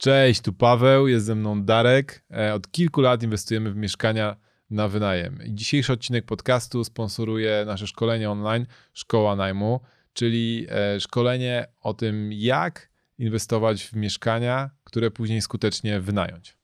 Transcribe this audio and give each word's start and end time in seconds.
Cześć, 0.00 0.40
tu 0.40 0.52
Paweł, 0.52 1.08
jest 1.08 1.26
ze 1.26 1.34
mną 1.34 1.62
Darek. 1.62 2.24
E, 2.30 2.54
od 2.54 2.70
kilku 2.70 3.00
lat 3.00 3.22
inwestujemy 3.22 3.72
w 3.72 3.76
mieszkania 3.76 4.36
na 4.70 4.88
wynajem. 4.88 5.38
Dzisiejszy 5.48 5.92
odcinek 5.92 6.24
podcastu 6.24 6.84
sponsoruje 6.84 7.64
nasze 7.66 7.86
szkolenie 7.86 8.30
online 8.30 8.66
Szkoła 8.92 9.36
Najmu, 9.36 9.80
czyli 10.12 10.66
e, 10.70 11.00
szkolenie 11.00 11.66
o 11.80 11.94
tym, 11.94 12.32
jak 12.32 12.90
inwestować 13.18 13.84
w 13.84 13.92
mieszkania, 13.92 14.70
które 14.84 15.10
później 15.10 15.42
skutecznie 15.42 16.00
wynająć. 16.00 16.56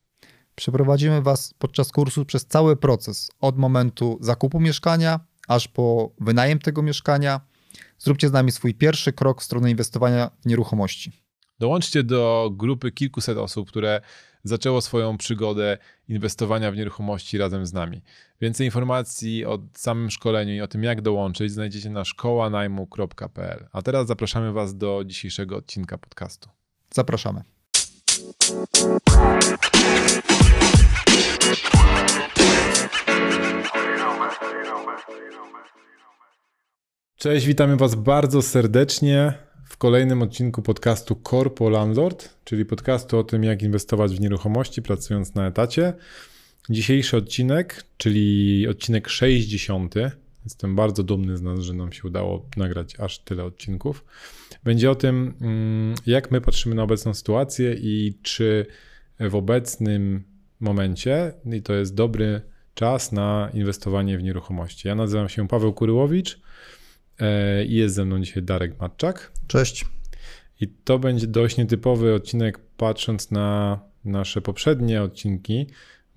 Przeprowadzimy 0.55 1.21
Was 1.21 1.53
podczas 1.57 1.91
kursu 1.91 2.25
przez 2.25 2.45
cały 2.45 2.75
proces, 2.75 3.31
od 3.39 3.57
momentu 3.57 4.17
zakupu 4.21 4.59
mieszkania 4.59 5.19
aż 5.47 5.67
po 5.67 6.11
wynajem 6.19 6.59
tego 6.59 6.81
mieszkania. 6.81 7.41
Zróbcie 7.97 8.29
z 8.29 8.31
nami 8.31 8.51
swój 8.51 8.73
pierwszy 8.73 9.13
krok 9.13 9.41
w 9.41 9.45
stronę 9.45 9.71
inwestowania 9.71 10.31
w 10.41 10.45
nieruchomości. 10.45 11.26
Dołączcie 11.59 12.03
do 12.03 12.51
grupy 12.53 12.91
kilkuset 12.91 13.37
osób, 13.37 13.69
które 13.69 14.01
zaczęło 14.43 14.81
swoją 14.81 15.17
przygodę 15.17 15.77
inwestowania 16.09 16.71
w 16.71 16.75
nieruchomości 16.75 17.37
razem 17.37 17.65
z 17.65 17.73
nami. 17.73 18.01
Więcej 18.41 18.67
informacji 18.67 19.45
o 19.45 19.59
samym 19.73 20.11
szkoleniu 20.11 20.53
i 20.53 20.61
o 20.61 20.67
tym, 20.67 20.83
jak 20.83 21.01
dołączyć, 21.01 21.51
znajdziecie 21.51 21.89
na 21.89 22.05
szkołanajmu.pl. 22.05 23.67
A 23.71 23.81
teraz 23.81 24.07
zapraszamy 24.07 24.53
Was 24.53 24.77
do 24.77 25.03
dzisiejszego 25.05 25.57
odcinka 25.57 25.97
podcastu. 25.97 26.49
Zapraszamy. 26.93 27.41
Cześć, 37.15 37.45
witamy 37.45 37.77
Was 37.77 37.95
bardzo 37.95 38.41
serdecznie 38.41 39.46
w 39.77 39.79
kolejnym 39.79 40.21
odcinku 40.21 40.61
podcastu 40.61 41.21
Corpo 41.29 41.69
Landlord, 41.69 42.29
czyli 42.43 42.65
podcastu 42.65 43.17
o 43.17 43.23
tym, 43.23 43.43
jak 43.43 43.63
inwestować 43.63 44.15
w 44.15 44.19
nieruchomości 44.19 44.81
pracując 44.81 45.35
na 45.35 45.47
etacie. 45.47 45.93
Dzisiejszy 46.69 47.17
odcinek, 47.17 47.83
czyli 47.97 48.67
odcinek 48.67 49.09
60. 49.09 49.95
Jestem 50.43 50.75
bardzo 50.75 51.03
dumny 51.03 51.37
z 51.37 51.41
nas, 51.41 51.59
że 51.59 51.73
nam 51.73 51.93
się 51.93 52.07
udało 52.07 52.45
nagrać 52.57 52.99
aż 52.99 53.19
tyle 53.19 53.43
odcinków. 53.43 54.05
Będzie 54.63 54.91
o 54.91 54.95
tym, 54.95 55.33
mm, 55.41 55.95
jak 56.05 56.31
my 56.31 56.41
patrzymy 56.41 56.75
na 56.75 56.83
obecną 56.83 57.13
sytuację 57.13 57.73
i 57.73 58.13
czy 58.23 58.65
w 59.19 59.35
obecnym 59.35 60.23
momencie, 60.59 61.33
i 61.53 61.61
to 61.61 61.73
jest 61.73 61.95
dobry 61.95 62.41
czas 62.73 63.11
na 63.11 63.49
inwestowanie 63.53 64.17
w 64.17 64.23
nieruchomości. 64.23 64.87
Ja 64.87 64.95
nazywam 64.95 65.29
się 65.29 65.47
Paweł 65.47 65.73
Kuryłowicz 65.73 66.39
jest 67.67 67.95
ze 67.95 68.05
mną 68.05 68.19
dzisiaj 68.19 68.43
Darek 68.43 68.79
Matczak. 68.79 69.31
Cześć. 69.47 69.85
I 70.61 70.67
to 70.67 70.99
będzie 70.99 71.27
dość 71.27 71.57
nietypowy 71.57 72.13
odcinek, 72.13 72.59
patrząc 72.77 73.31
na 73.31 73.79
nasze 74.05 74.41
poprzednie 74.41 75.01
odcinki, 75.01 75.67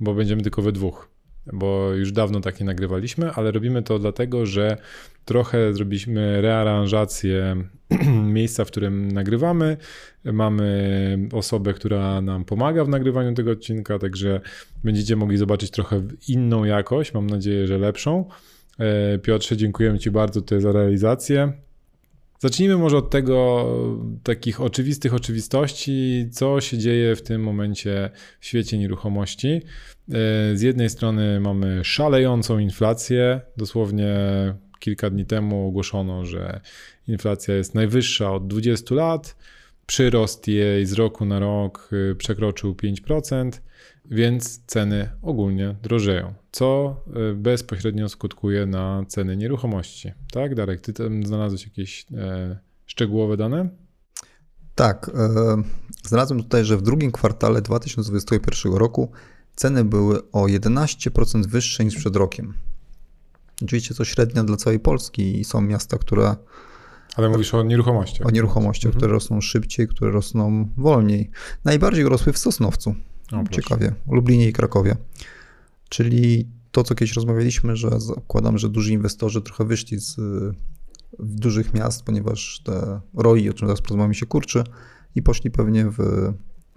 bo 0.01 0.15
będziemy 0.15 0.43
tylko 0.43 0.63
we 0.63 0.73
dwóch. 0.73 1.11
Bo 1.53 1.93
już 1.93 2.13
dawno 2.13 2.41
takie 2.41 2.65
nagrywaliśmy, 2.65 3.33
ale 3.33 3.51
robimy 3.51 3.83
to 3.83 3.99
dlatego, 3.99 4.47
że 4.47 4.77
trochę 5.25 5.75
zrobiliśmy 5.75 6.41
rearanżację 6.41 7.65
miejsca, 8.37 8.65
w 8.65 8.71
którym 8.71 9.13
nagrywamy. 9.13 9.77
Mamy 10.25 11.29
osobę, 11.33 11.75
która 11.75 12.21
nam 12.21 12.45
pomaga 12.45 12.85
w 12.85 12.89
nagrywaniu 12.89 13.35
tego 13.35 13.51
odcinka, 13.51 13.99
także 13.99 14.41
będziecie 14.85 15.17
mogli 15.17 15.37
zobaczyć 15.37 15.71
trochę 15.71 16.03
inną 16.29 16.65
jakość, 16.65 17.15
mam 17.15 17.27
nadzieję, 17.27 17.67
że 17.67 17.79
lepszą. 17.79 18.25
E, 18.79 19.19
Piotrze, 19.19 19.57
dziękujemy 19.57 19.99
Ci 19.99 20.11
bardzo 20.11 20.41
tutaj 20.41 20.61
za 20.61 20.73
realizację. 20.73 21.53
Zacznijmy 22.39 22.77
może 22.77 22.97
od 22.97 23.11
tego, 23.11 23.67
takich 24.23 24.61
oczywistych 24.61 25.15
oczywistości, 25.15 26.29
co 26.33 26.61
się 26.61 26.79
dzieje 26.79 27.17
w 27.17 27.23
tym 27.23 27.43
momencie 27.43 28.11
w 28.41 28.47
świecie 28.47 28.79
nieruchomości. 28.79 29.49
E, 29.49 29.63
z 30.55 30.63
jednej 30.63 30.91
strony 30.91 31.41
mamy 31.41 31.85
szalejącą 31.85 32.59
inflację. 32.59 33.41
Dosłownie 33.57 34.15
kilka 34.81 35.11
dni 35.11 35.27
temu 35.27 35.69
ogłoszono, 35.69 36.25
że 36.25 36.61
inflacja 37.09 37.55
jest 37.55 37.75
najwyższa 37.75 38.33
od 38.33 38.47
20 38.47 38.95
lat. 38.95 39.37
Przyrost 39.87 40.49
jej 40.49 40.87
z 40.87 40.93
roku 40.93 41.25
na 41.25 41.39
rok 41.39 41.91
y, 41.93 42.15
przekroczył 42.15 42.73
5% 42.75 43.51
więc 44.11 44.67
ceny 44.67 45.11
ogólnie 45.23 45.77
drożeją, 45.83 46.35
co 46.53 46.97
e, 47.31 47.35
bezpośrednio 47.35 48.09
skutkuje 48.09 48.67
na 48.67 49.05
ceny 49.09 49.37
nieruchomości. 49.37 50.13
Tak, 50.33 50.55
Darek, 50.55 50.81
ty 50.81 50.93
tam 50.93 51.27
znalazłeś 51.27 51.65
jakieś 51.65 52.07
e, 52.15 52.59
szczegółowe 52.87 53.37
dane? 53.37 53.69
Tak, 54.75 55.11
e, 55.15 55.63
znalazłem 56.05 56.43
tutaj, 56.43 56.65
że 56.65 56.77
w 56.77 56.83
drugim 56.83 57.13
kwartale 57.13 57.63
2021 57.63 58.73
roku 58.73 59.11
ceny 59.57 59.85
były 59.85 60.31
o 60.31 60.47
11% 60.47 61.47
wyższe 61.47 61.85
niż 61.85 61.97
przed 61.97 62.17
rokiem. 62.17 62.55
Oczywiście 63.63 63.95
to 63.95 64.05
średnia 64.05 64.45
dla 64.45 64.57
całej 64.57 64.81
Polski 64.81 65.41
i 65.41 65.45
są 65.45 65.61
miasta, 65.61 65.99
które. 65.99 66.37
Ale 67.17 67.29
mówisz 67.29 67.55
o 67.55 67.63
nieruchomościach. 67.63 68.27
O 68.27 68.31
nieruchomościach, 68.31 68.89
mhm. 68.89 68.99
które 68.99 69.13
rosną 69.13 69.41
szybciej, 69.41 69.89
które 69.89 70.11
rosną 70.11 70.69
wolniej. 70.77 71.31
Najbardziej 71.65 72.05
rosły 72.05 72.33
w 72.33 72.39
Sosnowcu. 72.39 72.95
O, 73.33 73.45
Ciekawie, 73.51 73.95
Lublinie 74.11 74.49
i 74.49 74.53
Krakowie. 74.53 74.97
Czyli 75.89 76.49
to, 76.73 76.85
co 76.85 76.95
kiedyś 76.95 77.15
rozmawialiśmy, 77.15 77.77
że 77.77 78.01
zakładam, 78.01 78.59
że 78.59 78.69
duży 78.69 78.93
inwestorzy 78.93 79.43
trochę 79.43 79.65
wyszli 79.65 79.99
z 79.99 80.17
dużych 81.19 81.75
miast, 81.75 82.03
ponieważ 82.03 82.61
te 82.65 83.01
ROI, 83.15 83.51
o 83.51 83.55
czym 83.55 83.69
zaraz 83.69 83.81
porozmawiamy, 83.81 84.15
się 84.15 84.27
kurczy 84.27 84.65
i 85.15 85.23
poszli 85.23 85.51
pewnie 85.51 85.85
w 85.85 86.33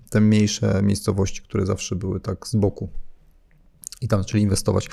te 0.09 0.22
mniejsze 0.22 0.81
miejscowości, 0.84 1.41
które 1.41 1.66
zawsze 1.66 1.96
były 1.96 2.19
tak 2.19 2.47
z 2.47 2.56
boku 2.56 2.90
i 4.02 4.08
tam 4.08 4.20
zaczęli 4.20 4.41
inwestować. 4.41 4.90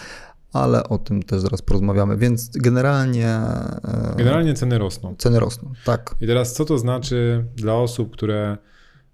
Ale 0.52 0.84
o 0.84 0.98
tym 0.98 1.22
też 1.22 1.40
zaraz 1.40 1.62
porozmawiamy, 1.62 2.16
więc 2.16 2.50
generalnie. 2.50 3.26
E, 3.26 4.14
generalnie 4.16 4.54
ceny 4.54 4.78
rosną. 4.78 5.14
Ceny 5.18 5.40
rosną, 5.40 5.72
tak. 5.84 6.14
I 6.20 6.26
teraz 6.26 6.52
co 6.52 6.64
to 6.64 6.78
znaczy 6.78 7.46
dla 7.56 7.74
osób, 7.74 8.12
które 8.12 8.58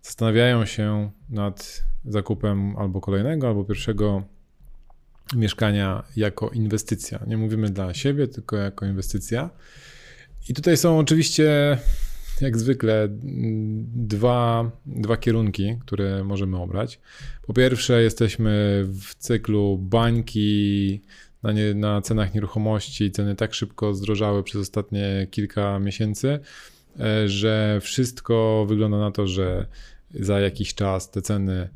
zastanawiają 0.07 0.65
się 0.65 1.11
nad 1.31 1.85
zakupem 2.05 2.77
albo 2.77 3.01
kolejnego, 3.01 3.49
albo 3.49 3.65
pierwszego 3.65 4.23
mieszkania 5.35 6.03
jako 6.17 6.51
inwestycja. 6.51 7.21
Nie 7.27 7.37
mówimy 7.37 7.71
dla 7.71 7.95
siebie, 7.95 8.29
tylko 8.29 8.57
jako 8.57 8.87
inwestycja. 8.87 9.51
I 10.49 10.55
tutaj 10.55 10.77
są 10.77 10.99
oczywiście, 10.99 11.79
jak 12.41 12.59
zwykle, 12.59 13.09
dwa, 13.95 14.71
dwa 14.87 15.17
kierunki, 15.17 15.77
które 15.81 16.25
możemy 16.25 16.57
obrać. 16.57 17.01
Po 17.47 17.53
pierwsze, 17.53 18.03
jesteśmy 18.03 18.85
w 18.89 19.15
cyklu 19.15 19.79
bańki 19.79 21.01
na, 21.43 21.53
nie, 21.53 21.75
na 21.75 22.01
cenach 22.01 22.35
nieruchomości. 22.35 23.11
Ceny 23.11 23.37
tak 23.37 23.55
szybko 23.55 23.95
zdrożały 23.95 24.43
przez 24.43 24.61
ostatnie 24.61 25.27
kilka 25.31 25.79
miesięcy, 25.79 26.39
e, 27.01 27.29
że 27.29 27.79
wszystko 27.83 28.67
wygląda 28.69 28.99
na 28.99 29.11
to, 29.11 29.27
że 29.27 29.67
za 30.15 30.41
jakiś 30.41 30.75
czas 30.75 31.11
te 31.11 31.23
ceny 31.23 31.69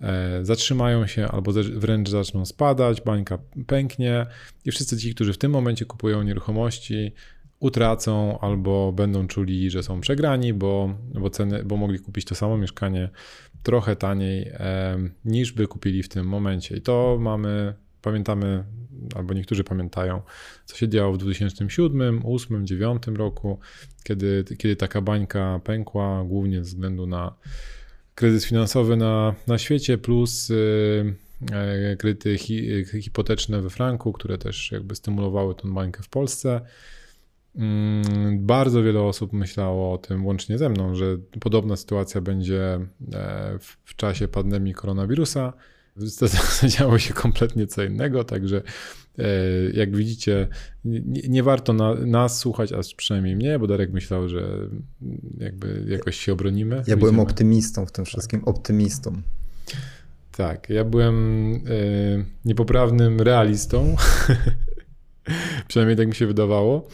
e, 0.00 0.44
zatrzymają 0.44 1.06
się 1.06 1.28
albo 1.28 1.52
wręcz 1.52 2.08
zaczną 2.08 2.46
spadać, 2.46 3.00
bańka 3.00 3.38
pęknie 3.66 4.26
i 4.64 4.70
wszyscy 4.70 4.96
ci, 4.98 5.14
którzy 5.14 5.32
w 5.32 5.38
tym 5.38 5.52
momencie 5.52 5.84
kupują 5.84 6.22
nieruchomości, 6.22 7.12
utracą 7.60 8.38
albo 8.40 8.92
będą 8.92 9.26
czuli, 9.26 9.70
że 9.70 9.82
są 9.82 10.00
przegrani, 10.00 10.54
bo, 10.54 10.94
bo, 11.14 11.30
ceny, 11.30 11.64
bo 11.64 11.76
mogli 11.76 11.98
kupić 11.98 12.24
to 12.24 12.34
samo 12.34 12.56
mieszkanie 12.56 13.08
trochę 13.62 13.96
taniej 13.96 14.48
e, 14.52 14.98
niż 15.24 15.52
by 15.52 15.66
kupili 15.66 16.02
w 16.02 16.08
tym 16.08 16.26
momencie. 16.26 16.76
I 16.76 16.80
to 16.80 17.16
mamy, 17.20 17.74
pamiętamy, 18.02 18.64
albo 19.14 19.34
niektórzy 19.34 19.64
pamiętają, 19.64 20.22
co 20.64 20.76
się 20.76 20.88
działo 20.88 21.12
w 21.12 21.18
2007, 21.18 22.20
2008, 22.20 22.48
2009 22.48 23.02
roku, 23.06 23.58
kiedy, 24.02 24.44
kiedy 24.58 24.76
taka 24.76 25.00
bańka 25.00 25.60
pękła, 25.64 26.24
głównie 26.24 26.56
ze 26.56 26.64
względu 26.64 27.06
na 27.06 27.34
kryzys 28.16 28.46
finansowy 28.46 28.96
na, 28.96 29.34
na 29.46 29.58
świecie, 29.58 29.98
plus 29.98 30.48
yy, 30.48 31.96
kredyty 31.98 32.38
hi, 32.38 32.84
hipoteczne 33.02 33.62
we 33.62 33.70
franku, 33.70 34.12
które 34.12 34.38
też 34.38 34.72
jakby 34.72 34.94
stymulowały 34.94 35.54
tą 35.54 35.74
bańkę 35.74 36.02
w 36.02 36.08
Polsce. 36.08 36.60
Mm, 37.56 38.46
bardzo 38.46 38.82
wiele 38.82 39.02
osób 39.02 39.32
myślało 39.32 39.92
o 39.92 39.98
tym, 39.98 40.26
łącznie 40.26 40.58
ze 40.58 40.68
mną, 40.68 40.94
że 40.94 41.16
podobna 41.40 41.76
sytuacja 41.76 42.20
będzie 42.20 42.78
e, 43.12 43.58
w 43.84 43.96
czasie 43.96 44.28
pandemii 44.28 44.74
koronawirusa. 44.74 45.52
Działo 46.76 46.98
się 46.98 47.14
kompletnie 47.14 47.66
co 47.66 47.82
innego, 47.82 48.24
także 48.24 48.62
e, 49.18 49.24
jak 49.72 49.96
widzicie, 49.96 50.48
nie, 50.84 51.20
nie 51.28 51.42
warto 51.42 51.72
na, 51.72 51.94
nas 51.94 52.38
słuchać, 52.38 52.72
a 52.72 52.80
przynajmniej 52.96 53.36
mnie, 53.36 53.58
bo 53.58 53.66
Darek 53.66 53.92
myślał, 53.92 54.28
że 54.28 54.68
jakby 55.38 55.84
jakoś 55.88 56.16
się 56.16 56.32
obronimy. 56.32 56.76
Ja 56.76 56.80
Widzimy. 56.80 56.96
byłem 57.00 57.20
optymistą 57.20 57.86
w 57.86 57.92
tym 57.92 58.04
wszystkim, 58.04 58.40
tak. 58.40 58.48
optymistą. 58.48 59.22
Tak, 60.36 60.70
ja 60.70 60.84
byłem 60.84 61.54
y, 61.54 62.24
niepoprawnym 62.44 63.20
realistą, 63.20 63.96
przynajmniej 65.68 65.96
tak 65.96 66.08
mi 66.08 66.14
się 66.14 66.26
wydawało. 66.26 66.88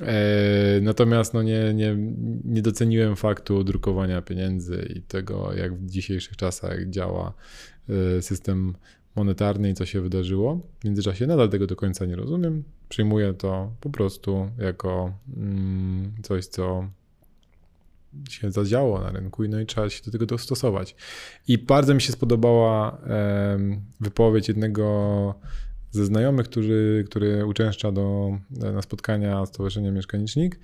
E, 0.00 0.80
natomiast 0.82 1.34
no 1.34 1.42
nie, 1.42 1.74
nie, 1.74 1.96
nie 2.44 2.62
doceniłem 2.62 3.16
faktu 3.16 3.64
drukowania 3.64 4.22
pieniędzy 4.22 4.92
i 4.96 5.02
tego, 5.02 5.54
jak 5.54 5.74
w 5.74 5.90
dzisiejszych 5.90 6.36
czasach 6.36 6.90
działa 6.90 7.32
e, 7.88 8.22
system 8.22 8.74
monetarny 9.16 9.70
i 9.70 9.74
co 9.74 9.86
się 9.86 10.00
wydarzyło. 10.00 10.60
W 10.80 10.84
międzyczasie 10.84 11.26
nadal 11.26 11.48
tego 11.48 11.66
do 11.66 11.76
końca 11.76 12.06
nie 12.06 12.16
rozumiem. 12.16 12.64
Przyjmuję 12.88 13.34
to 13.34 13.72
po 13.80 13.90
prostu 13.90 14.50
jako 14.58 15.12
mm, 15.36 16.12
coś, 16.22 16.46
co 16.46 16.88
się 18.30 18.52
zadziało 18.52 19.00
na 19.00 19.10
rynku 19.10 19.44
i 19.44 19.48
no 19.48 19.60
i 19.60 19.66
trzeba 19.66 19.90
się 19.90 20.04
do 20.04 20.10
tego 20.10 20.26
dostosować. 20.26 20.96
I 21.48 21.58
bardzo 21.58 21.94
mi 21.94 22.00
się 22.00 22.12
spodobała 22.12 22.98
wypowiedź 24.00 24.48
jednego 24.48 25.34
ze 25.92 26.04
znajomych, 26.04 26.46
który, 26.48 27.04
który 27.06 27.46
uczęszcza 27.46 27.92
do, 27.92 28.38
na 28.50 28.82
spotkania 28.82 29.46
Stowarzyszenia 29.46 29.90
Mieszkanicznik. 29.90 30.58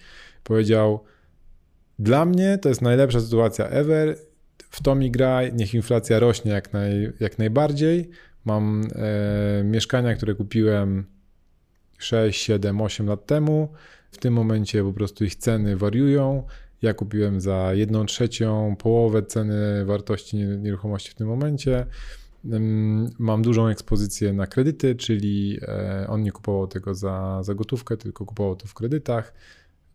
Powiedział, 0.45 1.05
dla 1.99 2.25
mnie 2.25 2.59
to 2.59 2.69
jest 2.69 2.83
najlepsza 2.83 3.21
sytuacja 3.21 3.69
ever, 3.69 4.17
w 4.71 4.83
to 4.83 4.95
mi 4.95 5.11
graj, 5.11 5.55
niech 5.55 5.75
inflacja 5.75 6.19
rośnie 6.19 6.53
jak, 6.53 6.73
naj, 6.73 7.13
jak 7.21 7.39
najbardziej. 7.39 8.11
Mam 8.45 8.83
e, 8.95 9.65
mieszkania, 9.65 10.15
które 10.15 10.35
kupiłem 10.35 11.07
6, 11.99 12.43
7, 12.43 12.81
8 12.81 13.07
lat 13.07 13.27
temu. 13.27 13.69
W 14.11 14.19
tym 14.19 14.35
momencie 14.35 14.85
po 14.85 14.93
prostu 14.93 15.25
ich 15.25 15.35
ceny 15.35 15.77
wariują. 15.77 16.43
Ja 16.83 16.95
kupiłem 16.95 17.41
za 17.41 17.75
jedną 17.75 18.07
trzecią, 18.07 18.77
połowę 18.77 19.23
ceny 19.23 19.85
wartości 19.85 20.37
nieruchomości 20.37 21.11
w 21.11 21.15
tym 21.15 21.27
momencie. 21.27 21.87
Mam 23.19 23.43
dużą 23.43 23.69
ekspozycję 23.69 24.33
na 24.33 24.47
kredyty, 24.47 24.95
czyli 24.95 25.59
e, 25.63 26.07
on 26.09 26.23
nie 26.23 26.33
kupował 26.33 26.67
tego 26.67 26.95
za, 26.95 27.43
za 27.43 27.55
gotówkę, 27.55 27.97
tylko 27.97 28.27
kupował 28.27 28.57
to 28.57 28.67
w 28.67 28.75
kredytach. 28.75 29.35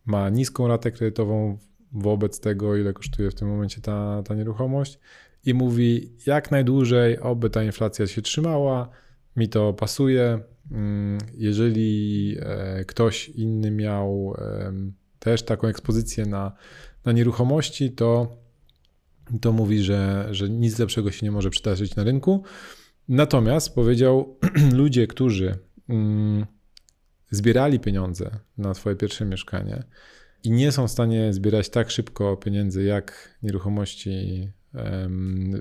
Ma 0.05 0.29
niską 0.29 0.67
ratę 0.67 0.91
kredytową 0.91 1.57
wobec 1.91 2.39
tego, 2.39 2.77
ile 2.77 2.93
kosztuje 2.93 3.31
w 3.31 3.35
tym 3.35 3.47
momencie 3.47 3.81
ta, 3.81 4.23
ta 4.25 4.35
nieruchomość 4.35 4.99
i 5.45 5.53
mówi 5.53 6.11
jak 6.25 6.51
najdłużej, 6.51 7.19
oby 7.19 7.49
ta 7.49 7.63
inflacja 7.63 8.07
się 8.07 8.21
trzymała, 8.21 8.89
mi 9.35 9.49
to 9.49 9.73
pasuje. 9.73 10.39
Mm, 10.71 11.17
jeżeli 11.33 12.37
e, 12.39 12.85
ktoś 12.85 13.29
inny 13.29 13.71
miał 13.71 14.35
też 15.19 15.43
taką 15.43 15.67
ekspozycję 15.67 16.25
na, 16.25 16.51
na 17.05 17.11
nieruchomości, 17.11 17.91
to, 17.91 18.37
to 19.41 19.51
mówi, 19.51 19.83
że, 19.83 20.27
że 20.31 20.49
nic 20.49 20.79
lepszego 20.79 21.11
się 21.11 21.25
nie 21.25 21.31
może 21.31 21.49
przydarzyć 21.49 21.95
na 21.95 22.03
rynku. 22.03 22.43
Natomiast 23.09 23.75
powiedział, 23.75 24.39
ludzie, 24.73 25.07
którzy 25.07 25.57
mm, 25.89 26.45
zbierali 27.31 27.79
pieniądze 27.79 28.39
na 28.57 28.73
swoje 28.73 28.95
pierwsze 28.95 29.25
mieszkanie 29.25 29.83
i 30.43 30.51
nie 30.51 30.71
są 30.71 30.87
w 30.87 30.91
stanie 30.91 31.33
zbierać 31.33 31.69
tak 31.69 31.91
szybko 31.91 32.37
pieniędzy, 32.37 32.83
jak 32.83 33.37
nieruchomości 33.43 34.49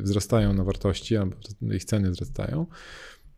wzrastają 0.03 0.53
na 0.53 0.65
wartości, 0.65 1.17
albo 1.17 1.37
ich 1.75 1.85
ceny 1.85 2.11
wzrastają, 2.11 2.67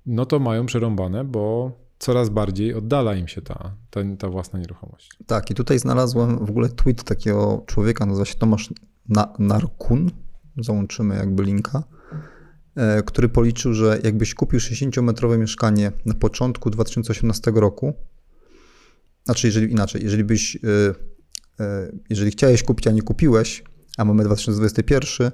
no 0.07 0.27
to 0.27 0.39
mają 0.39 0.67
przerąbane, 0.67 1.25
bo 1.25 1.73
coraz 1.99 2.29
bardziej 2.29 2.75
oddala 2.75 3.15
im 3.15 3.29
się 3.29 3.43
ta, 3.43 3.77
ta, 3.91 4.01
ta 4.19 4.29
własna 4.29 4.59
nieruchomość. 4.59 5.11
Tak, 5.27 5.51
i 5.51 5.55
tutaj 5.55 5.79
znalazłem 5.79 6.47
w 6.47 6.51
ogóle 6.51 6.69
tweet 6.69 7.05
takiego 7.05 7.65
człowieka, 7.67 8.07
nazywa 8.07 8.25
się 8.25 8.35
Tomasz 8.35 8.71
Na 9.09 9.33
Narkun, 9.39 10.11
załączymy 10.59 11.17
jakby 11.17 11.43
linka, 11.43 11.83
e, 12.77 13.03
który 13.03 13.29
policzył, 13.29 13.75
że 13.75 14.01
jakbyś 14.05 14.35
kupił 14.35 14.59
60-metrowe 14.59 15.39
mieszkanie 15.39 15.93
na 16.07 16.15
początku 16.15 16.71
2018 16.71 17.51
roku, 17.55 17.95
znaczy 19.25 19.47
jeżeli 19.47 19.73
inaczej, 19.73 20.05
jeżeli 20.05 20.25
byś, 20.25 20.57
e, 20.57 20.61
e, 21.61 21.93
jeżeli 22.11 22.31
chciałeś 22.31 22.63
kupić, 22.63 22.87
a 22.87 22.91
nie 22.91 23.03
kupiłeś, 23.03 23.65
a 23.97 24.05
mamy 24.05 24.25
2021, 24.25 25.31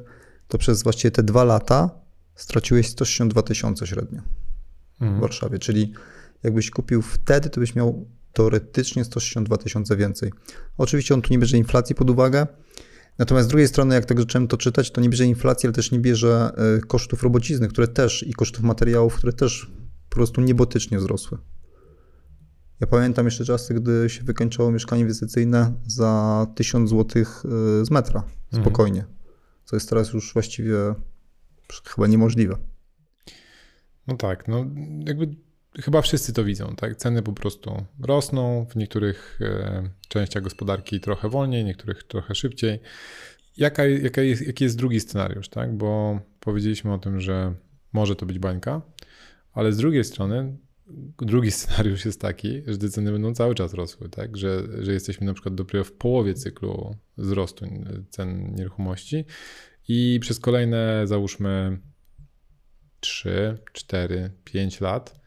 to 0.48 0.58
przez 0.58 0.82
właściwie 0.82 1.10
te 1.10 1.22
dwa 1.22 1.44
lata 1.44 1.90
straciłeś 2.34 2.88
162 2.88 3.42
tysiące 3.42 3.86
średnio 3.86 4.20
mhm. 5.00 5.18
w 5.18 5.20
Warszawie, 5.20 5.58
czyli 5.58 5.92
jakbyś 6.42 6.70
kupił 6.70 7.02
wtedy, 7.02 7.50
to 7.50 7.60
byś 7.60 7.74
miał 7.74 8.06
teoretycznie 8.32 9.04
162 9.04 9.56
tysiące 9.56 9.96
więcej. 9.96 10.32
Oczywiście 10.78 11.14
on 11.14 11.22
tu 11.22 11.32
nie 11.32 11.38
bierze 11.38 11.56
inflacji 11.56 11.94
pod 11.94 12.10
uwagę, 12.10 12.46
natomiast 13.20 13.46
z 13.46 13.50
drugiej 13.50 13.68
strony, 13.68 13.94
jak 13.94 14.04
tak 14.04 14.18
zacząłem 14.18 14.48
to 14.48 14.56
czytać, 14.56 14.90
to 14.90 15.00
nie 15.00 15.08
bierze 15.08 15.26
inflacji, 15.26 15.66
ale 15.66 15.74
też 15.74 15.92
nie 15.92 15.98
bierze 15.98 16.52
e, 16.76 16.80
kosztów 16.80 17.22
robocizny, 17.22 17.68
które 17.68 17.88
też 17.88 18.22
i 18.22 18.32
kosztów 18.32 18.64
materiałów, 18.64 19.14
które 19.14 19.32
też 19.32 19.70
po 20.08 20.14
prostu 20.14 20.40
niebotycznie 20.40 20.98
wzrosły. 20.98 21.38
Ja 22.80 22.86
pamiętam 22.86 23.24
jeszcze 23.24 23.44
czasy, 23.44 23.74
gdy 23.74 24.10
się 24.10 24.22
wykończało 24.22 24.70
mieszkanie 24.70 25.02
inwestycyjne 25.02 25.72
za 25.86 26.46
1000 26.54 26.90
zł 26.90 27.22
e, 27.22 27.84
z 27.84 27.90
metra, 27.90 28.22
mhm. 28.22 28.62
spokojnie. 28.62 29.00
Mhm. 29.00 29.18
Co 29.64 29.76
jest 29.76 29.88
teraz 29.88 30.12
już 30.12 30.32
właściwie 30.32 30.76
chyba 31.86 32.06
niemożliwe. 32.06 32.56
No 34.06 34.16
tak, 34.16 34.48
no 34.48 34.66
jakby 35.06 35.36
chyba 35.78 36.02
wszyscy 36.02 36.32
to 36.32 36.44
widzą, 36.44 36.76
tak? 36.76 36.96
Ceny 36.96 37.22
po 37.22 37.32
prostu 37.32 37.84
rosną, 38.00 38.66
w 38.70 38.76
niektórych 38.76 39.38
e, 39.42 39.90
częściach 40.08 40.42
gospodarki 40.42 41.00
trochę 41.00 41.28
wolniej, 41.28 41.64
niektórych 41.64 42.02
trochę 42.02 42.34
szybciej. 42.34 42.80
Jaka, 43.56 43.86
jaka 43.86 44.22
jest, 44.22 44.46
jaki 44.46 44.64
jest 44.64 44.76
drugi 44.76 45.00
scenariusz, 45.00 45.48
tak? 45.48 45.76
Bo 45.76 46.20
powiedzieliśmy 46.40 46.92
o 46.92 46.98
tym, 46.98 47.20
że 47.20 47.54
może 47.92 48.16
to 48.16 48.26
być 48.26 48.38
bańka, 48.38 48.82
ale 49.52 49.72
z 49.72 49.76
drugiej 49.76 50.04
strony 50.04 50.56
drugi 51.18 51.50
scenariusz 51.60 52.04
jest 52.04 52.20
taki, 52.20 52.62
że 52.66 52.78
te 52.78 52.88
ceny 52.88 53.12
będą 53.12 53.34
cały 53.34 53.54
czas 53.54 53.74
rosły, 53.74 54.08
tak? 54.08 54.36
Że, 54.36 54.62
że 54.84 54.92
jesteśmy 54.92 55.26
na 55.26 55.34
przykład 55.34 55.54
dopiero 55.54 55.84
w 55.84 55.92
połowie 55.92 56.34
cyklu 56.34 56.96
wzrostu 57.16 57.66
cen 58.10 58.54
nieruchomości 58.54 59.24
i 59.88 60.18
przez 60.20 60.40
kolejne 60.40 61.06
załóżmy 61.06 61.78
3, 63.00 63.58
4, 63.72 64.30
5 64.44 64.80
lat 64.80 65.19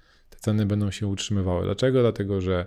ceny 0.44 0.66
będą 0.66 0.92
się 0.92 1.08
utrzymywały. 1.08 1.64
Dlaczego? 1.66 2.02
Dlatego, 2.02 2.42
że 2.42 2.66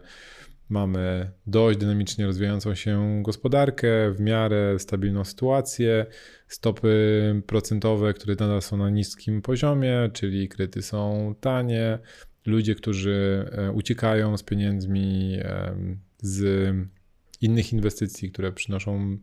mamy 0.69 1.31
dość 1.47 1.79
dynamicznie 1.79 2.27
rozwijającą 2.27 2.75
się 2.75 3.23
gospodarkę, 3.23 4.13
w 4.13 4.21
miarę 4.21 4.79
stabilną 4.79 5.25
sytuację, 5.25 6.07
stopy 6.49 7.43
procentowe, 7.47 8.15
które 8.15 8.37
nadal 8.41 8.63
są 8.63 8.77
na 8.77 8.91
niskim 8.91 9.43
poziomie, 9.43 10.11
czyli 10.13 10.49
kredyty 10.49 10.83
są 10.83 11.35
tanie, 11.41 11.99
ludzie, 12.47 12.75
którzy 12.75 13.49
e, 13.53 13.73
uciekają 13.73 14.37
z 14.37 14.43
pieniędzmi 14.43 15.39
z 16.19 16.73
innych 17.41 17.73
inwestycji, 17.73 18.33
które 18.33 18.53
przynoszą 18.53 19.19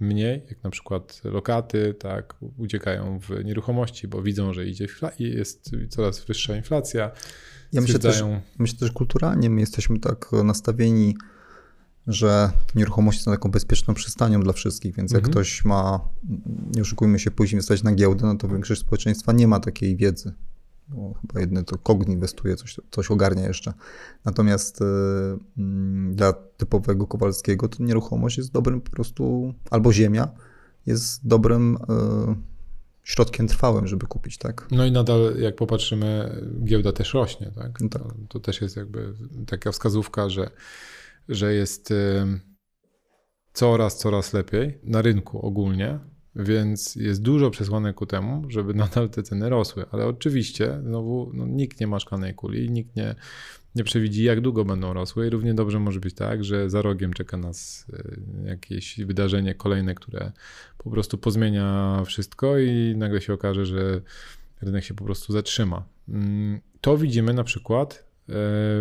mniej, 0.00 0.42
jak 0.48 0.64
na 0.64 0.70
przykład 0.70 1.20
lokaty, 1.24 1.94
tak, 1.94 2.34
uciekają 2.58 3.18
w 3.18 3.44
nieruchomości, 3.44 4.08
bo 4.08 4.22
widzą, 4.22 4.52
że 4.52 4.66
idzie 4.66 4.86
jest 5.18 5.70
coraz 5.88 6.24
wyższa 6.24 6.56
inflacja. 6.56 7.10
Ja 7.72 7.80
myślę 7.80 7.98
też, 7.98 8.24
myślę 8.58 8.78
też 8.78 8.92
kulturalnie 8.92 9.50
my 9.50 9.60
jesteśmy 9.60 9.98
tak 9.98 10.30
nastawieni, 10.44 11.16
że 12.06 12.50
nieruchomości 12.74 13.22
są 13.22 13.30
taką 13.30 13.50
bezpieczną 13.50 13.94
przystanią 13.94 14.40
dla 14.40 14.52
wszystkich, 14.52 14.94
więc 14.94 15.12
jak 15.12 15.18
mhm. 15.18 15.32
ktoś 15.32 15.64
ma, 15.64 16.00
nie 16.74 16.82
oszukujmy 16.82 17.18
się, 17.18 17.30
później 17.30 17.54
inwestować 17.54 17.82
na 17.82 17.92
giełdę, 17.92 18.26
no 18.26 18.36
to 18.36 18.48
większość 18.48 18.80
społeczeństwa 18.80 19.32
nie 19.32 19.48
ma 19.48 19.60
takiej 19.60 19.96
wiedzy 19.96 20.32
bo 20.88 21.14
chyba 21.14 21.40
jedne 21.40 21.64
to 21.64 21.78
Kogni 21.78 22.14
inwestuje, 22.14 22.56
coś, 22.56 22.80
coś 22.90 23.10
ogarnia 23.10 23.46
jeszcze. 23.46 23.72
Natomiast 24.24 24.80
y, 24.80 24.84
mm, 25.58 26.14
dla 26.14 26.32
typowego 26.32 27.06
Kowalskiego 27.06 27.68
to 27.68 27.82
nieruchomość 27.82 28.38
jest 28.38 28.52
dobrym 28.52 28.80
po 28.80 28.90
prostu, 28.90 29.54
albo 29.70 29.92
ziemia 29.92 30.28
jest 30.86 31.26
dobrym 31.26 31.76
y, 31.76 32.55
środkiem 33.06 33.48
trwałym, 33.48 33.86
żeby 33.86 34.06
kupić, 34.06 34.38
tak? 34.38 34.68
No 34.70 34.84
i 34.84 34.92
nadal, 34.92 35.36
jak 35.38 35.56
popatrzymy, 35.56 36.40
giełda 36.64 36.92
też 36.92 37.14
rośnie, 37.14 37.52
tak? 37.54 37.80
No 37.80 37.88
tak. 37.88 38.02
To, 38.02 38.14
to, 38.28 38.40
też 38.40 38.60
jest 38.60 38.76
jakby 38.76 39.14
taka 39.46 39.72
wskazówka, 39.72 40.28
że, 40.28 40.50
że 41.28 41.54
jest 41.54 41.94
coraz, 43.52 43.98
coraz 43.98 44.32
lepiej 44.32 44.78
na 44.82 45.02
rynku 45.02 45.46
ogólnie, 45.46 45.98
więc 46.36 46.96
jest 46.96 47.22
dużo 47.22 47.50
przesłanek 47.50 47.96
ku 47.96 48.06
temu, 48.06 48.50
żeby 48.50 48.74
nadal 48.84 49.10
te 49.10 49.22
ceny 49.22 49.48
rosły. 49.48 49.84
Ale 49.90 50.06
oczywiście, 50.06 50.78
znowu, 50.82 51.30
no, 51.34 51.46
nikt 51.46 51.80
nie 51.80 51.86
ma 51.86 52.00
szklanej 52.00 52.34
kuli, 52.34 52.70
nikt 52.70 52.96
nie, 52.96 53.14
nie 53.76 53.84
przewidzi, 53.84 54.24
jak 54.24 54.40
długo 54.40 54.64
będą 54.64 54.92
rosły. 54.92 55.26
I 55.26 55.30
równie 55.30 55.54
dobrze 55.54 55.80
może 55.80 56.00
być 56.00 56.14
tak, 56.14 56.44
że 56.44 56.70
za 56.70 56.82
rogiem 56.82 57.12
czeka 57.12 57.36
nas 57.36 57.86
y, 57.90 58.20
jakieś 58.44 59.00
wydarzenie 59.00 59.54
kolejne, 59.54 59.94
które 59.94 60.32
po 60.78 60.90
prostu 60.90 61.18
pozmienia 61.18 62.02
wszystko 62.06 62.58
i 62.58 62.94
nagle 62.96 63.20
się 63.20 63.32
okaże, 63.32 63.66
że 63.66 64.00
rynek 64.62 64.84
się 64.84 64.94
po 64.94 65.04
prostu 65.04 65.32
zatrzyma. 65.32 65.84
Mm, 66.08 66.60
to 66.80 66.98
widzimy 66.98 67.34
na 67.34 67.44
przykład 67.44 67.94
y, 67.94 68.02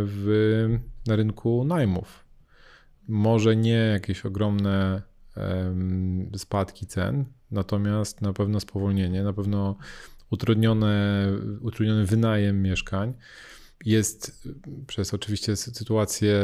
w, 0.05 0.77
na 1.07 1.15
rynku 1.15 1.65
najmów. 1.65 2.25
Może 3.07 3.55
nie 3.55 3.77
jakieś 3.93 4.25
ogromne 4.25 5.01
spadki 6.37 6.85
cen, 6.85 7.25
natomiast 7.51 8.21
na 8.21 8.33
pewno 8.33 8.59
spowolnienie, 8.59 9.23
na 9.23 9.33
pewno 9.33 9.75
utrudnione, 10.29 11.27
utrudniony 11.61 12.05
wynajem 12.05 12.61
mieszkań. 12.61 13.13
Jest 13.85 14.47
przez 14.87 15.13
oczywiście 15.13 15.55
sytuację 15.55 16.39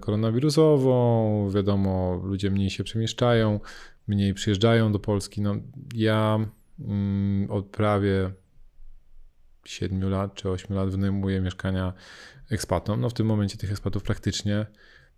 koronawirusową, 0.00 1.50
wiadomo, 1.50 2.20
ludzie 2.24 2.50
mniej 2.50 2.70
się 2.70 2.84
przemieszczają, 2.84 3.60
mniej 4.06 4.34
przyjeżdżają 4.34 4.92
do 4.92 4.98
Polski. 4.98 5.40
No, 5.40 5.56
ja 5.94 6.38
mm, 6.80 7.50
od 7.50 7.66
prawie 7.66 8.30
7 9.64 10.10
lat 10.10 10.34
czy 10.34 10.50
8 10.50 10.76
lat 10.76 10.90
wynajmuję 10.90 11.40
mieszkania 11.40 11.92
ekspatom. 12.50 13.00
No 13.00 13.10
w 13.10 13.14
tym 13.14 13.26
momencie 13.26 13.56
tych 13.56 13.70
ekspatów 13.70 14.02
praktycznie 14.02 14.66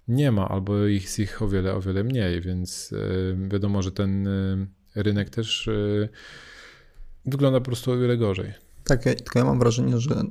nie 0.08 0.32
ma, 0.32 0.48
albo 0.48 0.76
jest 0.76 1.18
ich 1.18 1.42
o 1.42 1.48
wiele, 1.48 1.74
o 1.74 1.80
wiele 1.80 2.04
mniej, 2.04 2.40
więc 2.40 2.92
y, 2.92 3.36
wiadomo, 3.48 3.82
że 3.82 3.92
ten 3.92 4.26
y, 4.26 4.66
rynek 4.94 5.30
też 5.30 5.66
y, 5.66 6.08
wygląda 7.26 7.60
po 7.60 7.66
prostu 7.66 7.92
o 7.92 7.98
wiele 7.98 8.16
gorzej. 8.16 8.67
Tak, 8.88 9.02
tylko 9.02 9.38
ja 9.38 9.44
mam 9.44 9.58
wrażenie, 9.58 10.00
że 10.00 10.22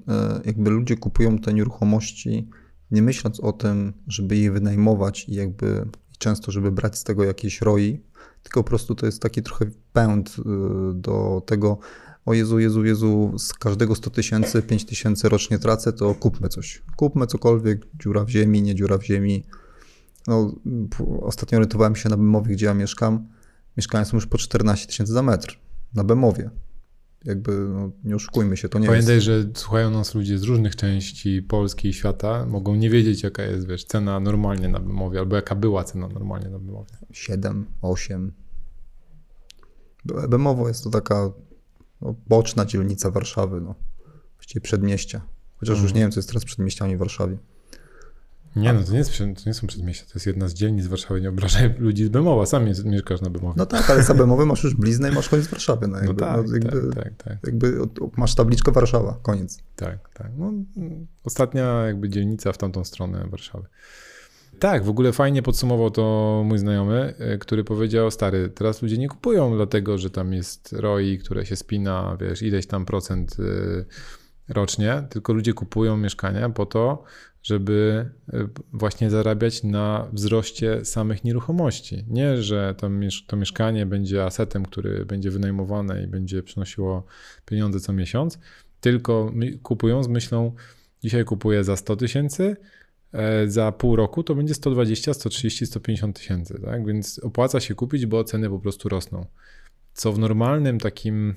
jakby 0.46 0.70
ludzie 0.70 0.98
kupują 0.98 1.38
te 1.38 1.54
nieruchomości 1.54 2.50
nie 2.92 3.02
myśląc 3.02 3.40
o 3.40 3.52
tym, 3.52 3.94
żeby 4.08 4.38
je 4.38 4.52
wynajmować 4.52 5.30
i 5.30 5.34
jakby 5.34 5.86
często, 6.18 6.52
żeby 6.52 6.72
brać 6.72 6.98
z 6.98 7.04
tego 7.04 7.24
jakieś 7.24 7.62
roi, 7.62 8.02
tylko 8.44 8.64
po 8.64 8.70
prostu 8.70 8.96
to 8.96 9.06
jest 9.06 9.22
taki 9.22 9.44
trochę 9.44 9.66
pęd 9.94 10.36
do 10.94 11.42
tego, 11.46 11.78
o 12.26 12.34
Jezu, 12.34 12.60
Jezu, 12.60 12.86
Jezu, 12.86 13.34
z 13.38 13.54
każdego 13.54 13.96
100 13.96 14.10
tysięcy, 14.10 14.62
5 14.62 14.86
tysięcy 14.86 15.30
rocznie 15.30 15.60
tracę, 15.60 15.94
to 15.94 16.16
kupmy 16.16 16.50
coś. 16.50 16.84
Kupmy 16.96 17.28
cokolwiek, 17.28 17.88
dziura 18.00 18.24
w 18.24 18.30
ziemi, 18.30 18.62
nie 18.62 18.76
dziura 18.76 18.98
w 18.98 19.04
ziemi. 19.04 19.46
No, 20.28 20.56
ostatnio 21.22 21.58
orientowałem 21.58 21.96
się 21.96 22.10
na 22.10 22.18
Bemowie, 22.18 22.56
gdzie 22.56 22.66
ja 22.66 22.74
mieszkam. 22.74 23.28
Mieszkania 23.78 24.06
są 24.06 24.18
już 24.18 24.28
po 24.28 24.38
14 24.38 24.88
tysięcy 24.88 25.14
za 25.14 25.24
metr. 25.24 25.60
Na 25.94 26.04
Bemowie. 26.04 26.50
Jakby, 27.26 27.52
no, 27.52 27.92
nie 28.04 28.16
oszukujmy 28.16 28.58
się, 28.58 28.70
to 28.70 28.80
nie 28.80 28.88
Pamiętaj, 28.88 29.16
jest... 29.16 29.26
że 29.26 29.44
słuchają 29.54 29.92
nas 29.92 30.16
ludzie 30.16 30.38
z 30.38 30.44
różnych 30.44 30.76
części 30.76 31.42
Polski 31.42 31.88
i 31.88 31.94
świata, 31.94 32.46
mogą 32.46 32.76
nie 32.76 32.90
wiedzieć, 32.90 33.24
jaka 33.24 33.44
jest, 33.44 33.68
wiesz, 33.68 33.86
cena 33.86 34.20
normalnie 34.20 34.68
na 34.68 34.80
Bemowie, 34.80 35.20
albo 35.20 35.36
jaka 35.36 35.56
była 35.56 35.84
cena 35.84 36.08
normalnie 36.08 36.50
na 36.50 36.60
Bemowie. 36.60 36.98
7, 37.12 37.66
8. 37.82 38.32
Bemowo 40.30 40.68
jest 40.68 40.84
to 40.84 40.90
taka 40.90 41.32
no, 42.02 42.16
boczna 42.28 42.66
dzielnica 42.66 43.12
Warszawy, 43.12 43.62
no. 43.62 43.76
Właściwie 44.36 44.62
przedmieścia. 44.62 45.22
Chociaż 45.58 45.76
już 45.76 45.80
mhm. 45.80 45.96
nie 45.96 46.02
wiem, 46.02 46.12
co 46.12 46.20
jest 46.20 46.30
teraz 46.30 46.46
przedmieściami 46.46 46.96
w 46.96 47.00
Warszawie. 47.00 47.38
Nie, 48.58 48.74
no 48.74 48.84
to 48.84 48.92
nie, 48.92 48.98
jest, 48.98 49.18
to 49.18 49.26
nie 49.46 49.54
są 49.54 49.68
przedmieścia, 49.68 50.06
to 50.06 50.12
jest 50.16 50.28
jedna 50.28 50.48
z 50.48 50.54
dzielnic 50.54 50.88
Warszawy, 50.88 51.22
nie 51.22 51.30
obrażaj 51.30 51.76
ludzi 51.78 52.06
z 52.06 52.10
Bemowa, 52.10 52.46
sam 52.46 52.68
jest, 52.68 52.86
mieszkasz 52.86 53.22
na 53.22 53.30
Bemowie. 53.30 53.54
No 53.58 53.66
tak, 53.66 53.90
ale 53.90 54.04
za 54.04 54.14
Bemowy 54.14 54.46
masz 54.46 54.64
już 54.64 54.76
bliznę 54.76 55.10
i 55.10 55.16
masz 55.16 55.30
koniec 55.30 55.48
Warszawy. 55.48 55.88
No, 55.88 55.98
jakby, 55.98 56.14
no 56.14 56.28
tak, 56.28 56.48
no 56.48 56.54
jakby, 56.54 56.96
tak, 56.96 57.04
tak, 57.04 57.14
tak. 57.24 57.38
Jakby 57.44 57.80
masz 58.18 58.36
tabliczkę 58.36 58.72
Warszawa, 58.72 59.20
koniec. 59.22 59.60
Tak, 59.76 60.10
tak. 60.14 60.32
No, 60.38 60.54
ostatnia 61.24 61.86
jakby 61.86 62.10
dzielnica 62.10 62.52
w 62.52 62.58
tamtą 62.58 62.84
stronę 62.84 63.28
Warszawy. 63.30 63.68
Tak, 64.60 64.84
w 64.84 64.90
ogóle 64.90 65.14
fajnie 65.14 65.42
podsumował 65.42 65.92
to 65.92 66.42
mój 66.46 66.58
znajomy, 66.58 67.14
e, 67.20 67.38
który 67.38 67.64
powiedział, 67.64 68.12
stary, 68.12 68.50
teraz 68.50 68.82
ludzie 68.82 68.98
nie 68.98 69.08
kupują 69.08 69.56
dlatego, 69.56 69.98
że 69.98 70.10
tam 70.10 70.34
jest 70.34 70.74
ROI, 70.74 71.18
które 71.18 71.46
się 71.46 71.56
spina, 71.56 72.18
wiesz, 72.22 72.42
ileś 72.42 72.68
tam 72.68 72.86
procent 72.86 73.38
e, 73.40 74.54
rocznie, 74.54 75.04
tylko 75.10 75.34
ludzie 75.34 75.54
kupują 75.54 75.98
mieszkania 75.98 76.50
po 76.50 76.66
to, 76.66 77.04
żeby 77.48 78.10
e, 78.34 78.48
właśnie 78.74 79.10
zarabiać 79.10 79.63
na 79.63 80.08
wzroście 80.13 80.86
samych 80.86 81.24
nieruchomości. 81.24 82.06
Nie, 82.10 82.44
że 82.44 82.75
to, 83.27 83.38
mieszkanie 83.38 83.86
będzie 83.86 84.24
asetem, 84.24 84.66
który 84.66 85.06
będzie 85.06 85.32
wynajmowane 85.32 86.04
i 86.04 86.08
będzie 86.08 86.44
przynosiło 86.44 87.06
pieniądze 87.46 87.80
co 87.80 87.94
miesiąc, 87.94 88.39
tylko 88.82 89.32
kupują 89.63 90.04
z 90.04 90.08
myślą, 90.08 90.51
dzisiaj 91.04 91.25
kupuję 91.25 91.63
za 91.63 91.75
100 91.75 91.96
tysięcy, 91.96 92.56
E, 93.13 93.48
za 93.48 93.72
pół 93.72 93.96
roku 93.96 94.24
to 94.24 94.36
będzie 94.36 94.54
120, 94.54 95.13
130, 95.13 95.66
150 95.66 96.20
tysięcy, 96.20 96.62
tak? 96.66 96.86
Więc 96.86 97.20
opłaca 97.20 97.60
się 97.60 97.75
kupić, 97.75 98.06
bo 98.06 98.24
ceny 98.24 98.50
po 98.50 98.60
prostu 98.60 98.89
rosną. 98.89 99.25
Co 99.94 100.13
w 100.13 100.20
normalnym 100.20 100.80
takim, 100.80 101.36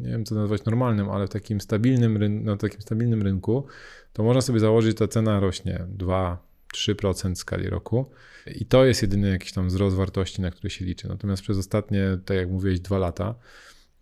nie 0.00 0.10
wiem 0.10 0.24
co 0.24 0.34
nazwać 0.34 0.64
normalnym, 0.64 1.10
ale 1.10 1.26
w 1.26 1.30
takim 1.30 1.60
stabilnym, 1.60 2.44
na 2.44 2.56
takim 2.56 2.80
stabilnym 2.80 3.22
rynku, 3.22 3.66
to 4.12 4.22
można 4.22 4.40
sobie 4.40 4.60
założyć, 4.60 4.90
że 4.90 4.94
ta 4.94 5.08
cena 5.08 5.40
rośnie 5.40 5.86
2-3% 5.98 7.34
w 7.34 7.38
skali 7.38 7.70
roku 7.70 8.10
i 8.54 8.66
to 8.66 8.84
jest 8.84 9.02
jedyny 9.02 9.30
jakiś 9.30 9.52
tam 9.52 9.68
wzrost 9.68 9.96
wartości, 9.96 10.42
na 10.42 10.50
który 10.50 10.70
się 10.70 10.84
liczy. 10.84 11.08
Natomiast 11.08 11.42
przez 11.42 11.58
ostatnie, 11.58 12.18
tak 12.24 12.36
jak 12.36 12.50
mówiłeś, 12.50 12.80
dwa 12.80 12.98
lata 12.98 13.34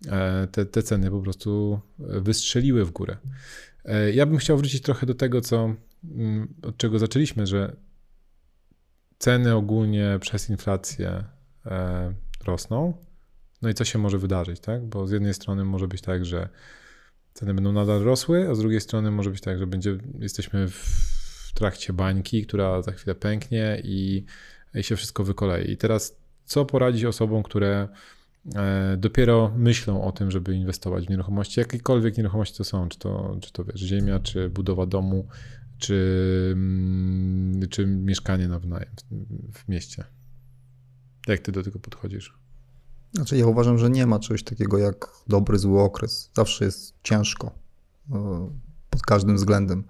e, 0.07 0.47
te, 0.51 0.65
te 0.65 0.83
ceny 0.83 1.11
po 1.11 1.21
prostu 1.21 1.79
wystrzeliły 1.99 2.85
w 2.85 2.91
górę. 2.91 3.17
E, 3.85 4.11
ja 4.11 4.25
bym 4.25 4.37
chciał 4.37 4.57
wrócić 4.57 4.81
trochę 4.81 5.05
do 5.05 5.15
tego, 5.15 5.41
co 5.41 5.75
Mm, 6.03 6.53
od 6.61 6.77
czego 6.77 6.99
zaczęliśmy, 6.99 7.47
że 7.47 7.75
ceny 9.17 9.55
ogólnie 9.55 10.17
przez 10.21 10.49
inflację 10.49 11.23
e, 11.65 12.13
rosną. 12.45 12.93
No 13.61 13.69
i 13.69 13.73
co 13.73 13.85
się 13.85 13.99
może 13.99 14.17
wydarzyć, 14.17 14.59
tak? 14.59 14.85
Bo 14.85 15.07
z 15.07 15.11
jednej 15.11 15.33
strony 15.33 15.65
może 15.65 15.87
być 15.87 16.01
tak, 16.01 16.25
że 16.25 16.49
ceny 17.33 17.53
będą 17.53 17.71
nadal 17.71 18.03
rosły, 18.03 18.49
a 18.49 18.55
z 18.55 18.59
drugiej 18.59 18.81
strony 18.81 19.11
może 19.11 19.29
być 19.29 19.41
tak, 19.41 19.59
że 19.59 19.67
będzie, 19.67 19.97
jesteśmy 20.19 20.67
w 20.67 21.51
trakcie 21.53 21.93
bańki, 21.93 22.45
która 22.45 22.81
za 22.81 22.91
chwilę 22.91 23.15
pęknie 23.15 23.81
i, 23.83 24.25
i 24.75 24.83
się 24.83 24.95
wszystko 24.95 25.23
wykolei. 25.23 25.71
I 25.71 25.77
teraz 25.77 26.17
co 26.45 26.65
poradzić 26.65 27.05
osobom, 27.05 27.43
które 27.43 27.87
E, 28.55 28.97
dopiero 28.97 29.53
myślą 29.57 30.03
o 30.03 30.11
tym, 30.11 30.31
żeby 30.31 30.55
inwestować 30.55 31.05
w 31.05 31.09
nieruchomości, 31.09 31.59
jakiekolwiek 31.59 32.17
nieruchomości 32.17 32.57
to 32.57 32.63
są, 32.63 32.89
czy 32.89 32.99
to, 32.99 33.37
czy 33.41 33.53
to 33.53 33.63
wiesz, 33.63 33.81
ziemia, 33.81 34.19
czy 34.19 34.49
budowa 34.49 34.85
domu, 34.85 35.27
czy, 35.77 36.49
mm, 36.53 37.69
czy 37.69 37.87
mieszkanie 37.87 38.47
na 38.47 38.59
wynajem 38.59 38.89
w, 38.95 39.59
w 39.59 39.67
mieście. 39.67 40.03
Jak 41.27 41.39
ty 41.39 41.51
do 41.51 41.63
tego 41.63 41.79
podchodzisz? 41.79 42.39
Znaczy, 43.13 43.37
ja 43.37 43.47
uważam, 43.47 43.77
że 43.77 43.89
nie 43.89 44.07
ma 44.07 44.19
czegoś 44.19 44.43
takiego 44.43 44.77
jak 44.77 45.07
dobry, 45.27 45.57
zły 45.57 45.81
okres. 45.81 46.31
Zawsze 46.35 46.65
jest 46.65 46.93
ciężko 47.03 47.51
e, 48.11 48.49
pod 48.89 49.01
każdym 49.01 49.35
względem. 49.35 49.83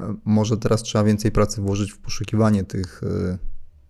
E, 0.00 0.16
może 0.24 0.56
teraz 0.56 0.82
trzeba 0.82 1.04
więcej 1.04 1.32
pracy 1.32 1.60
włożyć 1.60 1.92
w 1.92 1.98
poszukiwanie 1.98 2.64
tych 2.64 3.00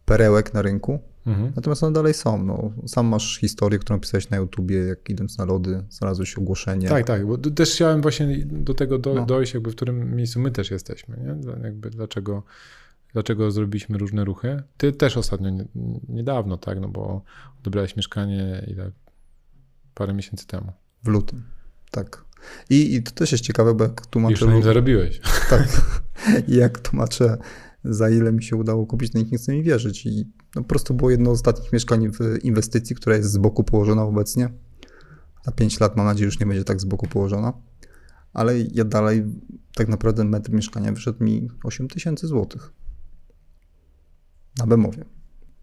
perełek 0.05 0.55
na 0.55 0.63
rynku, 0.63 1.01
Mhm. 1.27 1.53
Natomiast 1.57 1.83
one 1.83 1.93
dalej 1.93 2.15
są. 2.15 2.45
No. 2.45 2.73
Sam 2.87 3.07
masz 3.07 3.39
historię, 3.39 3.79
którą 3.79 4.01
pisałeś 4.01 4.31
na 4.31 4.37
YouTubie, 4.37 4.77
jak 4.77 5.11
idąc 5.11 5.39
na 5.39 5.45
lody, 5.45 5.85
znalazłeś 5.91 6.39
ogłoszenie. 6.39 6.89
Tak, 6.89 7.07
tak, 7.07 7.27
bo 7.27 7.39
też 7.39 7.71
chciałem 7.71 8.03
właśnie 8.03 8.45
do 8.47 8.75
tego 8.75 8.99
do, 8.99 9.15
no. 9.15 9.27
dojść, 9.27 9.55
jakby 9.55 9.71
w 9.71 9.75
którym 9.75 10.17
miejscu 10.17 10.41
my 10.41 10.51
też 10.51 10.71
jesteśmy, 10.71 11.17
nie? 11.17 11.63
Jakby 11.65 11.91
dlaczego, 11.91 12.43
dlaczego 13.13 13.51
zrobiliśmy 13.51 13.99
różne 13.99 14.25
ruchy. 14.25 14.63
Ty 14.77 14.93
też 14.93 15.17
ostatnio, 15.17 15.51
niedawno, 16.09 16.57
tak, 16.57 16.81
no 16.81 16.89
bo 16.89 17.23
odebrałeś 17.61 17.97
mieszkanie 17.97 18.67
ile? 18.67 18.93
Parę 19.95 20.15
miesięcy 20.15 20.47
temu. 20.47 20.73
W 21.05 21.09
lutym, 21.09 21.43
tak. 21.91 22.25
I, 22.71 22.95
I 22.95 23.03
to 23.03 23.11
też 23.11 23.33
jest 23.33 23.45
ciekawe, 23.45 23.75
bo 23.75 23.85
jak 23.85 24.07
tłumaczę... 24.07 24.45
Już 24.45 24.55
nim 24.55 24.63
zarobiłeś. 24.63 25.21
Tak. 25.51 25.69
I 26.49 26.57
jak 26.57 26.79
tłumaczę 26.79 27.39
za 27.85 28.11
ile 28.11 28.33
mi 28.33 28.43
się 28.43 28.57
udało 28.57 28.87
kupić, 28.87 29.13
to 29.13 29.19
nikt 29.19 29.33
nie 29.33 29.39
chce 29.39 29.53
mi 29.53 29.63
wierzyć. 29.63 30.07
I 30.07 30.25
no, 30.55 30.63
po 30.63 30.69
prostu 30.69 30.95
było 30.95 31.11
jedno 31.11 31.31
z 31.31 31.33
ostatnich 31.33 31.73
mieszkań 31.73 32.09
w 32.13 32.45
inwestycji, 32.45 32.97
która 32.97 33.17
jest 33.17 33.31
z 33.31 33.39
boku 33.39 33.65
położona 33.65 34.03
obecnie. 34.03 34.49
Na 35.47 35.53
5 35.53 35.81
lat 35.81 35.97
mam 35.97 36.07
nadzieję, 36.07 36.31
że 36.31 36.35
już 36.35 36.41
nie 36.41 36.47
będzie 36.47 36.65
tak 36.65 36.81
z 36.81 36.85
boku 36.85 37.07
położona. 37.07 37.53
Ale 38.33 38.61
ja 38.61 38.85
dalej, 38.85 39.25
tak 39.75 39.89
naprawdę 39.89 40.25
metr 40.25 40.51
mieszkania 40.51 40.93
wyszedł 40.93 41.25
mi 41.25 41.49
8 41.65 41.89
tysięcy 41.89 42.27
złotych. 42.27 42.73
Na 44.59 44.67
Bemowie, 44.67 45.05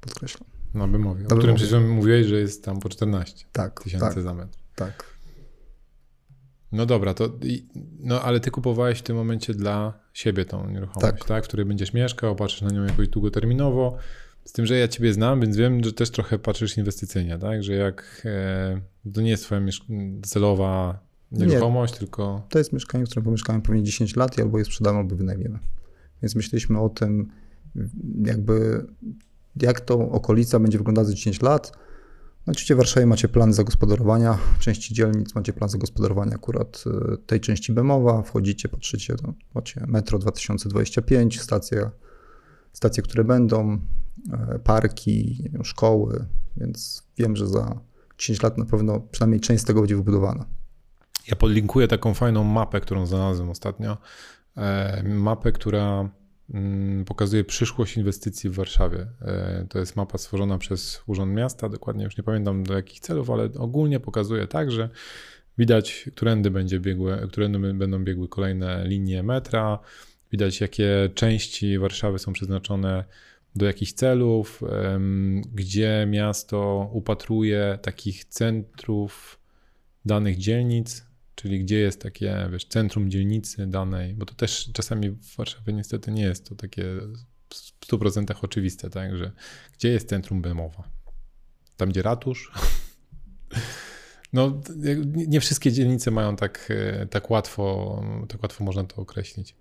podkreślam. 0.02 0.50
Na 0.74 0.88
Bemowie, 0.88 1.26
o 1.26 1.36
którym 1.36 1.56
przecież 1.56 1.80
mówiłeś, 1.84 2.28
że 2.28 2.40
jest 2.40 2.66
tam 2.66 2.80
po 2.80 2.90
14 2.90 3.46
tak, 3.52 3.84
tysięcy 3.84 4.06
tak, 4.06 4.24
za 4.24 4.34
metr. 4.34 4.58
Tak. 4.76 5.20
No 6.72 6.86
dobra, 6.86 7.14
to 7.14 7.30
no 8.00 8.22
ale 8.22 8.40
ty 8.40 8.52
kupowałeś 8.52 9.00
w 9.00 9.02
tym 9.02 9.16
momencie 9.16 9.54
dla 9.54 10.00
siebie 10.14 10.46
tą 10.46 10.70
nieruchomość, 10.70 11.14
tak. 11.14 11.26
tak? 11.26 11.44
W 11.44 11.48
której 11.48 11.66
będziesz 11.66 11.94
mieszkał, 11.94 12.36
patrzysz 12.36 12.62
na 12.62 12.70
nią 12.70 12.84
jakoś 12.84 13.08
długoterminowo. 13.08 13.98
Z 14.46 14.52
tym, 14.52 14.66
że 14.66 14.78
ja 14.78 14.88
ciebie 14.88 15.14
znam, 15.14 15.42
więc 15.42 15.58
wiem, 15.58 15.84
że 15.84 15.94
też 15.94 16.12
trochę 16.12 16.40
patrzysz 16.40 16.78
inwestycyjnie, 16.78 17.38
tak? 17.38 17.64
Że 17.64 17.74
jak 17.74 18.22
e, 18.26 18.82
to 19.14 19.22
nie 19.22 19.30
jest 19.30 19.44
twoja 19.44 19.62
celowa 20.24 21.00
nieruchomość, 21.32 21.94
nie, 21.94 22.00
tylko. 22.00 22.48
To 22.50 22.58
jest 22.58 22.74
mieszkanie, 22.74 23.06
w 23.06 23.08
którym 23.08 23.26
pomieszkałem 23.26 23.62
pewnie 23.62 23.84
10 23.84 24.16
lat 24.16 24.38
i 24.38 24.42
albo 24.42 24.60
je 24.60 24.66
sprzedamy, 24.66 24.98
albo 24.98 25.16
wynajmiemy. 25.16 25.60
Więc 26.22 26.36
myśleliśmy 26.36 26.80
o 26.80 26.90
tym, 26.90 27.32
jakby 28.26 28.86
jak 29.56 29.82
to 29.82 30.12
okolica 30.12 30.60
będzie 30.60 30.78
wyglądać 30.78 31.08
za 31.08 31.14
10 31.14 31.42
lat 31.42 31.72
no, 32.48 32.52
oczywiście 32.52 32.76
w 32.76 32.78
Warszawie 32.78 33.06
macie 33.06 33.28
plan 33.28 33.54
zagospodarowania, 33.54 34.34
w 34.34 34.60
części 34.60 34.94
dzielnic 34.94 35.36
macie 35.36 35.54
plan 35.54 35.70
zagospodarowania 35.70 36.36
akurat 36.36 36.84
e, 37.14 37.18
tej 37.18 37.40
części 37.40 37.74
Bemowa, 37.74 38.22
wchodzicie, 38.22 38.70
patrzycie, 38.70 39.16
no, 39.24 39.34
macie 39.56 39.86
metro 39.88 40.20
2025, 40.20 41.42
stacje, 41.42 41.90
stacje, 42.74 43.04
które 43.04 43.24
będą, 43.24 43.80
e, 44.34 44.60
parki, 44.60 45.44
wiem, 45.54 45.66
szkoły, 45.66 46.26
więc 46.58 47.04
wiem, 47.18 47.36
że 47.36 47.48
za 47.48 47.80
10 48.18 48.44
lat 48.44 48.58
na 48.58 48.66
pewno 48.66 49.00
przynajmniej 49.00 49.40
część 49.40 49.64
z 49.64 49.66
tego 49.66 49.82
będzie 49.82 49.96
wybudowana. 49.96 50.46
Ja 51.28 51.36
podlinkuję 51.36 51.88
taką 51.88 52.14
fajną 52.14 52.44
mapę, 52.44 52.82
którą 52.82 53.06
znalazłem 53.06 53.50
ostatnio 53.50 53.98
e, 54.58 55.04
mapę, 55.04 55.52
która 55.52 56.10
pokazuje 57.06 57.44
przyszłość 57.44 57.98
inwestycji 57.98 58.50
w 58.50 58.54
Warszawie. 58.56 59.08
E, 59.22 59.66
to 59.70 59.80
jest 59.80 59.96
mapa 59.96 60.18
stworzona 60.18 60.58
przez 60.58 61.04
Urząd 61.08 61.34
Miasta, 61.34 61.70
dokładnie 61.70 62.04
już 62.04 62.18
nie 62.18 62.24
pamiętam 62.24 62.64
do 62.64 62.74
jakich 62.74 63.00
celów, 63.00 63.30
ale 63.30 63.50
ogólnie 63.58 64.00
pokazuje 64.00 64.48
tak, 64.48 64.72
że 64.72 64.90
widać, 65.58 66.10
którędy, 66.16 66.52
będzie 66.52 66.80
biegły, 66.80 67.28
którędy 67.28 67.74
będą 67.74 68.04
biegły 68.04 68.28
kolejne 68.28 68.88
linie 68.88 69.24
metra, 69.24 69.80
widać 70.32 70.62
jakie 70.62 71.10
części 71.16 71.80
Warszawy 71.80 72.20
są 72.20 72.34
przeznaczone 72.34 73.04
do 73.56 73.66
jakichś 73.66 73.92
celów, 73.92 74.62
gdzie 75.54 76.08
miasto 76.10 76.90
upatruje 76.94 77.80
takich 77.82 78.26
centrów 78.26 79.40
danych 80.06 80.38
dzielnic, 80.38 81.09
czyli 81.42 81.60
gdzie 81.60 81.80
jest 81.80 82.02
takie, 82.02 82.50
wiesz, 82.52 82.66
centrum 82.66 83.12
dzielnicy 83.12 83.68
danej, 83.68 84.14
bo 84.14 84.26
to 84.26 84.34
też 84.34 84.70
czasami 84.74 85.10
w 85.10 85.36
Warszawie 85.36 85.74
niestety 85.74 86.12
nie 86.12 86.22
jest 86.22 86.50
to 86.50 86.56
takie 86.56 86.84
w 87.50 87.88
100% 87.88 88.36
oczywiste, 88.42 88.90
tak, 88.90 89.18
że 89.18 89.32
gdzie 89.78 89.90
jest 89.90 90.10
centrum 90.10 90.42
Bemowa? 90.42 90.90
Tam, 91.78 91.90
gdzie 91.90 92.02
ratusz? 92.02 92.52
No, 94.34 94.62
nie 95.06 95.42
wszystkie 95.42 95.72
dzielnice 95.72 96.12
mają 96.12 96.36
tak, 96.36 96.74
tak 97.10 97.30
łatwo, 97.30 98.04
tak 98.28 98.44
łatwo 98.44 98.64
można 98.64 98.84
to 98.84 99.02
określić. 99.02 99.56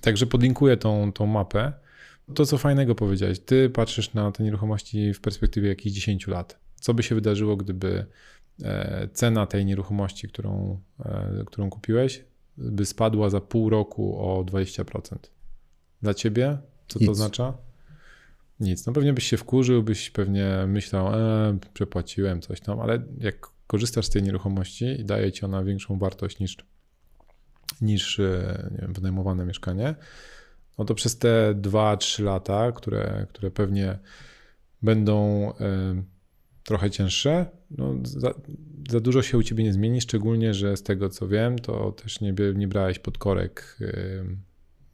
Także 0.00 0.26
podlinkuję 0.26 0.76
tą, 0.76 1.12
tą 1.12 1.26
mapę. 1.26 1.72
To, 2.34 2.46
co 2.46 2.58
fajnego 2.58 2.94
powiedziałeś, 2.94 3.38
ty 3.38 3.70
patrzysz 3.70 4.14
na 4.14 4.32
te 4.32 4.42
nieruchomości 4.42 5.14
w 5.14 5.20
perspektywie 5.20 5.68
jakichś 5.68 5.94
10 5.94 6.26
lat. 6.26 6.58
Co 6.80 6.94
by 6.94 7.02
się 7.02 7.14
wydarzyło, 7.14 7.56
gdyby 7.56 7.88
e, 7.98 8.06
cena 9.12 9.46
tej 9.46 9.64
nieruchomości, 9.64 10.28
którą, 10.28 10.80
e, 11.04 11.44
którą 11.46 11.70
kupiłeś, 11.70 12.24
by 12.56 12.86
spadła 12.86 13.30
za 13.30 13.40
pół 13.40 13.70
roku 13.70 14.18
o 14.18 14.44
20%? 14.44 15.30
Dla 16.02 16.14
ciebie? 16.14 16.58
Co 16.88 16.98
Nic. 16.98 17.06
to 17.06 17.12
oznacza? 17.12 17.54
Nic. 18.60 18.86
No 18.86 18.92
pewnie 18.92 19.12
byś 19.12 19.24
się 19.24 19.36
wkurzył, 19.36 19.82
byś 19.82 20.10
pewnie 20.10 20.64
myślał, 20.66 21.14
e, 21.14 21.58
przepłaciłem 21.74 22.40
coś 22.40 22.60
tam, 22.60 22.80
ale 22.80 23.02
jak 23.18 23.46
korzystasz 23.66 24.06
z 24.06 24.10
tej 24.10 24.22
nieruchomości 24.22 24.84
i 24.84 25.04
daje 25.04 25.32
ci 25.32 25.44
ona 25.44 25.64
większą 25.64 25.98
wartość 25.98 26.38
niż, 26.38 26.56
niż 27.80 28.20
e, 28.20 28.68
nie 28.72 28.78
wiem, 28.78 28.92
wynajmowane 28.92 29.46
mieszkanie, 29.46 29.94
no 30.80 30.84
to 30.84 30.94
przez 30.94 31.18
te 31.18 31.54
2-3 31.54 32.22
lata, 32.22 32.72
które, 32.72 33.26
które 33.28 33.50
pewnie 33.50 33.98
będą 34.82 35.50
y, 35.50 35.54
trochę 36.64 36.90
cięższe, 36.90 37.46
no 37.70 37.94
za, 38.02 38.34
za, 38.90 39.00
dużo 39.00 39.22
się 39.22 39.38
u 39.38 39.42
ciebie 39.42 39.64
nie 39.64 39.72
zmieni, 39.72 40.00
szczególnie, 40.00 40.54
że 40.54 40.76
z 40.76 40.82
tego 40.82 41.08
co 41.08 41.28
wiem, 41.28 41.58
to 41.58 41.92
też 41.92 42.20
nie, 42.20 42.34
nie 42.54 42.68
brałeś 42.68 42.98
pod 42.98 43.18
korek 43.18 43.76
y, 43.80 43.84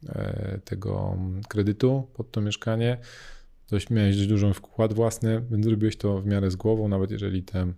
y, 0.03 0.59
tego 0.65 1.17
kredytu 1.49 2.07
pod 2.13 2.31
to 2.31 2.41
mieszkanie. 2.41 2.97
Dość, 3.69 3.89
miałeś 3.89 4.15
dość 4.15 4.27
dużą 4.27 4.53
wkład 4.53 4.93
własny, 4.93 5.41
więc 5.51 5.65
zrobiłeś 5.65 5.97
to 5.97 6.21
w 6.21 6.25
miarę 6.25 6.51
z 6.51 6.55
głową, 6.55 6.87
nawet 6.87 7.11
jeżeli 7.11 7.43
te 7.43 7.73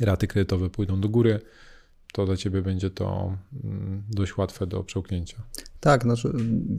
raty 0.00 0.26
kredytowe 0.26 0.70
pójdą 0.70 1.00
do 1.00 1.08
góry, 1.08 1.40
to 2.12 2.26
dla 2.26 2.36
ciebie 2.36 2.62
będzie 2.62 2.90
to 2.90 3.36
mm, 3.64 4.02
dość 4.10 4.36
łatwe 4.36 4.66
do 4.66 4.84
przełknięcia. 4.84 5.42
Tak, 5.80 6.02
znaczy, 6.02 6.32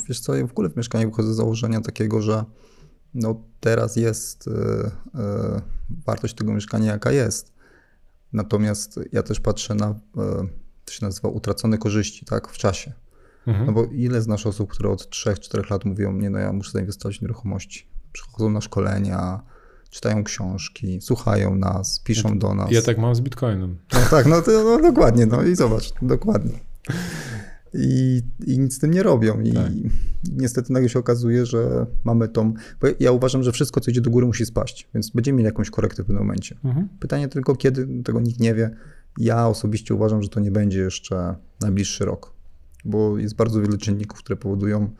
wiesz 0.10 0.20
co, 0.20 0.36
ja 0.36 0.48
w 0.48 0.52
ogóle 0.52 0.70
w 0.70 0.76
mieszkaniu 0.78 1.10
wychodzę 1.10 1.34
z 1.34 1.38
założenia 1.38 1.82
takiego, 1.82 2.22
że 2.22 2.44
no 3.16 3.44
teraz 3.60 3.96
jest 3.96 4.48
y, 4.48 4.52
y, 4.52 4.92
wartość 6.06 6.36
tego 6.36 6.54
mieszkania 6.54 6.92
jaka 6.92 7.12
jest. 7.12 7.54
Natomiast 8.34 9.00
ja 9.12 9.24
też 9.24 9.40
patrzę 9.40 9.76
na, 9.76 9.90
y, 9.90 9.96
to 10.86 10.94
się 10.94 11.06
nazywa 11.06 11.30
utracone 11.30 11.78
korzyści, 11.78 12.26
tak, 12.26 12.48
w 12.48 12.58
czasie. 12.58 12.94
Mhm. 13.48 13.66
No 13.66 13.74
bo 13.74 13.84
ile 13.84 14.22
znasz 14.22 14.46
osób, 14.46 14.72
które 14.72 14.90
od 14.90 15.10
3-4 15.10 15.72
lat 15.72 15.86
mówią, 15.86 16.14
nie 16.14 16.30
no 16.30 16.40
ja 16.40 16.54
muszę 16.54 16.72
zainwestować 16.72 17.20
w 17.20 17.22
nieruchomości. 17.22 17.88
Przychodzą 18.12 18.50
na 18.50 18.62
szkolenia, 18.62 19.42
czytają 19.90 20.24
książki, 20.24 21.02
słuchają 21.02 21.56
nas, 21.56 22.00
piszą 22.00 22.30
ja, 22.30 22.36
do 22.36 22.54
nas. 22.54 22.72
Ja 22.72 22.82
tak 22.82 22.98
mam 22.98 23.16
z 23.16 23.22
Bitcoinem. 23.22 23.78
No 23.94 24.00
tak, 24.12 24.26
no, 24.26 24.42
to, 24.42 24.52
no 24.52 24.82
dokładnie, 24.82 25.26
no 25.26 25.44
i 25.44 25.56
zobacz, 25.56 25.94
dokładnie. 26.02 26.60
I, 27.78 28.22
I 28.46 28.60
nic 28.60 28.76
z 28.76 28.80
tym 28.80 28.92
nie 28.92 29.04
robią. 29.04 29.42
I 29.42 29.52
tak. 29.52 29.72
niestety 30.32 30.74
nagle 30.74 30.90
się 30.90 31.00
okazuje, 31.00 31.46
że 31.46 31.86
mamy 32.04 32.28
tą. 32.28 32.54
Bo 32.82 32.88
ja 33.00 33.12
uważam, 33.12 33.44
że 33.44 33.52
wszystko, 33.52 33.82
co 33.82 33.92
idzie 33.92 34.02
do 34.02 34.10
góry, 34.10 34.28
musi 34.28 34.46
spaść, 34.46 34.90
więc 34.94 35.10
będziemy 35.10 35.38
mieli 35.38 35.46
jakąś 35.46 35.70
korektę 35.70 36.04
w 36.04 36.06
pewnym 36.06 36.24
momencie. 36.24 36.56
Mhm. 36.64 36.90
Pytanie 37.00 37.28
tylko, 37.28 37.56
kiedy, 37.56 38.04
tego 38.04 38.22
nikt 38.22 38.40
nie 38.40 38.56
wie. 38.56 38.76
Ja 39.18 39.48
osobiście 39.48 39.96
uważam, 39.96 40.24
że 40.24 40.30
to 40.30 40.40
nie 40.40 40.52
będzie 40.52 40.80
jeszcze 40.80 41.36
najbliższy 41.62 42.06
rok, 42.06 42.34
bo 42.86 43.18
jest 43.18 43.36
bardzo 43.36 43.62
wiele 43.62 43.78
czynników, 43.78 44.20
które 44.20 44.36
powodują 44.38 44.92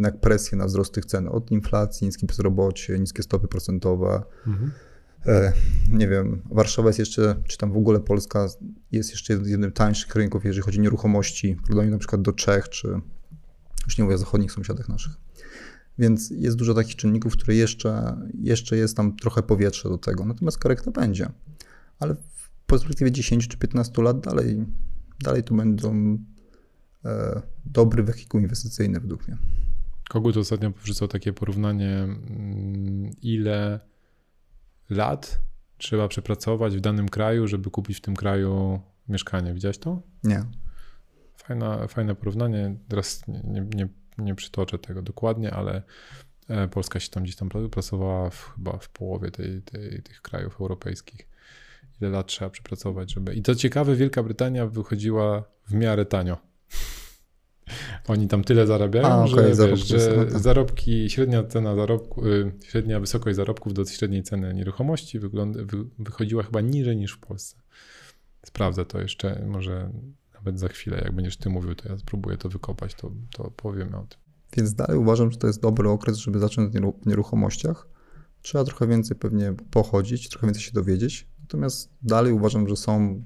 jednak 0.00 0.20
presję 0.20 0.58
na 0.58 0.66
wzrost 0.66 0.94
tych 0.94 1.04
cen. 1.04 1.28
Od 1.28 1.50
inflacji, 1.50 2.06
niskim 2.06 2.26
bezrobocie, 2.26 2.98
niskie 2.98 3.22
stopy 3.22 3.48
procentowe. 3.48 4.22
Mhm. 4.46 4.70
E, 5.26 5.52
nie 5.92 6.08
wiem, 6.08 6.42
Warszawa 6.50 6.88
jest 6.88 6.98
jeszcze, 6.98 7.42
czy 7.48 7.58
tam 7.58 7.72
w 7.72 7.76
ogóle 7.76 8.00
Polska 8.00 8.48
jest 8.92 9.10
jeszcze 9.10 9.32
jednym 9.32 9.72
tańszych 9.72 10.14
rynków, 10.14 10.44
jeżeli 10.44 10.62
chodzi 10.62 10.78
o 10.78 10.82
nieruchomości, 10.82 11.54
w 11.54 11.62
porównaniu 11.62 11.90
na 11.90 11.98
przykład 11.98 12.22
do 12.22 12.32
Czech, 12.32 12.68
czy 12.68 12.88
już 13.86 13.98
nie 13.98 14.04
mówię 14.04 14.16
o 14.16 14.18
zachodnich 14.18 14.52
sąsiadach 14.52 14.88
naszych. 14.88 15.12
Więc 15.98 16.30
jest 16.30 16.56
dużo 16.56 16.74
takich 16.74 16.96
czynników, 16.96 17.32
które 17.32 17.54
jeszcze, 17.54 18.16
jeszcze 18.34 18.76
jest 18.76 18.96
tam 18.96 19.16
trochę 19.16 19.42
powietrze 19.42 19.88
do 19.88 19.98
tego. 19.98 20.24
Natomiast 20.24 20.58
korekta 20.58 20.90
będzie. 20.90 21.30
Ale 21.98 22.14
w 22.14 22.50
perspektywie 22.66 23.12
10 23.12 23.48
czy 23.48 23.58
15 23.58 24.02
lat 24.02 24.20
dalej, 24.20 24.66
dalej 25.24 25.44
to 25.44 25.54
będą 25.54 26.18
e, 27.04 27.42
dobry 27.64 28.02
wehikuł 28.02 28.40
inwestycyjny 28.40 29.00
według 29.00 29.28
mnie. 29.28 29.38
Kogut 30.10 30.36
ostatnio 30.36 30.72
wrzucał 30.82 31.08
takie 31.08 31.32
porównanie, 31.32 31.98
mm, 31.98 33.10
ile 33.22 33.80
lat 34.90 35.40
trzeba 35.78 36.08
przepracować 36.08 36.76
w 36.76 36.80
danym 36.80 37.08
kraju, 37.08 37.48
żeby 37.48 37.70
kupić 37.70 37.98
w 37.98 38.00
tym 38.00 38.16
kraju 38.16 38.80
mieszkanie. 39.08 39.54
Widziałeś 39.54 39.78
to? 39.78 40.02
Nie. 40.24 40.44
Fajna, 41.36 41.86
fajne 41.86 42.14
porównanie. 42.14 42.76
Teraz 42.88 43.22
nie, 43.28 43.60
nie, 43.74 43.88
nie 44.18 44.34
przytoczę 44.34 44.78
tego 44.78 45.02
dokładnie, 45.02 45.50
ale 45.50 45.82
e, 46.48 46.68
Polska 46.68 47.00
się 47.00 47.10
tam 47.10 47.22
gdzieś 47.22 47.36
tam 47.36 47.48
pracowała 47.48 48.30
w, 48.30 48.52
chyba 48.56 48.78
w 48.78 48.88
połowie 48.88 49.30
tej, 49.30 49.62
tej, 49.62 50.02
tych 50.02 50.22
krajów 50.22 50.60
europejskich. 50.60 51.28
Ile 52.00 52.10
lat 52.10 52.26
trzeba 52.26 52.50
przepracować, 52.50 53.12
żeby. 53.12 53.34
I 53.34 53.42
to 53.42 53.54
ciekawe, 53.54 53.96
Wielka 53.96 54.22
Brytania 54.22 54.66
wychodziła 54.66 55.44
w 55.66 55.74
miarę 55.74 56.06
tanio. 56.06 56.49
Oni 58.08 58.28
tam 58.28 58.44
tyle 58.44 58.66
zarabiają, 58.66 59.06
A, 59.06 59.24
okay, 59.24 59.54
że, 59.54 59.68
wiesz, 59.68 59.86
że 59.86 60.14
tak. 60.14 60.38
zarobki, 60.38 61.10
średnia 61.10 61.44
cena 61.44 61.76
zarobku, 61.76 62.26
y, 62.26 62.52
średnia 62.64 63.00
wysokość 63.00 63.36
zarobków 63.36 63.74
do 63.74 63.84
średniej 63.84 64.22
ceny 64.22 64.54
nieruchomości 64.54 65.18
wygląda, 65.18 65.60
wy, 65.64 65.84
wychodziła 65.98 66.42
chyba 66.42 66.60
niżej 66.60 66.96
niż 66.96 67.12
w 67.12 67.18
Polsce. 67.18 67.56
Sprawdzę 68.46 68.84
to 68.84 69.00
jeszcze, 69.00 69.44
może 69.46 69.90
nawet 70.34 70.60
za 70.60 70.68
chwilę, 70.68 71.00
jak 71.04 71.12
będziesz 71.12 71.36
ty 71.36 71.48
mówił, 71.48 71.74
to 71.74 71.88
ja 71.88 71.98
spróbuję 71.98 72.36
to 72.36 72.48
wykopać, 72.48 72.94
to, 72.94 73.10
to 73.32 73.50
powiem 73.56 73.94
o 73.94 74.06
tym. 74.06 74.18
Więc 74.56 74.74
dalej 74.74 74.98
uważam, 74.98 75.30
że 75.30 75.38
to 75.38 75.46
jest 75.46 75.62
dobry 75.62 75.88
okres, 75.88 76.16
żeby 76.16 76.38
zacząć 76.38 76.74
w 77.02 77.06
nieruchomościach. 77.06 77.88
Trzeba 78.42 78.64
trochę 78.64 78.86
więcej 78.86 79.16
pewnie 79.16 79.54
pochodzić, 79.70 80.28
trochę 80.28 80.46
więcej 80.46 80.62
się 80.62 80.72
dowiedzieć. 80.72 81.26
Natomiast 81.40 81.90
dalej 82.02 82.32
uważam, 82.32 82.68
że 82.68 82.76
są 82.76 83.24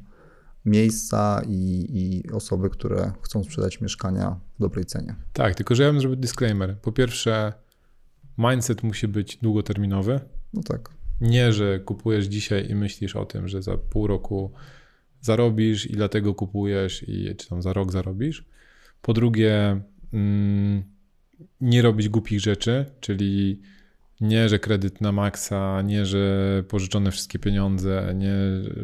miejsca 0.64 1.42
i, 1.48 1.86
i, 1.90 2.30
osoby, 2.32 2.70
które 2.70 3.12
chcą 3.22 3.44
sprzedać 3.44 3.80
mieszkania 3.80 4.40
w 4.58 4.60
dobrej 4.60 4.84
cenie. 4.84 5.14
Tak, 5.32 5.54
tylko 5.54 5.74
że 5.74 5.82
ja 5.82 5.92
bym 5.92 6.00
zrobił 6.00 6.16
disclaimer. 6.16 6.78
Po 6.78 6.92
pierwsze, 6.92 7.52
mindset 8.38 8.82
musi 8.82 9.08
być 9.08 9.36
długoterminowy. 9.36 10.20
No 10.52 10.62
tak. 10.62 10.90
Nie, 11.20 11.52
że 11.52 11.80
kupujesz 11.80 12.24
dzisiaj 12.26 12.70
i 12.70 12.74
myślisz 12.74 13.16
o 13.16 13.24
tym, 13.24 13.48
że 13.48 13.62
za 13.62 13.76
pół 13.76 14.06
roku 14.06 14.52
zarobisz 15.20 15.86
i 15.86 15.92
dlatego 15.92 16.34
kupujesz, 16.34 17.04
i, 17.08 17.36
czy 17.36 17.48
tam 17.48 17.62
za 17.62 17.72
rok 17.72 17.92
zarobisz. 17.92 18.44
Po 19.02 19.12
drugie, 19.12 19.80
mm, 20.12 20.82
nie 21.60 21.82
robić 21.82 22.08
głupich 22.08 22.40
rzeczy, 22.40 22.86
czyli 23.00 23.60
nie, 24.24 24.48
że 24.48 24.58
kredyt 24.58 25.00
na 25.00 25.12
maksa, 25.12 25.82
nie, 25.82 26.06
że 26.06 26.64
pożyczone 26.68 27.10
wszystkie 27.10 27.38
pieniądze, 27.38 28.14
nie, 28.14 28.34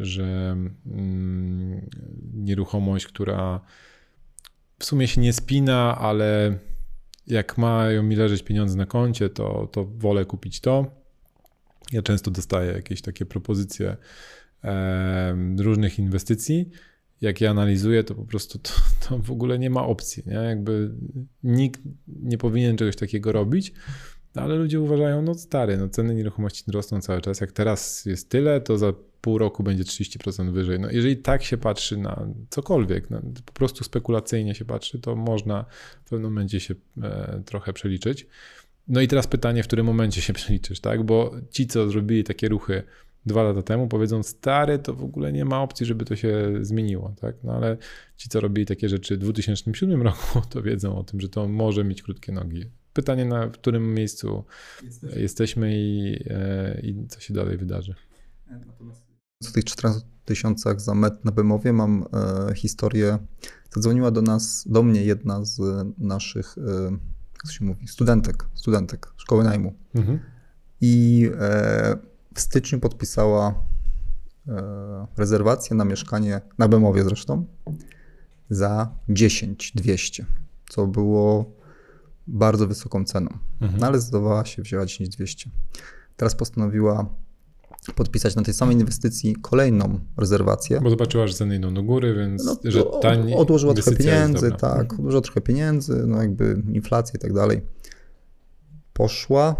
że 0.01 0.57
mm, 0.85 1.89
nieruchomość, 2.33 3.07
która 3.07 3.61
w 4.79 4.85
sumie 4.85 5.07
się 5.07 5.21
nie 5.21 5.33
spina, 5.33 5.97
ale 5.97 6.57
jak 7.27 7.57
mają 7.57 8.03
mi 8.03 8.15
leżeć 8.15 8.43
pieniądze 8.43 8.77
na 8.77 8.85
koncie, 8.85 9.29
to, 9.29 9.69
to 9.71 9.85
wolę 9.85 10.25
kupić 10.25 10.59
to. 10.59 11.01
Ja 11.91 12.01
często 12.01 12.31
dostaję 12.31 12.71
jakieś 12.71 13.01
takie 13.01 13.25
propozycje 13.25 13.97
e, 14.63 15.35
różnych 15.57 15.99
inwestycji. 15.99 16.69
Jak 17.21 17.41
je 17.41 17.49
analizuję, 17.49 18.03
to 18.03 18.15
po 18.15 18.25
prostu 18.25 18.59
to, 18.59 18.71
to 19.07 19.17
w 19.17 19.31
ogóle 19.31 19.59
nie 19.59 19.69
ma 19.69 19.85
opcji. 19.85 20.23
Nie? 20.25 20.33
Jakby 20.33 20.91
nikt 21.43 21.81
nie 22.07 22.37
powinien 22.37 22.77
czegoś 22.77 22.95
takiego 22.95 23.31
robić 23.31 23.73
ale 24.35 24.55
ludzie 24.55 24.79
uważają, 24.81 25.21
no 25.21 25.35
stary, 25.35 25.77
no 25.77 25.89
ceny 25.89 26.15
nieruchomości 26.15 26.63
rosną 26.71 27.01
cały 27.01 27.21
czas. 27.21 27.41
Jak 27.41 27.51
teraz 27.51 28.05
jest 28.05 28.29
tyle, 28.29 28.61
to 28.61 28.77
za 28.77 28.93
pół 29.21 29.37
roku 29.37 29.63
będzie 29.63 29.83
30% 29.83 30.51
wyżej. 30.51 30.79
No 30.79 30.91
jeżeli 30.91 31.17
tak 31.17 31.43
się 31.43 31.57
patrzy 31.57 31.97
na 31.97 32.27
cokolwiek, 32.49 33.09
na, 33.09 33.21
po 33.45 33.53
prostu 33.53 33.83
spekulacyjnie 33.83 34.55
się 34.55 34.65
patrzy, 34.65 34.99
to 34.99 35.15
można 35.15 35.65
w 36.05 36.09
pewnym 36.09 36.31
momencie 36.31 36.59
się 36.59 36.75
e, 37.03 37.41
trochę 37.45 37.73
przeliczyć. 37.73 38.27
No 38.87 39.01
i 39.01 39.07
teraz 39.07 39.27
pytanie, 39.27 39.63
w 39.63 39.67
którym 39.67 39.85
momencie 39.85 40.21
się 40.21 40.33
przeliczysz, 40.39 40.79
tak? 40.79 41.03
Bo 41.03 41.31
ci, 41.49 41.67
co 41.67 41.89
zrobili 41.89 42.23
takie 42.23 42.49
ruchy 42.49 42.83
dwa 43.25 43.43
lata 43.43 43.61
temu, 43.61 43.87
powiedzą, 43.87 44.23
stary, 44.23 44.79
to 44.79 44.93
w 44.93 45.03
ogóle 45.03 45.33
nie 45.33 45.45
ma 45.45 45.61
opcji, 45.61 45.85
żeby 45.85 46.05
to 46.05 46.15
się 46.15 46.53
zmieniło, 46.61 47.13
tak? 47.21 47.35
No 47.43 47.53
ale 47.53 47.77
ci, 48.17 48.29
co 48.29 48.39
robili 48.39 48.65
takie 48.65 48.89
rzeczy 48.89 49.15
w 49.15 49.19
2007 49.19 50.01
roku, 50.01 50.41
to 50.51 50.61
wiedzą 50.61 50.97
o 50.97 51.03
tym, 51.03 51.21
że 51.21 51.29
to 51.29 51.47
może 51.47 51.83
mieć 51.83 52.01
krótkie 52.01 52.31
nogi. 52.31 52.65
Pytanie, 52.93 53.25
na 53.25 53.49
którym 53.49 53.93
miejscu 53.93 54.43
jesteśmy, 54.83 55.21
jesteśmy 55.21 55.71
i, 55.75 56.23
e, 56.29 56.81
i 56.83 57.07
co 57.07 57.19
się 57.19 57.33
dalej 57.33 57.57
wydarzy. 57.57 57.95
W 59.43 59.51
tych 59.51 59.63
14 59.63 60.07
tysiącach 60.25 60.81
za 60.81 60.95
metr 60.95 61.17
na 61.23 61.31
Bemowie 61.31 61.73
mam 61.73 62.05
e, 62.49 62.55
historię. 62.55 63.17
Zadzwoniła 63.75 64.11
do 64.11 64.21
nas, 64.21 64.65
do 64.67 64.83
mnie 64.83 65.03
jedna 65.03 65.45
z 65.45 65.61
naszych, 65.97 66.57
e, 66.57 66.61
jak 67.45 67.53
się 67.53 67.65
mówi, 67.65 67.87
studentek, 67.87 68.45
studentek 68.55 69.07
szkoły 69.17 69.43
najmu. 69.43 69.73
Mhm. 69.95 70.19
I 70.81 71.29
e, 71.39 71.97
w 72.35 72.41
styczniu 72.41 72.79
podpisała 72.79 73.63
e, 74.47 75.07
rezerwację 75.17 75.75
na 75.75 75.85
mieszkanie 75.85 76.41
na 76.57 76.67
Bemowie 76.67 77.03
zresztą 77.03 77.45
za 78.49 78.95
10 79.09 79.71
200, 79.75 80.25
co 80.69 80.87
było 80.87 81.60
bardzo 82.27 82.67
wysoką 82.67 83.05
ceną. 83.05 83.29
Mhm. 83.61 83.79
No 83.79 83.87
ale 83.87 83.99
zdecydowała 83.99 84.45
się 84.45 84.61
wziąć 84.61 84.91
10 84.91 85.09
200. 85.09 85.49
Teraz 86.17 86.35
postanowiła 86.35 87.15
podpisać 87.95 88.35
na 88.35 88.41
tej 88.41 88.53
samej 88.53 88.75
inwestycji 88.75 89.35
kolejną 89.41 89.99
rezerwację. 90.17 90.81
Bo 90.81 90.89
zobaczyła, 90.89 91.27
że 91.27 91.33
ceny 91.33 91.55
idą 91.55 91.73
do 91.73 91.83
góry, 91.83 92.15
więc 92.15 92.45
no, 92.45 92.57
że 92.63 92.83
taniej 93.01 93.35
odłożyła 93.35 93.73
trochę 93.73 93.95
pieniędzy, 93.95 94.51
tak, 94.51 94.81
mhm. 94.81 94.99
odłożyła 94.99 95.21
trochę 95.21 95.41
pieniędzy, 95.41 96.03
no 96.07 96.21
jakby 96.21 96.63
inflacja 96.73 97.17
i 97.17 97.19
tak 97.19 97.33
dalej. 97.33 97.61
Poszła 98.93 99.55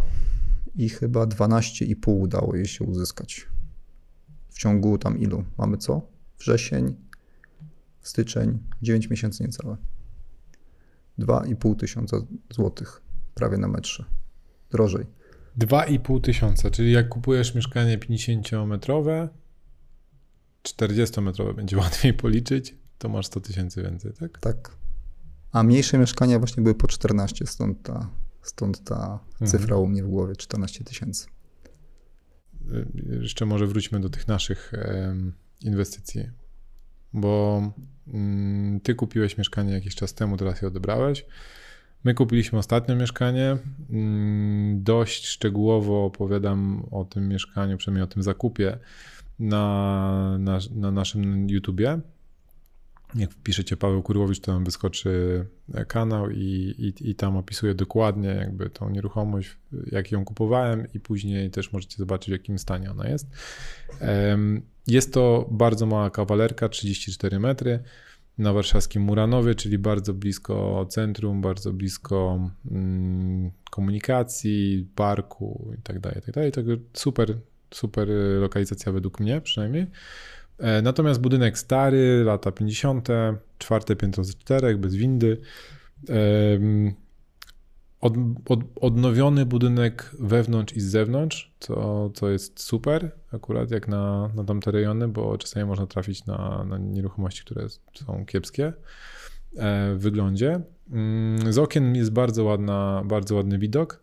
i 0.75 0.89
chyba 0.89 1.23
12,5 1.23 2.21
udało 2.21 2.55
jej 2.55 2.65
się 2.65 2.85
uzyskać. 2.85 3.47
W 4.49 4.59
ciągu 4.59 4.97
tam 4.97 5.19
ilu? 5.19 5.43
Mamy 5.57 5.77
co? 5.77 6.01
Wrzesień, 6.39 6.95
styczeń, 8.01 8.59
9 8.81 9.09
miesięcy 9.09 9.43
niecałe. 9.43 9.77
2,5 11.19 11.75
tysiąca 11.75 12.17
złotych 12.49 13.01
prawie 13.35 13.57
na 13.57 13.67
metrze. 13.67 14.05
Drożej. 14.71 15.05
2,5 15.59 16.21
tysiąca, 16.21 16.69
czyli 16.69 16.91
jak 16.91 17.09
kupujesz 17.09 17.55
mieszkanie 17.55 17.97
50-metrowe, 17.97 19.27
40-metrowe 20.63 21.55
będzie 21.55 21.77
łatwiej 21.83 22.13
policzyć, 22.13 22.75
to 22.97 23.09
masz 23.09 23.25
100 23.25 23.41
tysięcy 23.41 23.83
więcej, 23.83 24.13
tak? 24.19 24.39
Tak. 24.39 24.71
A 25.51 25.63
mniejsze 25.63 25.97
mieszkania 25.97 26.39
właśnie 26.39 26.63
były 26.63 26.75
po 26.75 26.87
14, 26.87 27.47
stąd 27.47 27.83
ta, 27.83 28.09
stąd 28.41 28.83
ta 28.83 29.19
mhm. 29.31 29.51
cyfra 29.51 29.77
u 29.77 29.87
mnie 29.87 30.03
w 30.03 30.07
głowie 30.07 30.35
14 30.35 30.83
tysięcy. 30.83 31.27
Jeszcze 33.21 33.45
może 33.45 33.67
wróćmy 33.67 33.99
do 33.99 34.09
tych 34.09 34.27
naszych 34.27 34.71
inwestycji, 35.61 36.29
bo 37.13 37.61
ty 38.83 38.95
kupiłeś 38.95 39.37
mieszkanie 39.37 39.73
jakiś 39.73 39.95
czas 39.95 40.13
temu, 40.13 40.37
teraz 40.37 40.61
je 40.61 40.67
odebrałeś. 40.67 41.25
My 42.03 42.13
kupiliśmy 42.13 42.59
ostatnio 42.59 42.95
mieszkanie. 42.95 43.57
Mm, 43.89 44.83
dość 44.83 45.25
szczegółowo 45.27 46.05
opowiadam 46.05 46.87
o 46.91 47.05
tym 47.05 47.27
mieszkaniu, 47.27 47.77
przynajmniej 47.77 48.03
o 48.03 48.07
tym 48.07 48.23
zakupie 48.23 48.77
na, 49.39 50.37
na, 50.39 50.59
na 50.71 50.91
naszym 50.91 51.49
YouTubie. 51.49 51.99
Jak 53.15 53.31
wpiszecie 53.31 53.77
Paweł 53.77 54.03
Kurłowicz, 54.03 54.39
to 54.39 54.51
tam 54.51 54.63
wyskoczy 54.63 55.45
kanał 55.87 56.29
i, 56.29 56.75
i, 56.77 57.09
i 57.09 57.15
tam 57.15 57.37
opisuję 57.37 57.75
dokładnie 57.75 58.29
jakby 58.29 58.69
tą 58.69 58.89
nieruchomość, 58.89 59.57
jak 59.91 60.11
ją 60.11 60.25
kupowałem 60.25 60.87
i 60.93 60.99
później 60.99 61.51
też 61.51 61.73
możecie 61.73 61.97
zobaczyć 61.97 62.29
w 62.29 62.31
jakim 62.31 62.59
stanie 62.59 62.91
ona 62.91 63.09
jest. 63.09 63.27
Jest 64.87 65.13
to 65.13 65.47
bardzo 65.51 65.85
mała 65.85 66.09
kawalerka, 66.09 66.69
34 66.69 67.39
metry 67.39 67.79
na 68.37 68.53
warszawskim 68.53 69.03
Muranowie, 69.03 69.55
czyli 69.55 69.77
bardzo 69.77 70.13
blisko 70.13 70.85
centrum, 70.89 71.41
bardzo 71.41 71.73
blisko 71.73 72.49
mm, 72.71 73.51
komunikacji, 73.71 74.87
parku 74.95 75.73
i 75.79 75.99
dalej, 75.99 76.17
i 76.17 76.21
tak 76.21 76.35
dalej. 76.35 76.51
Także 76.51 76.77
super, 76.93 77.37
super 77.71 78.07
lokalizacja 78.39 78.91
według 78.91 79.19
mnie 79.19 79.41
przynajmniej. 79.41 79.87
E, 80.57 80.81
natomiast 80.81 81.21
budynek 81.21 81.57
stary, 81.57 82.23
lata 82.25 82.51
50., 82.51 83.07
czwarte 83.57 83.95
piętro 83.95 84.23
z 84.23 84.35
czterech, 84.35 84.77
bez 84.77 84.95
windy. 84.95 85.37
Od, 88.01 88.13
od, 88.49 88.59
odnowiony 88.75 89.45
budynek 89.45 90.11
wewnątrz 90.19 90.75
i 90.75 90.81
z 90.81 90.85
zewnątrz, 90.85 91.51
co, 91.59 92.09
co 92.09 92.29
jest 92.29 92.59
super 92.59 93.11
akurat 93.33 93.71
jak 93.71 93.87
na, 93.87 94.29
na 94.35 94.43
tamte 94.43 94.71
rejony, 94.71 95.07
bo 95.07 95.37
czasami 95.37 95.65
można 95.65 95.87
trafić 95.87 96.25
na, 96.25 96.63
na 96.63 96.77
nieruchomości, 96.77 97.41
które 97.45 97.67
są 97.93 98.25
kiepskie 98.25 98.65
e, 98.65 98.73
w 99.95 99.99
wyglądzie. 99.99 100.61
Mm, 100.91 101.53
z 101.53 101.57
okien 101.57 101.95
jest 101.95 102.11
bardzo, 102.11 102.43
ładna, 102.43 103.01
bardzo 103.05 103.35
ładny 103.35 103.59
widok. 103.59 104.01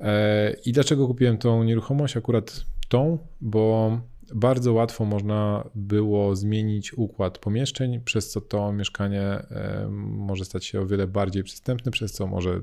E, 0.00 0.52
I 0.64 0.72
dlaczego 0.72 1.06
kupiłem 1.06 1.38
tą 1.38 1.64
nieruchomość? 1.64 2.16
Akurat 2.16 2.64
tą, 2.88 3.18
bo 3.40 4.00
bardzo 4.34 4.72
łatwo 4.72 5.04
można 5.04 5.68
było 5.74 6.36
zmienić 6.36 6.94
układ 6.94 7.38
pomieszczeń, 7.38 8.00
przez 8.00 8.30
co 8.30 8.40
to 8.40 8.72
mieszkanie 8.72 9.22
e, 9.22 9.88
może 10.00 10.44
stać 10.44 10.64
się 10.64 10.80
o 10.80 10.86
wiele 10.86 11.06
bardziej 11.06 11.44
przystępne, 11.44 11.92
przez 11.92 12.12
co 12.12 12.26
może 12.26 12.60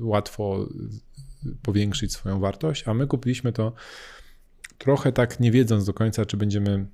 łatwo 0.00 0.68
powiększyć 1.62 2.12
swoją 2.12 2.40
wartość, 2.40 2.88
a 2.88 2.94
my 2.94 3.06
kupiliśmy 3.06 3.52
to 3.52 3.72
trochę 4.78 5.12
tak 5.12 5.40
nie 5.40 5.50
wiedząc 5.50 5.84
do 5.84 5.94
końca, 5.94 6.26
czy 6.26 6.36
będziemy 6.36 6.86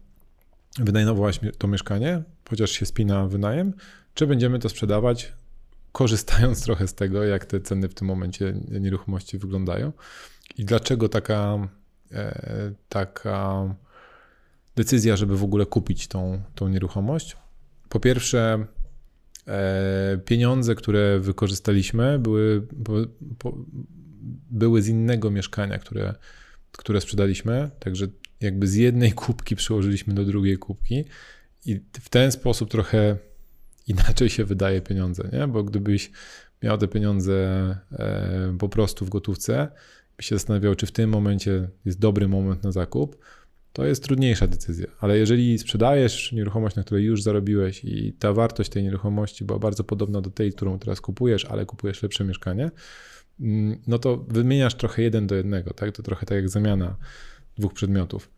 wynajmować 0.79 1.41
to 1.59 1.69
mieszkanie, 1.69 2.23
chociaż 2.51 2.71
się 2.71 2.87
spina 2.87 3.27
wynajem, 3.27 3.73
czy 4.15 4.27
będziemy 4.27 4.59
to 4.59 4.69
sprzedawać, 4.69 5.33
korzystając 5.93 6.63
trochę 6.63 6.89
z 6.89 6.95
tego, 6.95 7.25
jak 7.25 7.45
te 7.45 7.61
ceny 7.61 7.89
w 7.89 7.95
tym 7.95 8.09
momencie 8.09 8.55
nieruchomości 8.81 9.39
wyglądają. 9.39 9.93
I 10.59 10.65
dlaczego 10.65 11.09
taka, 11.09 11.69
e, 12.13 12.73
taka 12.89 13.75
decyzja, 14.77 15.17
żeby 15.17 15.37
w 15.37 15.45
ogóle 15.45 15.67
kupić 15.67 16.09
tą, 16.09 16.43
tą 16.55 16.69
nieruchomość. 16.69 17.37
Po 17.89 18.01
pierwsze, 18.01 18.67
e, 19.47 20.19
pieniądze, 20.25 20.75
które 20.75 21.21
wykorzystaliśmy, 21.21 22.19
były, 22.19 22.67
były 24.51 24.83
z 24.83 24.89
innego 24.89 25.31
mieszkania, 25.31 25.79
które, 25.79 26.15
które 26.73 27.01
sprzedaliśmy. 27.01 27.71
Także 27.79 28.07
jakby 28.41 28.69
z 28.69 28.75
jednej 28.75 29.13
kubki 29.13 29.57
przełożyliśmy 29.57 30.15
do 30.15 30.25
drugiej 30.25 30.59
kubki 30.59 31.05
i 31.65 31.81
w 31.93 32.09
ten 32.09 32.33
sposób 32.33 32.71
trochę 32.71 33.17
inaczej 33.87 34.31
się 34.31 34.45
wydaje 34.45 34.81
pieniądze, 34.81 35.29
nie? 35.33 35.49
Bo 35.49 35.65
gdybyś 35.65 36.11
miał 36.63 36.79
te 36.79 36.89
pieniądze 36.89 37.35
e, 37.93 38.57
po 38.59 38.69
prostu 38.69 39.05
w 39.05 39.09
gotówce, 39.09 39.69
byś 40.17 40.27
się 40.27 40.35
zastanawiał, 40.35 40.75
czy 40.75 40.87
w 40.87 40.93
tym 40.93 41.11
momencie 41.11 41.69
jest 41.85 41.99
dobry 41.99 42.29
moment 42.29 42.63
na 42.63 42.73
zakup, 42.73 43.17
to 43.75 43.85
jest 43.85 44.05
trudniejsza 44.05 44.47
decyzja. 44.47 44.87
Ale 45.01 45.19
jeżeli 45.19 45.59
sprzedajesz 45.59 46.33
nieruchomość, 46.33 46.77
na 46.77 46.83
której 46.83 47.05
już 47.05 47.23
zarobiłeś 47.23 47.85
i 47.85 48.13
ta 48.13 48.33
wartość 48.33 48.71
tej 48.71 48.83
nieruchomości 48.83 49.45
była 49.45 49.59
bardzo 49.59 49.85
podobna 49.85 50.21
do 50.21 50.31
tej, 50.31 50.53
którą 50.53 50.79
teraz 50.79 51.01
kupujesz, 51.01 51.45
ale 51.45 51.67
kupujesz 51.67 52.03
lepsze 52.03 52.25
mieszkanie, 52.25 52.71
mm, 53.41 53.79
no 53.87 53.99
to 53.99 54.17
wymieniasz 54.17 54.75
trochę 54.75 55.03
jeden 55.03 55.27
do 55.27 55.35
jednego, 55.35 55.73
tak? 55.73 55.97
To 55.97 56.03
trochę 56.03 56.27
tak 56.27 56.37
jak 56.37 56.49
zamiana 56.49 56.97
dwóch 57.59 57.73
przedmiotów. 57.73 58.31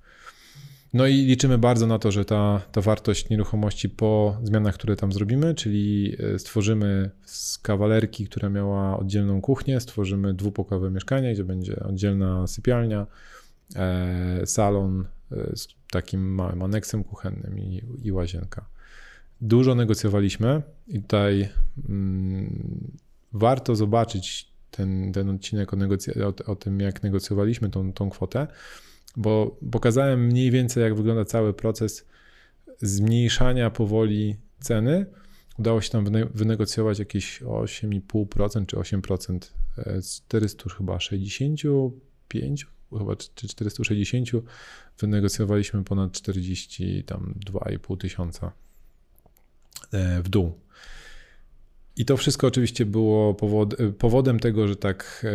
No 0.94 1.06
i 1.06 1.14
liczymy 1.14 1.58
bardzo 1.58 1.86
na 1.86 1.98
to, 1.98 2.12
że 2.12 2.24
ta, 2.24 2.62
ta 2.72 2.80
wartość 2.80 3.28
nieruchomości 3.28 3.88
po 3.88 4.38
zmianach, 4.42 4.74
które 4.74 4.96
tam 4.96 5.12
zrobimy, 5.12 5.54
czyli 5.54 6.16
e, 6.34 6.38
stworzymy 6.38 7.10
z 7.24 7.58
kawalerki, 7.58 8.26
która 8.26 8.48
miała 8.48 8.98
oddzielną 8.98 9.40
kuchnię, 9.40 9.80
stworzymy 9.80 10.34
dwupokojowe 10.34 10.90
mieszkanie, 10.90 11.34
gdzie 11.34 11.44
będzie 11.44 11.80
oddzielna 11.80 12.46
sypialnia, 12.46 13.06
salon, 14.44 15.04
z 15.54 15.68
takim 15.90 16.34
małym 16.34 16.62
aneksem 16.62 17.04
kuchennym 17.04 17.58
i, 17.58 17.82
i 18.02 18.12
łazienka. 18.12 18.68
Dużo 19.40 19.74
negocjowaliśmy 19.74 20.62
i 20.88 21.02
tutaj 21.02 21.48
mm, 21.88 22.90
warto 23.32 23.76
zobaczyć 23.76 24.52
ten, 24.70 25.12
ten 25.12 25.30
odcinek 25.30 25.72
o, 25.72 25.76
o, 25.76 26.52
o, 26.52 26.56
tym, 26.56 26.80
jak 26.80 27.02
negocjowaliśmy 27.02 27.70
tą, 27.70 27.92
tą 27.92 28.10
kwotę, 28.10 28.46
bo 29.16 29.58
pokazałem 29.70 30.26
mniej 30.26 30.50
więcej, 30.50 30.82
jak 30.82 30.94
wygląda 30.94 31.24
cały 31.24 31.54
proces 31.54 32.06
zmniejszania 32.78 33.70
powoli 33.70 34.36
ceny. 34.60 35.06
Udało 35.58 35.80
się 35.80 35.90
tam 35.90 36.04
wynegocjować 36.34 36.98
jakieś 36.98 37.42
8,5% 37.42 38.66
czy 38.66 38.76
8% 38.76 39.38
z 40.00 40.20
400 40.22 40.70
chyba 40.70 41.00
65 41.00 42.66
chyba 42.98 43.16
czy 43.16 43.48
460, 43.48 44.28
wynegocjowaliśmy 44.98 45.84
ponad 45.84 46.12
40, 46.12 47.04
tam 47.04 47.34
2,5 47.46 47.98
tysiąca 47.98 48.52
e, 49.92 50.22
w 50.22 50.28
dół. 50.28 50.60
I 51.96 52.04
to 52.04 52.16
wszystko 52.16 52.46
oczywiście 52.46 52.86
było 52.86 53.34
powod, 53.34 53.74
powodem 53.98 54.40
tego, 54.40 54.68
że 54.68 54.76
tak 54.76 55.26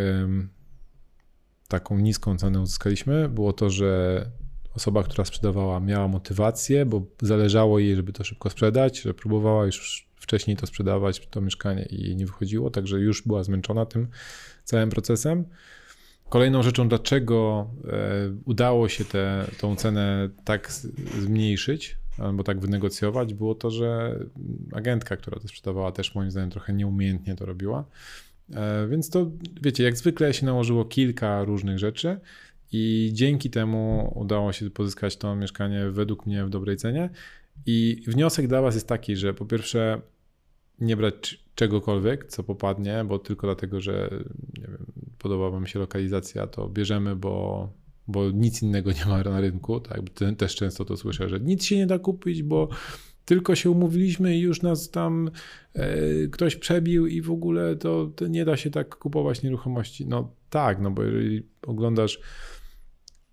taką 1.68 1.98
niską 1.98 2.38
cenę 2.38 2.62
uzyskaliśmy, 2.62 3.30
było 3.30 3.54
to, 3.54 3.70
że 3.70 4.26
osoba, 4.76 5.04
która 5.04 5.26
sprzedawała, 5.26 5.80
miała 5.80 6.08
motywację, 6.08 6.86
bo 6.86 7.02
zależało 7.22 7.80
jej, 7.80 7.96
żeby 7.96 8.14
to 8.14 8.24
szybko 8.24 8.50
sprzedać, 8.50 9.02
że 9.02 9.14
próbowała 9.14 9.66
już 9.66 10.08
wcześniej 10.16 10.58
to 10.58 10.68
sprzedawać, 10.68 11.28
to 11.28 11.42
mieszkanie 11.42 11.86
i 11.86 12.02
jej 12.04 12.16
nie 12.16 12.26
wychodziło, 12.26 12.70
także 12.70 13.00
już 13.00 13.22
była 13.22 13.44
zmęczona 13.44 13.86
tym 13.86 14.08
całym 14.64 14.90
procesem. 14.90 15.46
Kolejną 16.32 16.63
rzeczą, 16.63 16.89
dlaczego 16.89 17.67
e, 17.88 17.98
udało 18.46 18.89
się 18.89 19.06
tę 19.06 19.46
cenę 19.78 20.30
tak 20.44 20.72
zmniejszyć 21.20 21.98
albo 22.17 22.44
tak 22.44 22.60
wynegocjować, 22.60 23.34
było 23.34 23.56
to, 23.56 23.72
że 23.72 24.20
agentka, 24.74 25.17
która 25.17 25.39
to 25.39 25.48
sprzedawała, 25.48 25.91
też 25.91 26.15
moim 26.15 26.32
zdaniem 26.32 26.50
trochę 26.50 26.74
nieumiejętnie 26.74 27.36
to 27.36 27.46
robiła. 27.46 27.86
E, 28.54 28.88
więc 28.88 29.10
to, 29.10 29.32
wiecie, 29.62 29.84
jak 29.84 29.98
zwykle 29.98 30.34
się 30.34 30.46
nałożyło 30.46 30.86
kilka 30.86 31.44
różnych 31.44 31.80
rzeczy 31.80 32.20
i 32.72 33.10
dzięki 33.13 33.50
temu 33.50 34.13
udało 34.15 34.54
się 34.54 34.70
pozyskać 34.70 35.17
to 35.17 35.36
mieszkanie 35.36 35.89
według 35.89 36.26
mnie 36.26 36.46
w 36.46 36.50
dobrej 36.50 36.78
cenie. 36.78 37.10
I 37.65 38.04
wniosek 38.08 38.48
dla 38.48 38.62
Was 38.62 38.76
jest 38.76 38.88
taki, 38.88 39.15
że 39.15 39.34
po 39.34 39.46
pierwsze 39.46 40.02
nie 40.80 40.98
brać 40.98 41.44
czegokolwiek, 41.56 42.26
co 42.26 42.44
popadnie, 42.44 43.04
bo 43.08 43.20
tylko 43.20 43.48
dlatego, 43.48 43.82
że 43.82 44.10
nie 44.58 44.67
wiem, 44.67 44.86
podoba 45.21 45.49
Wam 45.49 45.67
się 45.67 45.79
lokalizacja, 45.79 46.47
to 46.47 46.69
bierzemy, 46.69 47.15
bo, 47.15 47.69
bo 48.07 48.31
nic 48.31 48.62
innego 48.62 48.91
nie 48.91 49.05
ma 49.05 49.23
na 49.23 49.41
rynku. 49.41 49.79
Tak? 49.79 50.01
Też 50.38 50.55
często 50.55 50.86
to 50.86 50.97
słyszę, 50.97 51.29
że 51.29 51.39
nic 51.39 51.63
się 51.63 51.77
nie 51.77 51.88
da 51.88 51.99
kupić, 51.99 52.43
bo 52.43 52.69
tylko 53.25 53.55
się 53.55 53.69
umówiliśmy 53.69 54.38
i 54.38 54.39
już 54.39 54.62
nas 54.62 54.91
tam 54.91 55.31
e, 55.73 55.88
ktoś 56.27 56.55
przebił 56.55 57.07
i 57.07 57.21
w 57.21 57.31
ogóle 57.31 57.75
to, 57.75 58.12
to, 58.15 58.27
nie 58.27 58.45
da 58.45 58.57
się 58.57 58.69
tak 58.69 58.95
kupować 58.95 59.43
nieruchomości. 59.43 60.05
No 60.05 60.36
tak, 60.49 60.81
no 60.81 60.91
bo 60.91 61.03
jeżeli 61.03 61.47
oglądasz 61.62 62.19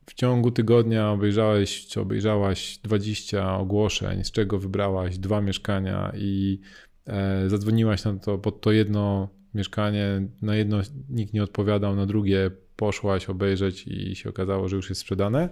w 0.07 0.15
ciągu 0.15 0.51
tygodnia 0.51 1.11
obejrzałeś 1.11 1.87
czy 1.87 2.01
obejrzałaś 2.01 2.79
20 2.79 3.59
ogłoszeń, 3.59 4.25
z 4.25 4.31
czego 4.31 4.59
wybrałaś 4.59 5.19
dwa 5.19 5.41
mieszkania 5.41 6.13
i 6.17 6.61
e, 7.07 7.49
zadzwoniłaś 7.51 8.05
na 8.05 8.15
to 8.15 8.39
pod 8.39 8.61
to 8.61 8.73
jedno 8.73 9.29
mieszkanie, 9.55 10.29
na 10.43 10.57
jedno 10.57 10.81
nikt 11.09 11.33
nie 11.33 11.43
odpowiadał, 11.43 11.97
na 11.97 12.07
drugie 12.07 12.51
poszłaś 12.77 13.29
obejrzeć 13.29 13.87
i 13.87 14.17
się 14.17 14.31
okazało, 14.31 14.69
że 14.69 14.77
już 14.77 14.89
jest 14.89 15.01
sprzedane, 15.01 15.49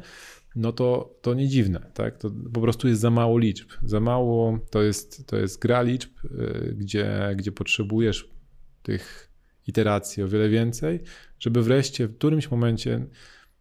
no 0.57 0.73
to, 0.73 1.19
to 1.23 1.35
nie 1.35 1.49
dziwne, 1.49 1.91
tak? 1.95 2.19
To 2.19 2.31
po 2.53 2.61
prostu 2.61 2.89
jest 2.89 3.01
za 3.01 3.11
mało 3.11 3.39
liczb. 3.39 3.69
Za 3.83 4.01
mało 4.01 4.59
to 4.71 4.83
jest, 4.83 5.27
to 5.27 5.37
jest 5.37 5.63
gra 5.63 5.83
liczb, 5.83 6.11
y, 6.25 6.75
gdzie, 6.79 7.35
gdzie 7.37 7.53
potrzebujesz 7.53 8.31
tych 8.83 9.33
iteracji 9.67 10.23
o 10.23 10.29
wiele 10.29 10.49
więcej, 10.49 11.01
żeby 11.39 11.63
wreszcie 11.63 12.07
w 12.07 12.17
którymś 12.17 12.51
momencie 12.51 13.07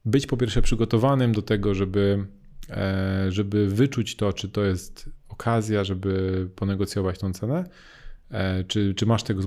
być 0.06 0.28
po 0.28 0.38
pierwsze 0.38 0.62
przygotowanym 0.62 1.32
do 1.32 1.41
tego, 1.41 1.74
żeby, 1.74 2.28
e, 2.69 3.26
żeby 3.30 3.67
wyczuć 3.67 4.15
to, 4.15 4.34
czy 4.34 4.50
to 4.50 4.63
jest 4.63 5.10
okazja, 5.28 5.84
żeby 5.84 6.50
ponegocjować 6.56 7.19
tą 7.19 7.34
cenę, 7.34 7.63
czy, 8.67 8.93
czy 8.93 9.05
masz 9.05 9.23
tego 9.23 9.41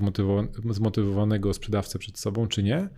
zmotywowanego 0.69 1.53
sprzedawcę 1.53 1.99
przed 1.99 2.19
sobą, 2.19 2.47
czy 2.47 2.63
nie, 2.63 2.89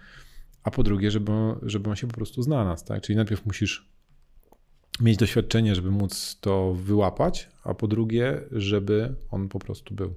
a 0.63 0.71
po 0.71 0.83
drugie, 0.83 1.11
żeby, 1.11 1.31
żeby 1.61 1.89
on 1.89 1.95
się 1.95 2.07
po 2.07 2.13
prostu 2.13 2.41
znalazł, 2.41 2.85
tak? 2.85 3.01
Czyli 3.01 3.15
najpierw 3.15 3.45
musisz 3.45 3.91
mieć 4.99 5.17
doświadczenie, 5.17 5.75
żeby 5.75 5.91
móc 5.91 6.37
to 6.41 6.73
wyłapać, 6.73 7.49
a 7.63 7.73
po 7.73 7.87
drugie, 7.87 8.41
żeby 8.51 9.15
on 9.31 9.49
po 9.49 9.59
prostu 9.59 9.95
był. 9.95 10.13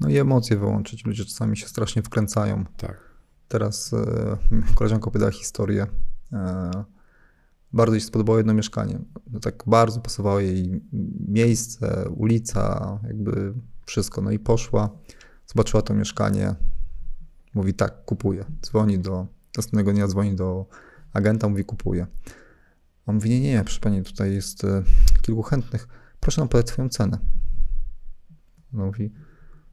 No 0.00 0.08
i 0.08 0.18
emocje 0.18 0.56
wyłączyć. 0.56 1.04
Ludzie 1.04 1.24
czasami 1.24 1.56
się 1.56 1.66
strasznie 1.66 2.02
wkręcają. 2.02 2.64
Tak. 2.76 3.00
Teraz 3.48 3.92
e, 3.92 4.36
koleżanka 4.74 5.06
opowiadała 5.06 5.32
historię. 5.32 5.86
E, 6.32 6.70
bardzo 7.72 7.94
jej 7.94 8.00
się 8.00 8.06
spodobało 8.06 8.38
jedno 8.38 8.54
mieszkanie. 8.54 8.98
No, 9.32 9.40
tak 9.40 9.62
bardzo 9.66 10.00
pasowało 10.00 10.40
jej 10.40 10.80
miejsce, 11.28 12.08
ulica, 12.08 12.98
jakby 13.06 13.54
wszystko. 13.86 14.22
No 14.22 14.30
i 14.30 14.38
poszła, 14.38 14.90
zobaczyła 15.46 15.82
to 15.82 15.94
mieszkanie, 15.94 16.54
mówi 17.54 17.74
tak, 17.74 18.04
kupuję. 18.04 18.44
Dzwoni 18.62 18.98
do, 18.98 19.26
następnego 19.56 19.92
dnia 19.92 20.08
dzwoni 20.08 20.36
do 20.36 20.66
agenta, 21.12 21.48
mówi 21.48 21.64
kupuję. 21.64 22.06
On 23.06 23.14
mówi, 23.14 23.30
nie, 23.30 23.40
nie, 23.40 23.64
proszę 23.64 23.80
pani, 23.80 24.02
tutaj 24.02 24.34
jest 24.34 24.64
e, 24.64 24.82
kilku 25.22 25.42
chętnych, 25.42 25.88
proszę 26.20 26.40
nam 26.40 26.48
podać 26.48 26.68
swoją 26.68 26.88
cenę. 26.88 27.18
On 28.74 28.86
mówi, 28.86 29.12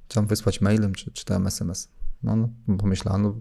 czy 0.08 0.20
mam 0.20 0.28
wysłać 0.28 0.62
mailem, 0.62 0.94
czy, 0.94 1.12
czy 1.12 1.26
tam 1.26 1.48
SMS. 1.48 1.90
No, 2.24 2.36
no 2.68 2.78
pomyślała, 2.78 3.18
no, 3.18 3.40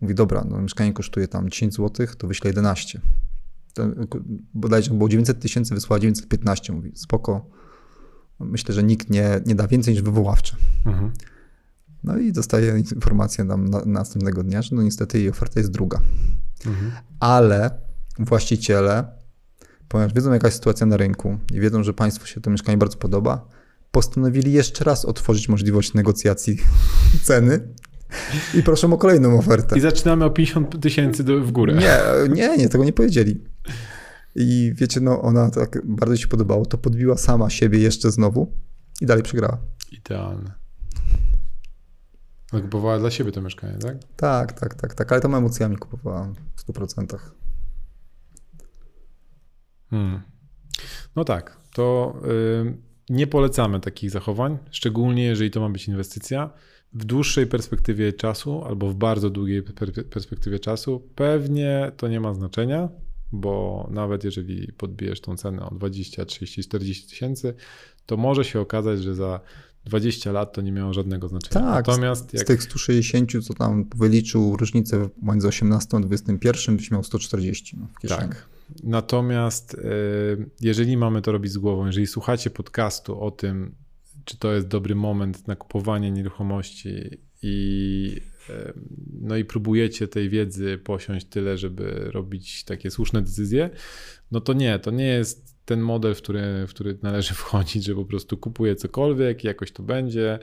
mówi, 0.00 0.14
dobra, 0.14 0.44
no, 0.48 0.62
mieszkanie 0.62 0.92
kosztuje 0.92 1.28
tam 1.28 1.50
10 1.50 1.74
zł, 1.74 2.06
to 2.18 2.26
wyślę 2.26 2.48
11. 2.48 3.00
To, 3.74 3.86
bodajże 4.54 4.90
było 4.94 5.08
900 5.08 5.40
tysięcy, 5.40 5.74
wysłała 5.74 6.00
915, 6.00 6.72
mówi, 6.72 6.92
spoko. 6.94 7.46
Myślę, 8.40 8.74
że 8.74 8.82
nikt 8.82 9.10
nie, 9.10 9.40
nie 9.46 9.54
da 9.54 9.68
więcej 9.68 9.94
niż 9.94 10.02
wywoławcze. 10.02 10.56
Mhm. 10.86 11.12
No 12.04 12.18
i 12.18 12.32
dostaje 12.32 12.78
informację 12.78 13.44
nam 13.44 13.68
na, 13.68 13.84
następnego 13.84 14.42
dnia, 14.42 14.62
że 14.62 14.76
no 14.76 14.82
niestety 14.82 15.18
jej 15.18 15.30
oferta 15.30 15.60
jest 15.60 15.70
druga. 15.70 16.00
Mhm. 16.66 16.92
Ale 17.20 17.70
właściciele 18.18 19.20
ponieważ 19.90 20.14
wiedzą, 20.14 20.32
jaka 20.32 20.46
jest 20.46 20.56
sytuacja 20.56 20.86
na 20.86 20.96
rynku 20.96 21.38
i 21.52 21.60
wiedzą, 21.60 21.82
że 21.82 21.92
Państwu 21.92 22.26
się 22.26 22.40
to 22.40 22.50
mieszkanie 22.50 22.78
bardzo 22.78 22.96
podoba, 22.96 23.48
postanowili 23.90 24.52
jeszcze 24.52 24.84
raz 24.84 25.04
otworzyć 25.04 25.48
możliwość 25.48 25.94
negocjacji 25.94 26.56
ceny 27.24 27.60
i 28.54 28.62
proszę 28.62 28.86
o 28.86 28.98
kolejną 28.98 29.38
ofertę. 29.38 29.78
I 29.78 29.80
zaczynamy 29.80 30.24
o 30.24 30.30
50 30.30 30.82
tysięcy 30.82 31.24
w 31.24 31.50
górę. 31.50 31.74
Nie, 31.74 31.98
nie, 32.34 32.56
nie, 32.56 32.68
tego 32.68 32.84
nie 32.84 32.92
powiedzieli. 32.92 33.40
I 34.40 34.72
wiecie, 34.74 35.00
no 35.00 35.22
ona 35.22 35.50
tak 35.50 35.86
bardzo 35.86 36.16
się 36.16 36.28
podobało, 36.28 36.66
to 36.66 36.78
podbiła 36.78 37.16
sama 37.16 37.50
siebie 37.50 37.78
jeszcze 37.78 38.10
znowu 38.10 38.52
i 39.00 39.06
dalej 39.06 39.22
przegrała. 39.22 39.58
Idealne. 39.92 40.52
kupowała 42.50 42.98
dla 42.98 43.10
siebie 43.10 43.32
to 43.32 43.42
mieszkanie, 43.42 43.78
tak? 43.78 43.96
Tak, 44.16 44.52
tak, 44.52 44.74
tak, 44.74 44.94
tak, 44.94 45.12
ale 45.12 45.20
tam 45.20 45.34
emocjami 45.34 45.76
kupowała 45.76 46.32
w 46.56 46.66
100%. 46.66 47.18
Hmm. 49.90 50.20
No 51.16 51.24
tak, 51.24 51.60
to 51.72 52.14
y, 52.64 52.78
nie 53.10 53.26
polecamy 53.26 53.80
takich 53.80 54.10
zachowań, 54.10 54.58
szczególnie 54.70 55.24
jeżeli 55.24 55.50
to 55.50 55.60
ma 55.60 55.68
być 55.68 55.88
inwestycja. 55.88 56.50
W 56.92 57.04
dłuższej 57.04 57.46
perspektywie 57.46 58.12
czasu 58.12 58.64
albo 58.64 58.88
w 58.88 58.94
bardzo 58.94 59.30
długiej 59.30 59.62
perspektywie 60.10 60.58
czasu 60.58 61.08
pewnie 61.14 61.92
to 61.96 62.08
nie 62.08 62.20
ma 62.20 62.34
znaczenia, 62.34 62.88
bo 63.32 63.86
nawet 63.90 64.24
jeżeli 64.24 64.72
podbijesz 64.72 65.20
tą 65.20 65.36
cenę 65.36 65.62
o 65.70 65.74
20, 65.74 66.24
30, 66.24 66.62
40 66.62 67.08
tysięcy, 67.08 67.54
to 68.06 68.16
może 68.16 68.44
się 68.44 68.60
okazać, 68.60 69.02
że 69.02 69.14
za 69.14 69.40
20 69.84 70.32
lat 70.32 70.52
to 70.52 70.60
nie 70.60 70.72
miało 70.72 70.92
żadnego 70.92 71.28
znaczenia. 71.28 71.66
Tak, 71.66 71.86
Natomiast 71.86 72.34
jak... 72.34 72.42
z 72.42 72.46
tych 72.46 72.62
160, 72.62 73.30
co 73.46 73.54
tam 73.54 73.88
wyliczył 73.96 74.56
różnicę 74.56 75.08
między 75.22 75.48
18 75.48 75.96
a 75.96 76.00
21, 76.00 76.76
byś 76.76 76.90
miał 76.90 77.04
140 77.04 77.76
no, 77.80 77.86
w 77.96 77.98
kieszeni. 77.98 78.28
Tak. 78.28 78.46
Natomiast 78.82 79.74
e, 79.74 79.78
jeżeli 80.60 80.96
mamy 80.96 81.22
to 81.22 81.32
robić 81.32 81.52
z 81.52 81.58
głową, 81.58 81.86
jeżeli 81.86 82.06
słuchacie 82.06 82.50
podcastu 82.50 83.20
o 83.20 83.30
tym, 83.30 83.74
czy 84.24 84.38
to 84.38 84.52
jest 84.52 84.66
dobry 84.66 84.94
moment 84.94 85.48
na 85.48 85.56
kupowanie 85.56 86.10
nieruchomości 86.10 87.18
i, 87.42 88.20
no 89.20 89.36
i 89.36 89.44
próbujecie 89.44 90.08
tej 90.08 90.28
wiedzy 90.28 90.78
posiąść 90.78 91.26
tyle, 91.26 91.58
żeby 91.58 92.10
robić 92.10 92.64
takie 92.64 92.90
słuszne 92.90 93.22
decyzje, 93.22 93.70
no 94.30 94.40
to 94.40 94.52
nie, 94.52 94.78
to 94.78 94.90
nie 94.90 95.06
jest 95.06 95.60
ten 95.64 95.80
model, 95.80 96.14
w 96.14 96.18
który, 96.18 96.66
w 96.66 96.70
który 96.70 96.98
należy 97.02 97.34
wchodzić, 97.44 97.84
że 97.84 97.94
po 97.94 98.04
prostu 98.04 98.36
kupuję 98.36 98.76
cokolwiek, 98.76 99.44
jakoś 99.44 99.72
to 99.72 99.82
będzie, 99.82 100.38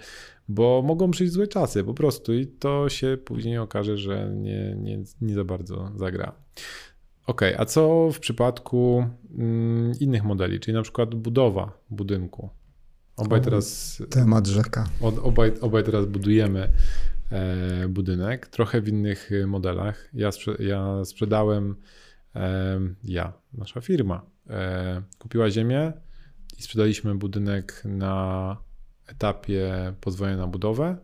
bo 0.48 0.84
mogą 0.86 1.12
przyjść 1.12 1.34
złe 1.34 1.48
czasy 1.48 1.84
po 1.84 1.94
prostu 1.94 2.34
i 2.34 2.48
to 2.48 2.90
się 2.90 3.18
później 3.26 3.58
okaże, 3.58 3.98
że 3.98 4.32
nie, 4.36 4.76
nie, 4.76 5.04
nie 5.22 5.34
za 5.34 5.44
bardzo 5.44 5.92
zagra. 5.96 6.36
Ok, 7.28 7.42
a 7.58 7.66
co 7.66 8.10
w 8.14 8.20
przypadku 8.20 9.06
mm, 9.38 9.92
innych 10.00 10.24
modeli, 10.24 10.60
czyli 10.60 10.76
na 10.76 10.82
przykład 10.82 11.16
budowa 11.16 11.78
budynku? 11.90 12.50
Obaj 13.18 13.42
teraz. 13.42 13.98
Temat 14.10 14.48
rzeka. 14.48 14.86
Obaj, 15.02 15.52
obaj 15.62 15.84
teraz 15.84 16.06
budujemy 16.06 16.70
budynek, 17.90 18.48
trochę 18.48 18.82
w 18.82 18.88
innych 18.88 19.30
modelach. 19.48 20.10
Ja, 20.14 20.32
sprze 20.32 20.56
ja 20.60 21.06
sprzedałem, 21.06 21.76
e, 22.36 22.80
ja, 23.04 23.34
nasza 23.54 23.82
firma, 23.82 24.26
e, 24.50 25.02
kupiła 25.20 25.50
ziemię 25.50 25.94
i 26.58 26.62
sprzedaliśmy 26.62 27.16
budynek 27.16 27.82
na 27.86 28.58
etapie 29.08 29.94
pozwolenia 30.02 30.38
na 30.38 30.48
budowę, 30.48 30.98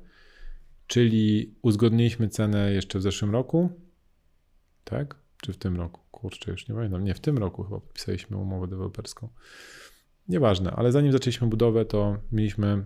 czyli 0.88 1.56
uzgodniliśmy 1.62 2.30
cenę 2.30 2.72
jeszcze 2.72 3.00
w 3.00 3.02
zeszłym 3.02 3.32
roku, 3.32 3.70
tak? 4.84 5.16
czy 5.42 5.54
w 5.54 5.58
tym 5.58 5.76
roku, 5.78 6.02
kurczę, 6.12 6.52
już 6.52 6.68
nie 6.68 6.76
pamiętam, 6.76 7.04
nie, 7.04 7.14
w 7.14 7.20
tym 7.20 7.38
roku 7.38 7.64
chyba 7.64 7.80
podpisaliśmy 7.80 8.38
umowę 8.38 8.68
deweloperską. 8.68 9.30
Nieważne, 10.28 10.72
ale 10.72 10.92
zanim 10.92 11.12
zaczęliśmy 11.12 11.48
budowę, 11.48 11.86
to 11.86 12.18
mieliśmy, 12.32 12.86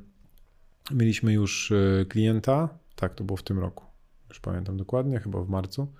mieliśmy 0.91 1.34
już 1.34 1.71
e, 1.71 2.06
klienta, 2.06 2.80
tak, 2.97 3.15
to 3.15 3.23
było 3.23 3.38
w 3.38 3.43
tym 3.43 3.60
roku, 3.60 3.86
już 4.29 4.39
pamiętam 4.39 4.77
dokładnie, 4.77 5.19
chyba 5.19 5.43
w 5.43 5.49
marcu. 5.49 5.93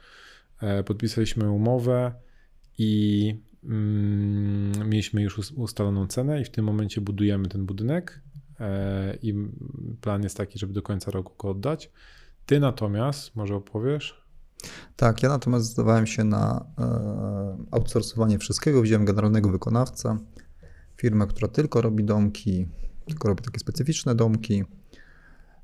E, 0.62 0.84
podpisaliśmy 0.84 1.52
umowę 1.52 2.14
i 2.78 3.36
mm, 3.64 4.90
mieliśmy 4.90 5.22
już 5.22 5.52
ustaloną 5.52 6.08
cenę 6.08 6.42
i 6.42 6.46
w 6.46 6.50
tym 6.50 6.66
momencie 6.66 7.02
budujemy 7.02 7.48
ten 7.48 7.66
budynek 7.66 8.22
e, 8.60 9.18
i 9.22 9.34
plan 10.02 10.24
jest 10.24 10.38
taki, 10.38 10.60
żeby 10.60 10.74
do 10.74 10.82
końca 10.82 11.12
roku 11.12 11.34
go 11.38 11.50
oddać. 11.50 11.92
Ty 12.46 12.60
natomiast, 12.60 13.36
może 13.36 13.56
opowiesz? 13.56 14.28
Tak, 14.96 15.24
ja 15.24 15.30
natomiast 15.30 15.66
zdawałem 15.66 16.08
się 16.08 16.24
na 16.24 16.66
e, 16.80 17.66
outsourcowanie 17.72 18.40
wszystkiego. 18.40 18.82
Wziąłem 18.82 19.06
generalnego 19.06 19.50
wykonawcę, 19.50 20.18
firmę, 20.98 21.28
która 21.28 21.48
tylko 21.48 21.82
robi 21.82 22.04
domki, 22.04 22.68
tylko 23.08 23.28
robi 23.28 23.44
takie 23.44 23.60
specyficzne 23.60 24.16
domki. 24.16 24.64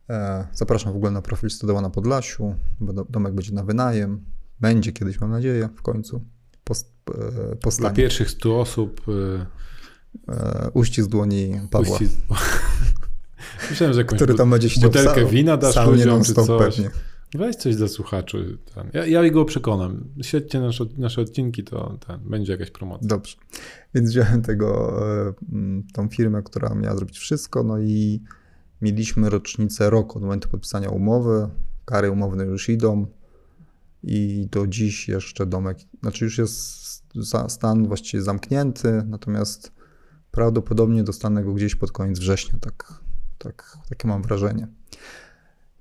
E, 0.09 0.47
zapraszam 0.53 0.93
w 0.93 0.95
ogóle 0.95 1.11
na 1.11 1.21
profil 1.21 1.49
Stodoła 1.49 1.81
na 1.81 1.89
Podlasiu, 1.89 2.55
bo 2.79 2.93
domek 2.93 3.33
będzie 3.33 3.53
na 3.53 3.63
wynajem. 3.63 4.25
Będzie 4.59 4.91
kiedyś, 4.91 5.21
mam 5.21 5.31
nadzieję, 5.31 5.69
w 5.75 5.81
końcu. 5.81 6.25
Post, 6.63 6.93
e. 7.67 7.79
Dla 7.79 7.89
pierwszych 7.89 8.29
100 8.29 8.59
osób. 8.59 9.01
E, 10.27 10.69
uścisk 10.73 11.09
dłoni 11.09 11.51
Pawła. 11.71 11.93
Uścisk... 11.93 12.17
Myślałem, 13.69 13.93
że 13.93 14.03
Który 14.03 14.33
tam 14.33 14.49
będzie 14.49 14.69
butelkę 14.81 15.25
wina 15.25 15.57
dasz 15.57 15.87
ludziom, 15.87 16.23
czy 16.23 16.33
coś. 16.33 16.75
Pewnie. 16.75 16.89
Weź 17.35 17.55
coś 17.55 17.75
dla 17.75 17.87
słuchaczy. 17.87 18.57
Ja, 18.93 19.05
ja 19.05 19.29
go 19.29 19.45
przekonam. 19.45 20.03
Śledźcie 20.21 20.59
nasze, 20.59 20.85
nasze 20.97 21.21
odcinki, 21.21 21.63
to 21.63 21.97
ten, 22.07 22.19
będzie 22.19 22.51
jakaś 22.51 22.71
promocja. 22.71 23.07
Dobrze. 23.07 23.35
Więc 23.93 24.09
wziąłem 24.09 24.41
tego, 24.41 24.99
tą 25.93 26.09
firmę, 26.09 26.43
która 26.43 26.75
miała 26.75 26.95
zrobić 26.95 27.17
wszystko, 27.17 27.63
no 27.63 27.79
i 27.79 28.21
mieliśmy 28.83 29.29
rocznicę 29.29 29.89
roku 29.89 30.17
od 30.17 30.23
momentu 30.23 30.49
podpisania 30.49 30.89
umowy. 30.89 31.49
Kary 31.85 32.11
umowne 32.11 32.45
już 32.45 32.69
idą 32.69 33.07
i 34.03 34.47
do 34.51 34.67
dziś 34.67 35.07
jeszcze 35.07 35.45
domek, 35.45 35.77
znaczy 36.01 36.25
już 36.25 36.37
jest 36.37 36.83
stan 37.47 37.87
właściwie 37.87 38.23
zamknięty, 38.23 39.03
natomiast 39.07 39.71
prawdopodobnie 40.31 41.03
dostanę 41.03 41.43
go 41.43 41.53
gdzieś 41.53 41.75
pod 41.75 41.91
koniec 41.91 42.19
września, 42.19 42.59
tak, 42.59 42.93
tak, 43.37 43.77
takie 43.89 44.07
mam 44.07 44.21
wrażenie. 44.21 44.67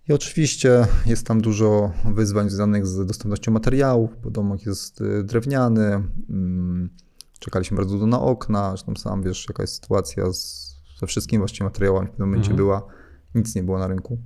I 0.09 0.13
oczywiście 0.13 0.87
jest 1.07 1.27
tam 1.27 1.41
dużo 1.41 1.93
wyzwań 2.15 2.49
związanych 2.49 2.87
z 2.87 3.07
dostępnością 3.07 3.53
materiałów, 3.53 4.11
bo 4.23 4.31
domek 4.31 4.67
jest 4.67 5.01
y, 5.01 5.25
drewniany. 5.25 6.05
Mm, 6.31 6.91
czekaliśmy 7.39 7.77
bardzo 7.77 7.91
długo 7.91 8.07
na 8.07 8.21
okna, 8.21 8.69
zresztą 8.69 8.97
sam 8.97 9.23
wiesz, 9.23 9.47
jaka 9.49 9.63
jest 9.63 9.75
sytuacja 9.75 10.33
z, 10.33 10.62
ze 11.03 11.07
wszystkimi 11.07 11.39
właściwie 11.39 11.65
materiałami 11.65 12.09
w 12.09 12.11
tym 12.11 12.27
momencie 12.27 12.51
mhm. 12.51 12.57
była. 12.57 12.87
Nic 13.35 13.55
nie 13.55 13.63
było 13.63 13.79
na 13.79 13.87
rynku. 13.87 14.19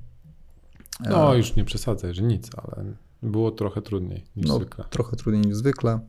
No, 1.10 1.34
e, 1.34 1.38
już 1.38 1.56
nie 1.56 1.64
przesadzaj, 1.64 2.14
że 2.14 2.22
nic, 2.22 2.50
ale 2.56 2.94
było 3.22 3.50
trochę 3.50 3.82
trudniej 3.82 4.24
niż 4.36 4.46
no, 4.46 4.56
zwykle. 4.56 4.84
Trochę 4.90 5.16
trudniej 5.16 5.46
niż 5.46 5.56
zwykle. 5.56 6.00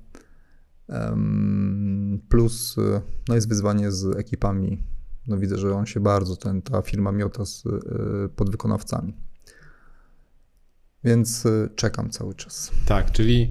Plus 2.30 2.78
y, 2.78 3.02
no 3.28 3.36
jest 3.36 3.50
wyzwanie 3.50 3.92
z 3.92 4.18
ekipami. 4.18 4.84
No 5.28 5.38
widzę, 5.38 5.58
że 5.58 5.76
on 5.76 5.86
się 5.86 6.00
bardzo, 6.00 6.36
ten, 6.36 6.62
ta 6.62 6.82
firma 6.82 7.12
miota 7.12 7.46
z 7.46 7.66
y, 7.66 8.30
podwykonawcami. 8.36 9.14
Więc 11.04 11.46
y, 11.46 11.70
czekam 11.76 12.10
cały 12.10 12.36
czas. 12.36 12.72
Tak, 12.86 13.12
czyli 13.12 13.50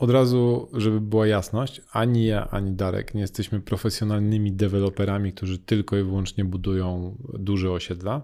od 0.00 0.10
razu, 0.10 0.68
żeby 0.72 1.00
była 1.00 1.26
jasność, 1.26 1.82
ani 1.92 2.26
ja, 2.26 2.50
ani 2.50 2.72
Darek 2.72 3.14
nie 3.14 3.20
jesteśmy 3.20 3.60
profesjonalnymi 3.60 4.52
deweloperami, 4.52 5.32
którzy 5.32 5.58
tylko 5.58 5.96
i 5.96 6.02
wyłącznie 6.02 6.44
budują 6.44 7.16
duże 7.38 7.72
osiedla. 7.72 8.22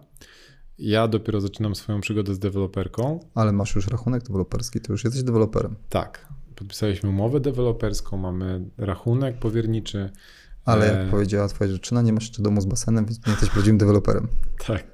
Ja 0.78 1.08
dopiero 1.08 1.40
zaczynam 1.40 1.74
swoją 1.74 2.00
przygodę 2.00 2.34
z 2.34 2.38
deweloperką. 2.38 3.20
Ale 3.34 3.52
masz 3.52 3.74
już 3.74 3.88
rachunek 3.88 4.22
deweloperski, 4.22 4.80
to 4.80 4.92
już 4.92 5.04
jesteś 5.04 5.22
deweloperem. 5.22 5.76
Tak. 5.88 6.28
Podpisaliśmy 6.54 7.08
umowę 7.08 7.40
deweloperską, 7.40 8.16
mamy 8.16 8.70
rachunek 8.78 9.38
powierniczy. 9.38 10.10
Ale 10.64 10.86
jak 10.86 10.96
e... 10.96 11.10
powiedziała 11.10 11.48
twoja 11.48 11.70
dziewczyna, 11.70 12.02
nie 12.02 12.12
masz 12.12 12.24
jeszcze 12.24 12.42
domu 12.42 12.60
z 12.60 12.66
basenem, 12.66 13.06
więc 13.06 13.26
nie 13.26 13.32
jesteś 13.32 13.50
prawdziwym 13.50 13.78
deweloperem. 13.78 14.28
Tak. 14.66 14.86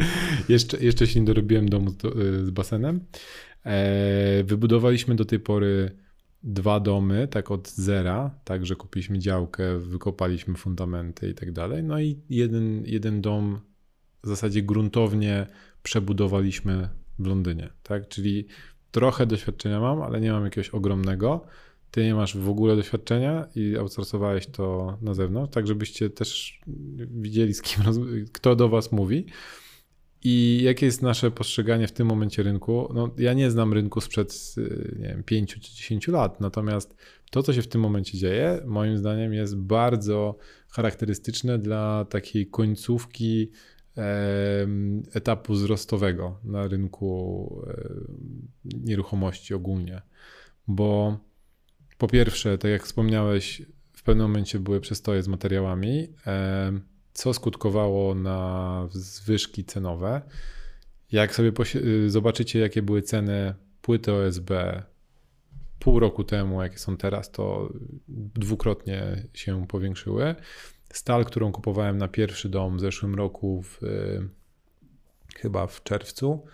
Jeszcze, 0.48 0.78
jeszcze 0.78 1.06
się 1.06 1.20
nie 1.20 1.26
dorobiłem 1.26 1.68
domu 1.68 1.90
z, 1.90 2.04
y, 2.04 2.46
z 2.46 2.50
basenem. 2.50 3.00
E... 3.64 4.44
Wybudowaliśmy 4.44 5.14
do 5.14 5.24
tej 5.24 5.40
pory 5.40 5.96
dwa 6.42 6.80
domy, 6.80 7.28
tak 7.28 7.50
od 7.50 7.68
zera, 7.68 8.30
tak, 8.44 8.66
że 8.66 8.76
kupiliśmy 8.76 9.18
działkę, 9.18 9.78
wykopaliśmy 9.78 10.54
fundamenty 10.54 11.30
i 11.30 11.34
tak 11.34 11.52
dalej. 11.52 11.82
No 11.82 12.00
i 12.00 12.18
jeden, 12.30 12.82
jeden 12.86 13.20
dom 13.20 13.60
w 14.24 14.28
zasadzie 14.28 14.62
gruntownie 14.62 15.46
przebudowaliśmy 15.82 16.88
w 17.18 17.26
Londynie, 17.26 17.68
tak, 17.82 18.08
czyli 18.08 18.46
trochę 18.90 19.26
doświadczenia 19.26 19.80
mam, 19.80 20.02
ale 20.02 20.20
nie 20.20 20.32
mam 20.32 20.44
jakiegoś 20.44 20.68
ogromnego. 20.68 21.44
Ty 21.90 22.04
nie 22.04 22.14
masz 22.14 22.36
w 22.36 22.48
ogóle 22.48 22.76
doświadczenia 22.76 23.46
i 23.54 23.76
outsourcowałeś 23.76 24.46
to 24.46 24.98
na 25.02 25.14
zewnątrz, 25.14 25.54
tak 25.54 25.66
żebyście 25.66 26.10
też 26.10 26.60
widzieli, 26.98 27.54
z 27.54 27.62
kim, 27.62 27.84
kto 28.32 28.56
do 28.56 28.68
was 28.68 28.92
mówi. 28.92 29.26
I 30.24 30.60
jakie 30.62 30.86
jest 30.86 31.02
nasze 31.02 31.30
postrzeganie 31.30 31.88
w 31.88 31.92
tym 31.92 32.06
momencie 32.06 32.42
rynku? 32.42 32.92
No, 32.94 33.10
ja 33.18 33.32
nie 33.32 33.50
znam 33.50 33.72
rynku 33.72 34.00
sprzed 34.00 34.54
nie 34.98 35.08
wiem, 35.08 35.22
5 35.24 35.54
czy 35.54 35.60
10 35.60 36.08
lat, 36.08 36.40
natomiast 36.40 36.96
to, 37.30 37.42
co 37.42 37.52
się 37.52 37.62
w 37.62 37.68
tym 37.68 37.80
momencie 37.80 38.18
dzieje, 38.18 38.60
moim 38.66 38.98
zdaniem 38.98 39.32
jest 39.32 39.56
bardzo 39.56 40.38
charakterystyczne 40.70 41.58
dla 41.58 42.04
takiej 42.04 42.46
końcówki 42.46 43.50
etapu 45.14 45.52
wzrostowego 45.52 46.40
na 46.44 46.68
rynku 46.68 47.62
nieruchomości 48.64 49.54
ogólnie. 49.54 50.02
Bo 50.68 51.18
po 51.98 52.08
pierwsze, 52.08 52.58
tak 52.58 52.70
jak 52.70 52.84
wspomniałeś, 52.84 53.62
w 53.92 54.02
pewnym 54.02 54.26
momencie 54.26 54.60
były 54.60 54.80
przestoje 54.80 55.22
z 55.22 55.28
materiałami, 55.28 56.08
co 57.18 57.34
skutkowało 57.34 58.14
na 58.14 58.88
zwyżki 58.90 59.64
cenowe. 59.64 60.22
Jak 61.12 61.34
sobie 61.34 61.52
y, 61.74 62.10
zobaczycie, 62.10 62.58
jakie 62.58 62.82
były 62.82 63.02
ceny 63.02 63.54
płyty 63.82 64.12
OSB 64.12 64.50
pół 65.78 66.00
roku 66.00 66.24
temu, 66.24 66.62
jakie 66.62 66.78
są 66.78 66.96
teraz, 66.96 67.30
to 67.30 67.72
dwukrotnie 68.34 69.28
się 69.34 69.66
powiększyły. 69.66 70.34
Stal, 70.92 71.24
którą 71.24 71.52
kupowałem 71.52 71.98
na 71.98 72.08
pierwszy 72.08 72.48
dom 72.48 72.76
w 72.76 72.80
zeszłym 72.80 73.14
roku, 73.14 73.62
w, 73.62 73.82
y, 73.82 74.28
chyba 75.36 75.66
w 75.66 75.82
czerwcu, 75.82 76.44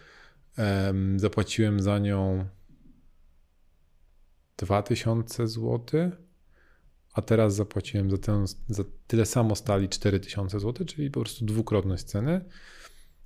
zapłaciłem 1.16 1.80
za 1.80 1.98
nią 1.98 2.48
2000 4.56 5.48
zł, 5.48 6.10
a 7.14 7.22
teraz 7.22 7.54
zapłaciłem 7.54 8.10
za, 8.10 8.18
tę, 8.18 8.44
za 8.68 8.84
tyle 9.06 9.26
samo 9.26 9.54
stali 9.56 9.88
4000 9.88 10.60
zł, 10.60 10.86
czyli 10.86 11.10
po 11.10 11.20
prostu 11.20 11.44
dwukrotność 11.44 12.04
ceny. 12.04 12.44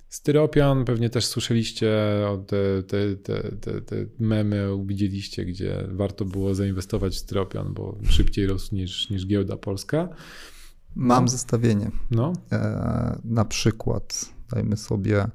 Styropian, 0.09 0.85
pewnie 0.85 1.09
też 1.09 1.25
słyszeliście 1.25 1.97
te, 2.47 2.83
te, 2.83 3.15
te, 3.61 3.81
te 3.81 3.95
memy, 4.19 4.69
widzieliście, 4.85 5.45
gdzie 5.45 5.87
warto 5.91 6.25
było 6.25 6.55
zainwestować 6.55 7.13
w 7.13 7.19
styropian, 7.19 7.73
bo 7.73 7.97
szybciej 8.09 8.47
rósł 8.47 8.75
niż, 8.75 9.09
niż 9.09 9.27
giełda 9.27 9.57
polska. 9.57 10.09
Mam 10.95 11.25
no. 11.25 11.31
zestawienie. 11.31 11.91
No. 12.11 12.33
E, 12.51 13.19
na 13.23 13.45
przykład, 13.45 14.25
dajmy 14.51 14.77
sobie, 14.77 15.27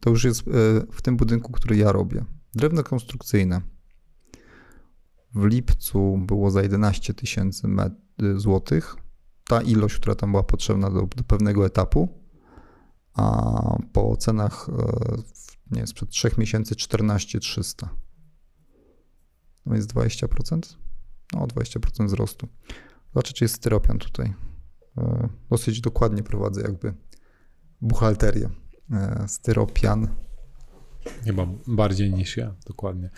to 0.00 0.10
już 0.10 0.24
jest 0.24 0.48
e, 0.48 0.50
w 0.92 1.02
tym 1.02 1.16
budynku, 1.16 1.52
który 1.52 1.76
ja 1.76 1.92
robię. 1.92 2.24
Drewno 2.54 2.82
konstrukcyjne. 2.82 3.60
W 5.34 5.44
lipcu 5.44 6.18
było 6.18 6.50
za 6.50 6.62
11 6.62 7.14
tysięcy 7.14 7.68
złotych. 8.36 8.96
Ta 9.48 9.62
ilość, 9.62 9.96
która 9.96 10.14
tam 10.14 10.30
była 10.30 10.42
potrzebna 10.42 10.90
do, 10.90 11.02
do 11.16 11.24
pewnego 11.24 11.66
etapu. 11.66 12.08
A 13.14 13.76
po 13.92 14.16
cenach 14.16 14.68
e, 14.68 15.76
nie, 15.76 15.86
sprzed 15.86 16.10
3 16.10 16.30
miesięcy 16.38 16.76
14 16.76 17.40
300. 17.40 17.88
No 19.66 19.76
jest 19.76 19.94
20%? 19.94 20.76
No, 21.32 21.46
20% 21.46 22.06
wzrostu. 22.06 22.48
Zobaczcie, 23.14 23.34
czy 23.34 23.44
jest 23.44 23.54
styropian 23.54 23.98
tutaj. 23.98 24.34
E, 24.98 25.28
dosyć 25.50 25.80
dokładnie 25.80 26.22
prowadzę 26.22 26.62
jakby 26.62 26.94
buchalterię. 27.80 28.50
E, 28.92 29.24
styropian. 29.28 30.08
Chyba 31.24 31.46
bardziej 31.66 32.12
niż 32.12 32.36
ja, 32.36 32.54
dokładnie. 32.66 33.10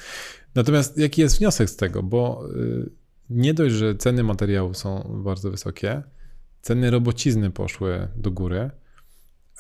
Natomiast 0.55 0.99
jaki 0.99 1.21
jest 1.21 1.39
wniosek 1.39 1.71
z 1.71 1.77
tego? 1.77 2.03
Bo 2.03 2.49
y, 2.57 2.91
nie 3.31 3.55
dość, 3.55 3.75
że 3.75 3.95
ceny 3.95 4.23
materiałów 4.23 4.77
są 4.77 5.21
bardzo 5.25 5.51
wysokie, 5.51 6.03
ceny 6.61 6.91
robocizny 6.91 7.51
poszły 7.51 8.09
do 8.17 8.31
góry. 8.31 8.71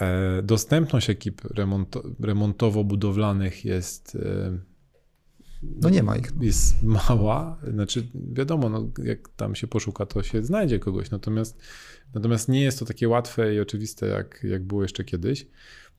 E, 0.01 0.43
dostępność 0.43 1.11
ekip 1.11 1.43
remontowo-budowlanych 2.21 3.65
jest 3.65 4.19
no 5.63 5.91
nie 5.91 6.03
ma 6.03 6.17
ich. 6.17 6.33
Jest 6.41 6.83
mała, 6.83 7.59
znaczy 7.73 8.09
wiadomo, 8.33 8.69
no, 8.69 8.89
jak 9.05 9.29
tam 9.29 9.55
się 9.55 9.67
poszuka, 9.67 10.07
to 10.07 10.23
się 10.23 10.45
znajdzie 10.45 10.79
kogoś, 10.79 11.11
natomiast, 11.11 11.61
natomiast 12.15 12.49
nie 12.49 12.63
jest 12.63 12.79
to 12.79 12.85
takie 12.85 13.09
łatwe 13.09 13.55
i 13.55 13.61
oczywiste, 13.61 14.07
jak, 14.07 14.41
jak 14.45 14.65
było 14.65 14.83
jeszcze 14.83 15.05
kiedyś. 15.05 15.47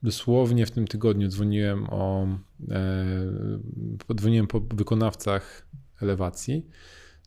Dosłownie 0.04 0.66
w 0.66 0.70
tym 0.70 0.86
tygodniu 0.86 1.28
dzwoniłem 1.28 1.86
o, 1.90 2.28
e, 2.70 4.14
dzwoniłem 4.14 4.46
po 4.46 4.60
wykonawcach 4.60 5.66
elewacji, 6.02 6.66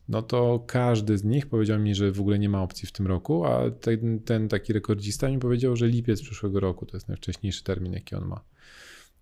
no 0.10 0.22
to 0.22 0.64
każdy 0.68 1.18
z 1.18 1.24
nich 1.24 1.46
powiedział 1.46 1.80
mi, 1.80 1.96
że 1.96 2.12
w 2.12 2.20
ogóle 2.20 2.40
nie 2.40 2.50
ma 2.50 2.62
opcji 2.62 2.88
w 2.88 2.92
tym 2.92 3.08
roku, 3.08 3.46
a 3.46 3.72
ten, 3.72 4.20
ten 4.20 4.48
taki 4.48 4.74
rekordzista 4.74 5.30
mi 5.30 5.40
powiedział, 5.40 5.76
że 5.76 5.88
lipiec 5.88 6.22
przyszłego 6.22 6.60
roku 6.60 6.86
to 6.86 6.98
jest 6.98 7.08
najwcześniejszy 7.08 7.64
termin, 7.64 7.94
jaki 7.94 8.16
on 8.16 8.26
ma. 8.26 8.42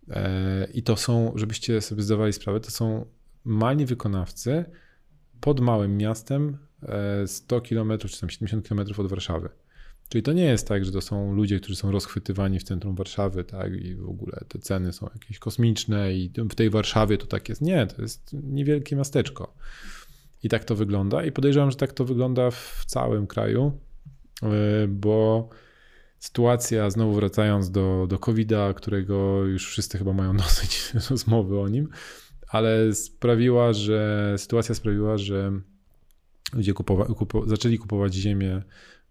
E, 0.09 0.67
I 0.73 0.83
to 0.83 0.97
są, 0.97 1.31
żebyście 1.35 1.81
sobie 1.81 2.03
zdawali 2.03 2.33
sprawę, 2.33 2.59
to 2.59 2.71
są 2.71 3.05
mali 3.45 3.85
wykonawcy 3.85 4.65
pod 5.41 5.59
małym 5.59 5.97
miastem 5.97 6.57
100 7.25 7.61
km 7.61 7.97
czy 7.97 8.19
tam 8.19 8.29
70 8.29 8.67
km 8.67 8.79
od 8.97 9.07
Warszawy. 9.07 9.49
Czyli 10.15 10.23
to 10.23 10.33
nie 10.33 10.45
jest 10.45 10.67
tak, 10.67 10.85
że 10.85 10.91
to 10.91 11.01
są 11.01 11.33
ludzie, 11.33 11.59
którzy 11.59 11.75
są 11.75 11.91
rozchwytywani 11.91 12.59
w 12.59 12.63
centrum 12.63 12.95
Warszawy, 12.95 13.43
tak, 13.43 13.73
i 13.73 13.95
w 13.95 14.09
ogóle 14.09 14.45
te 14.47 14.59
ceny 14.59 14.93
są 14.93 15.09
jakieś 15.13 15.39
kosmiczne 15.39 16.13
i 16.13 16.31
w 16.49 16.55
tej 16.55 16.69
Warszawie 16.69 17.17
to 17.17 17.27
tak 17.27 17.49
jest. 17.49 17.61
Nie, 17.61 17.87
to 17.87 18.01
jest 18.01 18.33
niewielkie 18.33 18.95
miasteczko. 18.95 19.53
I 20.43 20.49
tak 20.49 20.63
to 20.63 20.75
wygląda. 20.75 21.25
I 21.25 21.31
podejrzewam, 21.31 21.71
że 21.71 21.77
tak 21.77 21.93
to 21.93 22.05
wygląda 22.05 22.51
w 22.51 22.83
całym 22.87 23.27
kraju, 23.27 23.79
e, 24.43 24.47
bo 24.87 25.49
sytuacja, 26.19 26.89
znowu 26.89 27.13
wracając 27.13 27.71
do, 27.71 28.07
do 28.09 28.19
COVID-a, 28.19 28.73
którego 28.73 29.45
już 29.45 29.67
wszyscy 29.67 29.97
chyba 29.97 30.13
mają 30.13 30.37
dosyć 30.47 30.93
rozmowy 31.09 31.59
o 31.59 31.67
nim, 31.67 31.89
ale 32.47 32.93
sprawiła, 32.93 33.73
że 33.73 34.33
sytuacja 34.37 34.75
sprawiła, 34.75 35.17
że 35.17 35.51
ludzie 36.53 36.73
kupowa, 36.73 37.05
kupo, 37.05 37.47
zaczęli 37.47 37.77
kupować 37.77 38.13
ziemię, 38.13 38.61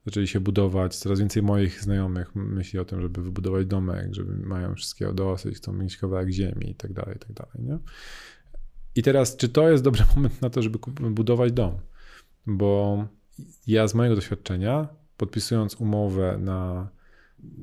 zaczęli 0.07 0.27
się 0.27 0.41
budować. 0.41 0.97
Coraz 0.97 1.21
więcej 1.21 1.43
moich 1.43 1.81
znajomych 1.81 2.35
myśli 2.35 2.79
o 2.79 2.85
tym, 2.85 3.01
żeby 3.01 3.23
wybudować 3.23 3.67
domek, 3.67 4.15
żeby 4.15 4.37
mają 4.37 4.75
wszystkiego 4.75 5.13
dosyć, 5.13 5.57
chcą 5.57 5.73
mieć 5.73 5.97
kawałek 5.97 6.31
ziemi 6.31 6.71
i 6.71 6.75
tak 6.75 6.93
dalej, 6.93 7.17
i 7.17 7.19
tak 7.19 7.33
dalej. 7.33 7.55
Nie? 7.59 7.79
I 8.95 9.03
teraz, 9.03 9.37
czy 9.37 9.49
to 9.49 9.71
jest 9.71 9.85
dobry 9.85 10.05
moment 10.17 10.43
na 10.43 10.51
to, 10.51 10.63
żeby 10.63 10.79
budować 11.11 11.53
dom? 11.53 11.79
Bo 12.47 13.05
ja 13.67 13.89
z 13.89 13.95
mojego 13.95 14.17
doświadczenia, 14.17 14.89
podpisując 15.17 15.75
umowę 15.75 16.39
na, 16.41 16.89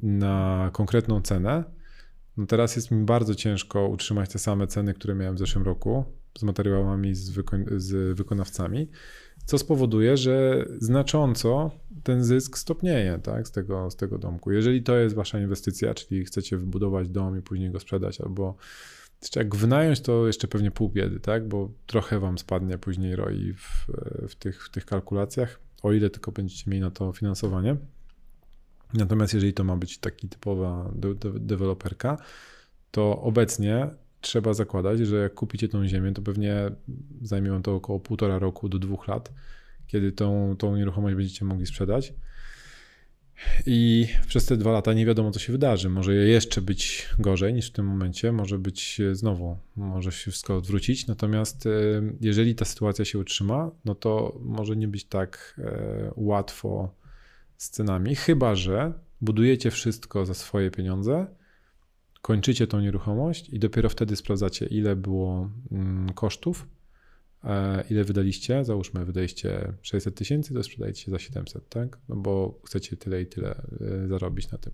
na 0.03 0.69
konkretną 0.73 1.21
cenę, 1.21 1.63
no 2.37 2.45
teraz 2.45 2.75
jest 2.75 2.91
mi 2.91 3.05
bardzo 3.05 3.35
ciężko 3.35 3.87
utrzymać 3.87 4.29
te 4.29 4.39
same 4.39 4.67
ceny, 4.67 4.93
które 4.93 5.15
miałem 5.15 5.35
w 5.35 5.39
zeszłym 5.39 5.63
roku 5.65 6.20
z 6.38 6.43
materiałami, 6.43 7.15
z, 7.15 7.32
wyko- 7.32 7.79
z 7.79 8.17
wykonawcami, 8.17 8.88
co 9.45 9.57
spowoduje, 9.57 10.17
że 10.17 10.65
znacząco 10.79 11.71
ten 12.03 12.23
zysk 12.23 12.57
stopnieje 12.57 13.19
tak, 13.23 13.47
z, 13.47 13.51
tego, 13.51 13.91
z 13.91 13.95
tego 13.95 14.17
domku. 14.17 14.51
Jeżeli 14.51 14.84
to 14.84 14.97
jest 14.97 15.15
wasza 15.15 15.39
inwestycja, 15.39 15.93
czyli 15.93 16.25
chcecie 16.25 16.57
wybudować 16.57 17.09
dom 17.09 17.39
i 17.39 17.41
później 17.41 17.71
go 17.71 17.79
sprzedać 17.79 18.21
albo 18.21 18.55
jak 19.36 19.55
wynająć, 19.55 19.99
to 20.01 20.27
jeszcze 20.27 20.47
pewnie 20.47 20.71
pół 20.71 20.89
biedy, 20.89 21.19
tak? 21.19 21.47
Bo 21.47 21.71
trochę 21.86 22.19
wam 22.19 22.38
spadnie 22.38 22.77
później 22.77 23.15
ROI 23.15 23.53
w, 23.53 23.88
w, 24.27 24.36
tych, 24.36 24.65
w 24.65 24.69
tych 24.69 24.86
kalkulacjach, 24.86 25.59
o 25.84 25.93
ile 25.93 26.09
tylko 26.09 26.32
będziecie 26.32 26.71
mieli 26.71 26.82
na 26.82 26.91
to 26.91 27.13
finansowanie. 27.13 27.77
Natomiast 28.93 29.34
jeżeli 29.34 29.53
to 29.53 29.63
ma 29.63 29.77
być 29.77 29.97
taki 29.97 30.29
typowa 30.29 30.91
de 30.95 31.15
de 31.15 31.39
deweloperka, 31.39 32.17
to 32.91 33.21
obecnie 33.21 33.89
trzeba 34.22 34.53
zakładać, 34.53 34.99
że 34.99 35.15
jak 35.15 35.34
kupicie 35.34 35.67
tą 35.67 35.88
ziemię, 35.88 36.11
to 36.11 36.22
pewnie 36.22 36.72
zajmie 37.22 37.49
wam 37.49 37.63
to 37.63 37.76
około 37.76 37.99
półtora 37.99 38.39
roku 38.39 38.69
do 38.69 38.80
dwóch 38.80 39.07
lat, 39.07 39.34
kiedy 39.88 40.11
tą, 40.11 40.55
tą 40.57 40.76
nieruchomość 40.76 41.15
będziemy 41.15 41.49
mogli 41.49 41.65
sprzedać. 41.65 42.13
I 43.65 44.07
przez 44.28 44.45
te 44.45 44.57
dwa 44.57 44.72
lata 44.72 44.93
nie 44.93 45.05
wiadomo, 45.05 45.32
co 45.32 45.39
się 45.39 45.51
wydarzy. 45.51 45.89
Może 45.89 46.15
jeszcze 46.15 46.61
być 46.61 47.09
gorzej 47.19 47.53
niż 47.53 47.69
w 47.69 47.72
tym 47.72 47.86
momencie, 47.86 48.32
może 48.32 48.59
być 48.59 49.01
znowu, 49.11 49.57
może 49.76 50.11
się 50.11 50.32
wszystko 50.32 50.57
odwrócić. 50.57 51.07
Natomiast 51.07 51.65
e, 51.65 51.69
jeżeli 52.22 52.55
ta 52.55 52.65
sytuacja 52.65 53.05
się 53.05 53.19
utrzyma, 53.19 53.72
no 53.86 53.95
to 53.95 54.39
może 54.41 54.76
nie 54.76 54.88
być 54.88 55.05
tak 55.05 55.55
e, 55.57 56.11
łatwo 56.15 56.95
z 57.57 57.69
cenami, 57.69 58.15
chyba 58.15 58.55
że 58.55 58.93
budujecie 59.22 59.72
wszystko 59.72 60.26
za 60.26 60.34
swoje 60.34 60.72
pieniądze, 60.72 61.28
kończycie 62.22 62.67
tą 62.67 62.80
nieruchomość 62.80 63.49
i 63.49 63.59
dopiero 63.59 63.89
wtedy 63.89 64.15
sprawdzacie, 64.15 64.65
ile 64.65 64.95
było 64.95 65.49
mm, 65.72 66.09
kosztów 66.13 66.67
E, 67.43 67.84
ile 67.89 68.03
wydaliście? 68.03 68.65
Załóżmy, 68.65 69.05
wydaliście 69.05 69.74
600 69.82 70.15
tysięcy, 70.15 70.53
to 70.53 70.63
sprzedajecie 70.63 71.11
za 71.11 71.19
700, 71.19 71.69
tak? 71.69 71.97
No 72.09 72.15
bo 72.15 72.59
chcecie 72.65 72.97
tyle 72.97 73.22
i 73.22 73.26
tyle 73.26 73.55
e, 73.55 74.07
zarobić 74.07 74.51
na 74.51 74.57
tym. 74.57 74.74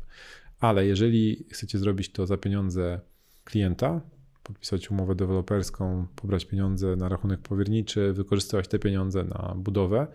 Ale 0.59 0.85
jeżeli 0.85 1.45
chcecie 1.51 1.79
zrobić 1.79 2.11
to 2.11 2.27
za 2.27 2.37
pieniądze 2.37 2.99
klienta, 3.43 4.01
podpisać 4.43 4.91
umowę 4.91 5.15
deweloperską, 5.15 6.07
pobrać 6.15 6.45
pieniądze 6.45 6.95
na 6.95 7.09
rachunek 7.09 7.39
powierniczy, 7.39 8.13
wykorzystywać 8.13 8.67
te 8.67 8.79
pieniądze 8.79 9.23
na 9.23 9.55
budowę, 9.57 10.07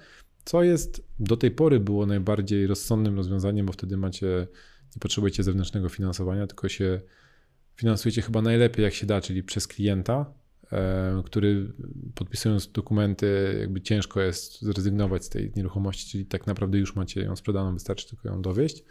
co 0.45 0.63
jest 0.63 1.05
do 1.19 1.37
tej 1.37 1.51
pory 1.51 1.81
było 1.81 2.07
najbardziej 2.07 2.67
rozsądnym 2.67 3.17
rozwiązaniem, 3.17 3.67
bo 3.67 3.73
wtedy 3.73 3.97
macie, 3.97 4.47
nie 4.97 5.01
potrzebujecie 5.01 5.43
zewnętrznego 5.43 5.89
finansowania, 5.89 6.47
tylko 6.47 6.69
się 6.69 7.01
finansujecie 7.77 8.23
chyba 8.23 8.43
najlepiej 8.43 8.85
jak 8.85 8.95
się 8.95 9.07
da, 9.07 9.21
czyli 9.21 9.43
przez 9.43 9.67
klienta, 9.67 10.33
E, 10.73 11.23
który 11.25 11.73
podpisując 12.15 12.73
dokumenty, 12.73 13.57
jakby 13.61 13.81
ciężko 13.81 14.21
jest 14.21 14.63
zrezygnować 14.63 15.25
z 15.25 15.29
tej 15.29 15.53
nieruchomości, 15.57 16.11
czyli 16.11 16.27
tak 16.27 16.47
naprawdę 16.47 16.79
już 16.79 16.97
macie 16.97 17.23
ją 17.23 17.37
sprzedaną, 17.37 17.75
wystarczy 17.75 18.09
tylko 18.09 18.29
ją 18.29 18.43
dowieść. 18.43 18.85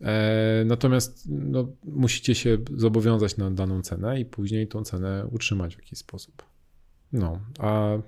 E, 0.00 0.64
natomiast 0.66 1.28
no, 1.28 1.72
musicie 1.84 2.34
się 2.34 2.58
zobowiązać 2.76 3.36
na 3.36 3.50
daną 3.50 3.82
cenę 3.82 4.20
i 4.20 4.24
później 4.24 4.68
tą 4.68 4.84
cenę 4.84 5.26
utrzymać 5.30 5.76
w 5.76 5.78
jakiś 5.78 5.98
sposób. 5.98 6.42
No, 7.12 7.40
a 7.58 7.98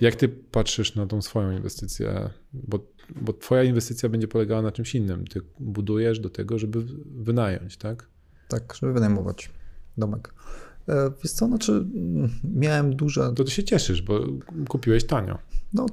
jak 0.00 0.16
ty 0.16 0.28
patrzysz 0.28 0.94
na 0.94 1.06
tą 1.06 1.22
swoją 1.22 1.52
inwestycję? 1.56 2.30
Bo, 2.52 2.86
bo 3.20 3.32
twoja 3.32 3.62
inwestycja 3.62 4.08
będzie 4.08 4.28
polegała 4.28 4.62
na 4.62 4.72
czymś 4.72 4.94
innym. 4.94 5.26
Ty 5.26 5.40
budujesz 5.60 6.20
do 6.20 6.30
tego, 6.30 6.58
żeby 6.58 6.84
wynająć, 7.06 7.76
tak? 7.76 8.08
Tak, 8.48 8.74
żeby 8.74 8.92
wynajmować 8.92 9.50
domek. 9.98 10.34
E, 10.88 11.10
wiesz 11.22 11.32
co, 11.32 11.46
znaczy 11.46 11.72
mm, 11.72 12.30
miałem 12.44 12.96
duże... 12.96 13.32
To 13.32 13.44
ty 13.44 13.50
się 13.50 13.64
cieszysz, 13.64 14.02
bo 14.02 14.20
kupiłeś 14.68 15.06
tanio. 15.06 15.38
No, 15.72 15.86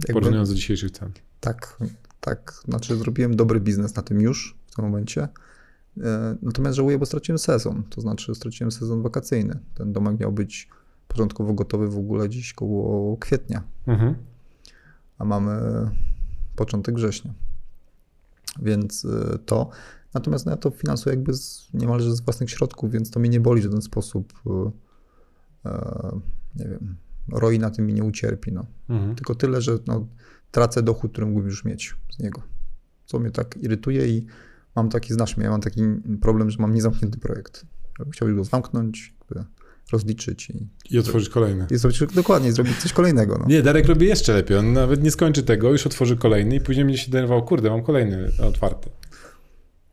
jakby... 0.00 0.12
Porównując 0.12 0.48
do 0.48 0.54
dzisiejszych 0.54 0.90
cen. 0.90 1.12
Tak, 1.40 1.76
tak. 2.20 2.62
Znaczy 2.68 2.96
zrobiłem 2.96 3.36
dobry 3.36 3.60
biznes 3.60 3.94
na 3.94 4.02
tym 4.02 4.20
już 4.20 4.56
w 4.66 4.74
tym 4.74 4.84
momencie. 4.84 5.28
E, 6.00 6.36
natomiast 6.42 6.76
żałuję, 6.76 6.98
bo 6.98 7.06
straciłem 7.06 7.38
sezon. 7.38 7.82
To 7.90 8.00
znaczy 8.00 8.34
straciłem 8.34 8.72
sezon 8.72 9.02
wakacyjny. 9.02 9.58
Ten 9.74 9.92
domek 9.92 10.20
miał 10.20 10.32
być 10.32 10.68
początkowo 11.08 11.54
gotowy 11.54 11.88
w 11.88 11.98
ogóle 11.98 12.28
dziś 12.28 12.52
koło 12.52 13.16
kwietnia. 13.16 13.62
Mhm. 13.86 14.14
A 15.18 15.24
mamy 15.24 15.60
początek 16.56 16.94
września. 16.94 17.34
Więc 18.62 19.04
e, 19.04 19.38
to. 19.38 19.70
Natomiast 20.14 20.46
no, 20.46 20.52
ja 20.52 20.56
to 20.56 20.70
finansuję 20.70 21.16
jakby 21.16 21.34
z, 21.34 21.68
niemalże 21.74 22.16
z 22.16 22.20
własnych 22.20 22.50
środków, 22.50 22.90
więc 22.90 23.10
to 23.10 23.20
mnie 23.20 23.28
nie 23.28 23.40
boli 23.40 23.60
w 23.60 23.64
żaden 23.64 23.82
sposób. 23.82 24.32
E, 24.46 24.70
e, 25.70 26.20
nie 26.56 26.68
wiem, 26.68 26.96
ROI 27.28 27.58
na 27.58 27.70
tym 27.70 27.86
mi 27.86 27.94
nie 27.94 28.04
ucierpi. 28.04 28.52
No. 28.52 28.66
Mhm. 28.88 29.14
Tylko 29.14 29.34
tyle, 29.34 29.62
że 29.62 29.78
no, 29.86 30.06
tracę 30.50 30.82
dochód, 30.82 31.12
który 31.12 31.26
mógłbym 31.26 31.46
już 31.46 31.64
mieć 31.64 31.94
z 32.10 32.18
niego. 32.18 32.42
Co 33.06 33.18
mnie 33.18 33.30
tak 33.30 33.56
irytuje 33.56 34.08
i 34.08 34.26
mam 34.76 34.88
taki, 34.88 35.14
znasz 35.14 35.36
mnie, 35.36 35.44
ja 35.44 35.50
mam 35.50 35.60
taki 35.60 35.82
problem, 36.20 36.50
że 36.50 36.58
mam 36.58 36.74
niezamknięty 36.74 37.18
projekt. 37.18 37.66
Chciałbym 38.10 38.36
go 38.36 38.44
zamknąć, 38.44 39.14
rozliczyć 39.92 40.50
i, 40.50 40.68
I 40.90 40.98
otworzyć 40.98 41.28
kolejny. 41.28 41.66
I 41.70 41.76
zrobić, 41.76 42.00
dokładnie, 42.14 42.52
zrobić 42.52 42.76
coś 42.76 42.92
kolejnego. 42.92 43.38
No. 43.38 43.46
Nie, 43.46 43.62
Darek 43.62 43.86
robi 43.86 44.06
jeszcze 44.06 44.34
lepiej. 44.34 44.56
On 44.56 44.72
nawet 44.72 45.02
nie 45.02 45.10
skończy 45.10 45.42
tego, 45.42 45.70
już 45.70 45.86
otworzy 45.86 46.16
kolejny 46.16 46.54
i 46.54 46.60
później 46.60 46.84
będzie 46.84 47.00
się 47.00 47.10
denerwował, 47.10 47.44
kurde, 47.44 47.70
mam 47.70 47.82
kolejny 47.82 48.30
otwarty. 48.48 48.90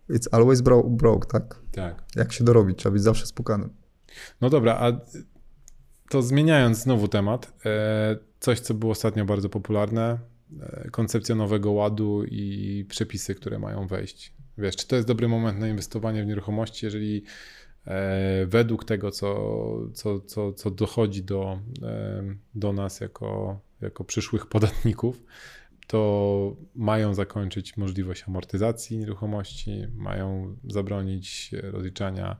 It's 0.09 0.27
always 0.31 0.61
bro 0.61 0.83
broke, 0.83 1.27
tak? 1.27 1.61
Tak. 1.71 2.03
Jak 2.15 2.33
się 2.33 2.43
dorobić, 2.43 2.77
trzeba 2.77 2.93
być 2.93 3.03
zawsze 3.03 3.25
spukanym. 3.25 3.69
No 4.41 4.49
dobra, 4.49 4.77
a 4.79 4.91
to 6.09 6.21
zmieniając 6.21 6.77
znowu 6.77 7.07
temat, 7.07 7.53
e, 7.65 8.17
coś, 8.39 8.59
co 8.59 8.73
było 8.73 8.91
ostatnio 8.91 9.25
bardzo 9.25 9.49
popularne, 9.49 10.19
e, 10.61 10.89
koncepcja 10.91 11.35
nowego 11.35 11.71
ładu 11.71 12.23
i 12.23 12.85
przepisy, 12.89 13.35
które 13.35 13.59
mają 13.59 13.87
wejść. 13.87 14.33
Wiesz, 14.57 14.75
czy 14.75 14.87
to 14.87 14.95
jest 14.95 15.07
dobry 15.07 15.27
moment 15.27 15.59
na 15.59 15.67
inwestowanie 15.67 16.23
w 16.23 16.27
nieruchomości, 16.27 16.85
jeżeli 16.85 17.23
e, 17.85 18.45
według 18.45 18.85
tego, 18.85 19.11
co, 19.11 19.37
co, 19.93 20.19
co, 20.19 20.53
co 20.53 20.71
dochodzi 20.71 21.23
do, 21.23 21.59
do 22.55 22.73
nas 22.73 22.99
jako, 22.99 23.59
jako 23.81 24.03
przyszłych 24.03 24.45
podatników, 24.47 25.23
to 25.89 26.55
mają 26.75 27.13
zakończyć 27.13 27.77
możliwość 27.77 28.23
amortyzacji 28.27 28.97
nieruchomości, 28.97 29.87
mają 29.95 30.55
zabronić 30.63 31.51
rozliczania 31.63 32.37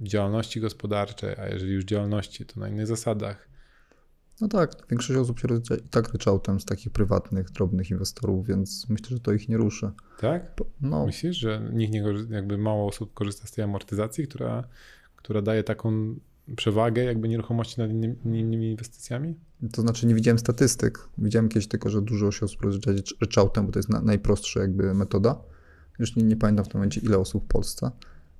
działalności 0.00 0.60
gospodarczej, 0.60 1.34
a 1.38 1.48
jeżeli 1.48 1.72
już 1.72 1.84
działalności, 1.84 2.46
to 2.46 2.60
na 2.60 2.68
innych 2.68 2.86
zasadach. 2.86 3.48
No 4.40 4.48
tak, 4.48 4.70
większość 4.90 5.18
osób 5.18 5.40
się 5.40 5.48
rozlicza 5.48 5.76
i 5.76 5.88
tak 5.88 6.12
ryczałtem 6.12 6.60
z 6.60 6.64
takich 6.64 6.92
prywatnych, 6.92 7.50
drobnych 7.50 7.90
inwestorów, 7.90 8.46
więc 8.46 8.88
myślę, 8.88 9.08
że 9.08 9.20
to 9.20 9.32
ich 9.32 9.48
nie 9.48 9.56
ruszy. 9.56 9.90
Tak? 10.20 10.60
No. 10.80 11.06
Myślisz, 11.06 11.36
że 11.36 11.70
nikt 11.72 11.92
nie, 11.92 12.04
jakby 12.30 12.58
mało 12.58 12.88
osób 12.88 13.14
korzysta 13.14 13.46
z 13.46 13.52
tej 13.52 13.64
amortyzacji, 13.64 14.28
która, 14.28 14.64
która 15.16 15.42
daje 15.42 15.62
taką 15.62 16.16
przewagę 16.56 17.04
jakby 17.04 17.28
nieruchomości 17.28 17.80
nad 17.80 17.90
innymi, 17.90 18.16
innymi 18.24 18.70
inwestycjami? 18.70 19.34
To 19.72 19.82
znaczy 19.82 20.06
nie 20.06 20.14
widziałem 20.14 20.38
statystyk. 20.38 21.08
Widziałem 21.18 21.48
kiedyś 21.48 21.68
tylko, 21.68 21.90
że 21.90 22.02
dużo 22.02 22.32
się 22.32 22.44
osób 22.44 22.62
rozlicza 22.62 22.90
ryczałtem, 23.20 23.66
bo 23.66 23.72
to 23.72 23.78
jest 23.78 23.88
na, 23.88 24.00
najprostsza 24.00 24.60
jakby 24.60 24.94
metoda. 24.94 25.40
Już 25.98 26.16
nie, 26.16 26.22
nie 26.22 26.36
pamiętam 26.36 26.64
w 26.64 26.68
tym 26.68 26.78
momencie 26.78 27.00
ile 27.00 27.18
osób 27.18 27.44
w 27.44 27.46
Polsce. 27.46 27.90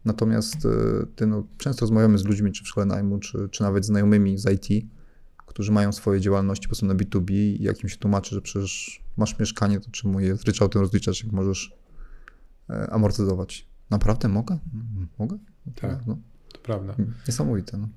Natomiast 0.04 0.64
y, 0.64 0.68
ty, 1.16 1.26
no, 1.26 1.46
często 1.58 1.80
rozmawiamy 1.80 2.18
z 2.18 2.24
ludźmi, 2.24 2.52
czy 2.52 2.64
w 2.64 2.68
szkole 2.68 2.86
najmu, 2.86 3.18
czy, 3.18 3.48
czy 3.50 3.62
nawet 3.62 3.84
znajomymi 3.84 4.38
z 4.38 4.50
IT, 4.50 4.86
którzy 5.46 5.72
mają 5.72 5.92
swoje 5.92 6.20
działalności 6.20 6.64
po 6.64 6.68
prostu 6.68 6.86
na 6.86 6.94
B2B 6.94 7.32
i 7.32 7.62
jak 7.62 7.82
im 7.82 7.88
się 7.88 7.96
tłumaczy, 7.96 8.34
że 8.34 8.42
przecież 8.42 9.02
masz 9.16 9.38
mieszkanie, 9.38 9.80
to 9.80 9.90
czemu 9.90 10.20
je 10.20 10.36
z 10.36 10.44
ryczałtem 10.44 10.82
rozliczać, 10.82 11.24
jak 11.24 11.32
możesz 11.32 11.76
e, 12.70 12.90
amortyzować. 12.90 13.68
Naprawdę 13.90 14.28
mogę? 14.28 14.58
Mogę? 15.18 15.38
Tak, 15.74 16.06
no. 16.06 16.18
To 16.54 16.60
prawda. 16.60 16.94
Niesamowite. 17.28 17.76
No. 17.76 17.88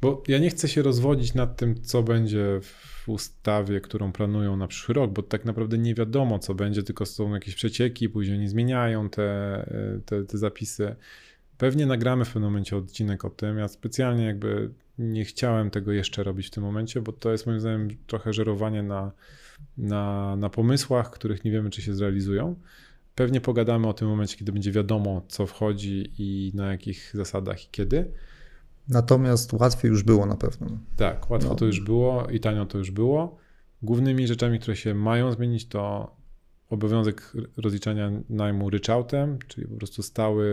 Bo 0.00 0.22
ja 0.28 0.38
nie 0.38 0.50
chcę 0.50 0.68
się 0.68 0.82
rozwodzić 0.82 1.34
nad 1.34 1.56
tym, 1.56 1.82
co 1.82 2.02
będzie 2.02 2.60
w 2.62 3.08
ustawie, 3.08 3.80
którą 3.80 4.12
planują 4.12 4.56
na 4.56 4.66
przyszły 4.66 4.94
rok, 4.94 5.12
bo 5.12 5.22
tak 5.22 5.44
naprawdę 5.44 5.78
nie 5.78 5.94
wiadomo, 5.94 6.38
co 6.38 6.54
będzie, 6.54 6.82
tylko 6.82 7.06
są 7.06 7.34
jakieś 7.34 7.54
przecieki, 7.54 8.08
później 8.08 8.38
nie 8.38 8.48
zmieniają 8.48 9.10
te, 9.10 9.70
te, 10.06 10.24
te 10.24 10.38
zapisy. 10.38 10.96
Pewnie 11.58 11.86
nagramy 11.86 12.24
w 12.24 12.28
pewnym 12.28 12.50
momencie 12.50 12.76
odcinek 12.76 13.24
o 13.24 13.30
tym. 13.30 13.58
Ja 13.58 13.68
specjalnie 13.68 14.24
jakby 14.24 14.70
nie 14.98 15.24
chciałem 15.24 15.70
tego 15.70 15.92
jeszcze 15.92 16.24
robić 16.24 16.46
w 16.46 16.50
tym 16.50 16.64
momencie, 16.64 17.00
bo 17.00 17.12
to 17.12 17.32
jest 17.32 17.46
moim 17.46 17.60
zdaniem 17.60 17.88
trochę 18.06 18.32
żerowanie 18.32 18.82
na, 18.82 19.12
na, 19.78 20.36
na 20.36 20.50
pomysłach, 20.50 21.10
których 21.10 21.44
nie 21.44 21.50
wiemy, 21.50 21.70
czy 21.70 21.82
się 21.82 21.94
zrealizują. 21.94 22.56
Pewnie 23.16 23.40
pogadamy 23.40 23.88
o 23.88 23.92
tym 23.92 24.08
momencie, 24.08 24.36
kiedy 24.36 24.52
będzie 24.52 24.72
wiadomo, 24.72 25.22
co 25.28 25.46
wchodzi 25.46 26.12
i 26.18 26.52
na 26.54 26.70
jakich 26.70 27.10
zasadach 27.14 27.64
i 27.64 27.68
kiedy. 27.70 28.12
Natomiast 28.88 29.52
łatwiej 29.52 29.88
już 29.88 30.02
było 30.02 30.26
na 30.26 30.36
pewno. 30.36 30.66
Tak, 30.96 31.30
łatwo 31.30 31.48
no. 31.48 31.54
to 31.54 31.66
już 31.66 31.80
było 31.80 32.26
i 32.26 32.40
tanio 32.40 32.66
to 32.66 32.78
już 32.78 32.90
było. 32.90 33.38
Głównymi 33.82 34.26
rzeczami, 34.26 34.58
które 34.58 34.76
się 34.76 34.94
mają 34.94 35.32
zmienić, 35.32 35.68
to 35.68 36.16
obowiązek 36.70 37.32
rozliczania 37.56 38.10
najmu 38.28 38.70
ryczałtem, 38.70 39.38
czyli 39.48 39.68
po 39.68 39.76
prostu 39.76 40.02
stały 40.02 40.46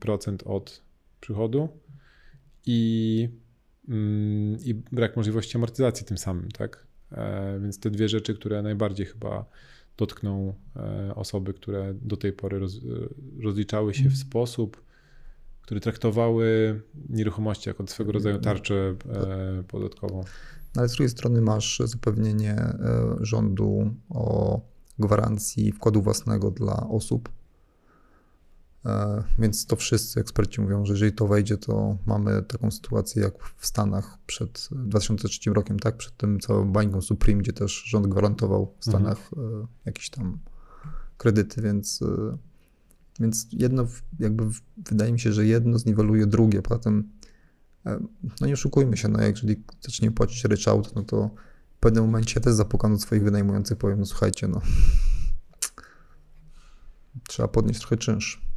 procent 0.00 0.42
od 0.46 0.82
przychodu 1.20 1.68
i, 2.66 3.28
mm, 3.88 4.58
i 4.64 4.74
brak 4.74 5.16
możliwości 5.16 5.56
amortyzacji 5.56 6.06
tym 6.06 6.18
samym, 6.18 6.50
tak? 6.50 6.86
E, 7.12 7.60
więc 7.62 7.80
te 7.80 7.90
dwie 7.90 8.08
rzeczy, 8.08 8.34
które 8.34 8.62
najbardziej 8.62 9.06
chyba 9.06 9.44
dotkną 9.96 10.54
e, 10.76 11.14
osoby, 11.14 11.54
które 11.54 11.94
do 11.94 12.16
tej 12.16 12.32
pory 12.32 12.58
roz, 12.58 12.80
rozliczały 13.42 13.94
się 13.94 14.08
w 14.08 14.16
sposób, 14.16 14.82
który 15.62 15.80
traktowały 15.80 16.80
nieruchomości 17.08 17.68
jako 17.68 17.86
swego 17.86 18.12
rodzaju 18.12 18.38
tarczę 18.38 18.74
e, 18.74 19.62
podatkową. 19.68 20.24
Ale 20.76 20.88
z 20.88 20.92
drugiej 20.92 21.10
strony 21.10 21.40
masz 21.40 21.82
zapewnienie 21.84 22.56
rządu 23.20 23.94
o 24.10 24.60
gwarancji 24.98 25.72
wkładu 25.72 26.02
własnego 26.02 26.50
dla 26.50 26.88
osób. 26.88 27.28
E, 28.86 29.22
więc 29.38 29.66
to 29.66 29.76
wszyscy 29.76 30.20
eksperci 30.20 30.60
mówią, 30.60 30.86
że 30.86 30.92
jeżeli 30.92 31.12
to 31.12 31.26
wejdzie, 31.26 31.58
to 31.58 31.98
mamy 32.06 32.42
taką 32.42 32.70
sytuację 32.70 33.22
jak 33.22 33.34
w 33.56 33.66
Stanach 33.66 34.18
przed 34.26 34.68
2003 34.72 35.52
rokiem, 35.52 35.78
tak? 35.78 35.96
Przed 35.96 36.16
tym 36.16 36.40
całym 36.40 36.72
bańką 36.72 37.02
Supreme, 37.02 37.40
gdzie 37.40 37.52
też 37.52 37.82
rząd 37.86 38.06
gwarantował 38.06 38.74
w 38.78 38.84
Stanach 38.84 39.30
mhm. 39.36 39.66
jakieś 39.84 40.10
tam 40.10 40.38
kredyty, 41.16 41.62
więc, 41.62 42.02
e, 42.02 42.36
więc 43.20 43.46
jedno, 43.52 43.86
jakby 44.18 44.44
wydaje 44.76 45.12
mi 45.12 45.20
się, 45.20 45.32
że 45.32 45.46
jedno 45.46 45.78
zniweluje 45.78 46.26
drugie. 46.26 46.62
Poza 46.62 46.78
tym, 46.78 47.12
no 48.40 48.46
nie 48.46 48.52
oszukujmy 48.52 48.96
się, 48.96 49.08
no 49.08 49.22
jeżeli 49.22 49.64
zacznie 49.80 50.10
płacić 50.10 50.44
ryczałt, 50.44 50.94
no 50.94 51.02
to 51.02 51.30
pewnym 51.82 52.04
momencie 52.04 52.40
też 52.40 52.54
zapukam 52.54 52.92
do 52.92 52.98
swoich 52.98 53.22
wynajmujących, 53.22 53.78
powiem, 53.78 53.98
no 53.98 54.06
słuchajcie, 54.06 54.48
no 54.48 54.60
trzeba 57.28 57.48
podnieść 57.48 57.80
trochę 57.80 57.96
czynsz. 57.96 58.51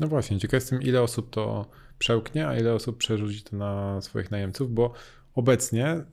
No 0.00 0.08
właśnie, 0.08 0.38
ciekaw 0.38 0.54
jestem, 0.54 0.82
ile 0.82 1.02
osób 1.02 1.30
to 1.30 1.66
przełknie, 1.98 2.48
a 2.48 2.58
ile 2.58 2.74
osób 2.74 2.98
przerzuci 2.98 3.42
to 3.42 3.56
na 3.56 4.00
swoich 4.00 4.30
najemców, 4.30 4.74
bo 4.74 4.92
obecnie 5.34 5.96
y, 5.96 6.04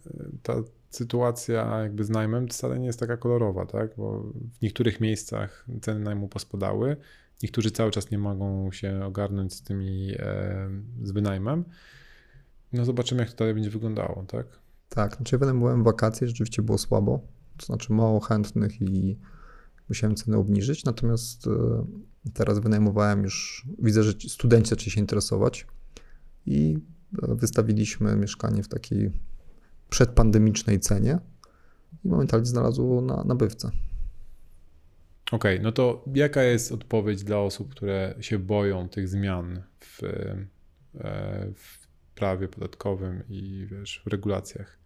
ta 0.43 0.53
sytuacja 0.89 1.79
jakby 1.81 2.03
z 2.03 2.09
najmem 2.09 2.47
wcale 2.47 2.79
nie 2.79 2.85
jest 2.85 2.99
taka 2.99 3.17
kolorowa, 3.17 3.65
tak? 3.65 3.95
Bo 3.97 4.23
w 4.59 4.61
niektórych 4.61 5.01
miejscach 5.01 5.65
ceny 5.81 5.99
najmu 5.99 6.27
pospadały, 6.27 6.97
niektórzy 7.43 7.71
cały 7.71 7.91
czas 7.91 8.11
nie 8.11 8.17
mogą 8.17 8.71
się 8.71 9.05
ogarnąć 9.05 9.53
z 9.53 9.61
tymi, 9.61 10.15
e, 10.19 10.69
z 11.03 11.11
wynajmem. 11.11 11.65
No 12.73 12.85
zobaczymy, 12.85 13.21
jak 13.21 13.31
to 13.31 13.38
dalej 13.38 13.53
będzie 13.53 13.69
wyglądało, 13.69 14.25
tak? 14.27 14.45
Tak, 14.89 15.15
znaczy 15.15 15.39
ja 15.41 15.53
byłem 15.53 15.83
wakacje, 15.83 16.27
rzeczywiście 16.27 16.61
było 16.61 16.77
słabo, 16.77 17.19
to 17.57 17.65
znaczy 17.65 17.93
mało 17.93 18.19
chętnych 18.19 18.81
i 18.81 19.17
musiałem 19.89 20.15
cenę 20.15 20.38
obniżyć, 20.38 20.83
natomiast 20.85 21.47
e, 21.47 21.85
teraz 22.33 22.59
wynajmowałem 22.59 23.23
już, 23.23 23.65
widzę, 23.79 24.03
że 24.03 24.11
studenci 24.11 24.69
zaczęli 24.69 24.91
się 24.91 25.01
interesować 25.01 25.67
i 26.45 26.77
e, 27.23 27.35
wystawiliśmy 27.35 28.15
mieszkanie 28.15 28.63
w 28.63 28.67
takiej 28.67 29.11
przedpandemicznej 29.89 30.79
cenie 30.79 31.19
i 32.05 32.07
momentalnie 32.07 32.45
znalazło 32.45 33.01
na 33.01 33.23
nabywcę. 33.23 33.71
Okej, 35.31 35.55
okay, 35.55 35.63
no 35.63 35.71
to 35.71 36.05
jaka 36.15 36.43
jest 36.43 36.71
odpowiedź 36.71 37.23
dla 37.23 37.38
osób, 37.39 37.69
które 37.69 38.15
się 38.19 38.39
boją 38.39 38.89
tych 38.89 39.07
zmian 39.07 39.63
w, 39.79 40.03
e, 40.03 40.47
w 41.55 41.88
prawie 42.15 42.47
podatkowym 42.47 43.23
i 43.29 43.67
wiesz, 43.71 44.01
w 44.05 44.07
regulacjach 44.07 44.77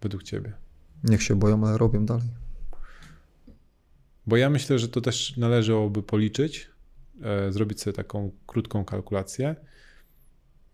według 0.00 0.22
ciebie? 0.22 0.52
Niech 1.04 1.22
się 1.22 1.36
boją, 1.36 1.66
ale 1.66 1.78
robią 1.78 2.06
dalej. 2.06 2.43
Bo 4.26 4.36
ja 4.36 4.50
myślę, 4.50 4.78
że 4.78 4.88
to 4.88 5.00
też 5.00 5.36
należałoby 5.36 6.02
policzyć, 6.02 6.70
e, 7.22 7.52
zrobić 7.52 7.80
sobie 7.80 7.94
taką 7.94 8.32
krótką 8.46 8.84
kalkulację. 8.84 9.56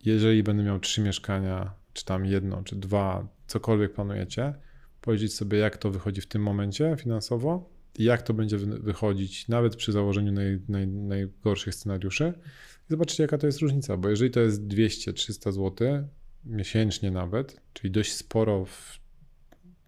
Jeżeli 0.04 0.42
będę 0.42 0.62
miał 0.62 0.80
trzy 0.80 1.00
mieszkania, 1.00 1.74
czy 1.92 2.04
tam 2.04 2.26
jedno, 2.26 2.62
czy 2.62 2.76
dwa, 2.76 3.28
cokolwiek 3.46 3.92
planujecie, 3.92 4.54
powiedzieć 5.00 5.34
sobie, 5.34 5.58
jak 5.58 5.76
to 5.76 5.90
wychodzi 5.90 6.20
w 6.20 6.26
tym 6.26 6.42
momencie 6.42 6.96
finansowo 6.98 7.70
i 7.98 8.04
jak 8.04 8.22
to 8.22 8.34
będzie 8.34 8.58
wychodzić 8.58 9.48
nawet 9.48 9.76
przy 9.76 9.92
założeniu 9.92 10.32
naj, 10.32 10.60
naj, 10.68 10.88
najgorszych 10.88 11.74
scenariuszy. 11.74 12.32
I 12.88 12.90
zobaczycie, 12.90 13.22
jaka 13.22 13.38
to 13.38 13.46
jest 13.46 13.60
różnica, 13.60 13.96
bo 13.96 14.08
jeżeli 14.08 14.30
to 14.30 14.40
jest 14.40 14.62
200-300 14.62 15.52
zł 15.52 16.08
miesięcznie 16.44 17.10
nawet, 17.10 17.60
czyli 17.72 17.90
dość 17.90 18.12
sporo, 18.12 18.64
w, 18.64 19.00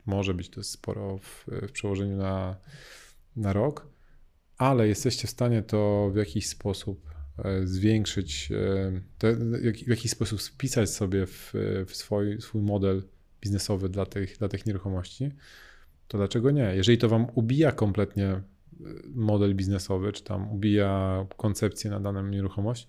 może 0.07 0.35
być 0.35 0.49
dość 0.49 0.69
sporo 0.69 1.19
w, 1.19 1.47
w 1.69 1.73
przełożeniu 1.73 2.17
na 2.17 2.57
na 3.37 3.53
rok, 3.53 3.89
ale 4.59 4.89
jesteście 4.89 5.26
w 5.26 5.30
stanie 5.30 5.62
to 5.62 6.11
w 6.12 6.16
jakiś 6.16 6.49
sposób 6.49 7.11
e, 7.39 7.66
zwiększyć, 7.66 8.53
e, 9.22 9.72
w 9.87 9.89
jakiś 9.89 10.11
sposób 10.11 10.43
spisać 10.43 10.91
sobie 10.91 11.26
w, 11.26 11.53
w 11.87 11.97
swój, 11.97 12.41
swój 12.41 12.62
model 12.62 13.03
biznesowy 13.41 13.89
dla 13.89 14.07
tych, 14.07 14.39
dla 14.39 14.49
tych 14.49 14.66
nieruchomości, 14.66 15.33
to 16.09 16.18
dlaczego 16.18 16.51
nie? 16.51 16.72
Jeżeli 16.74 16.99
to 16.99 17.09
wam 17.09 17.26
ubija 17.35 17.72
kompletnie 17.72 18.28
e, 18.28 18.43
model 19.14 19.55
biznesowy, 19.55 20.12
czy 20.12 20.24
tam 20.24 20.53
ubija 20.53 21.26
koncepcję 21.37 21.91
na 21.91 22.01
daną 22.01 22.26
nieruchomość, 22.26 22.89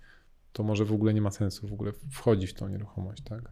to 0.54 0.64
może 0.64 0.86
w 0.86 0.94
ogóle 0.94 1.14
nie 1.14 1.22
ma 1.22 1.32
sensu 1.32 1.68
w 1.68 1.74
ogóle 1.74 1.92
wchodzić 2.12 2.52
w 2.52 2.54
tą 2.54 2.68
nieruchomość, 2.68 3.24
tak? 3.24 3.52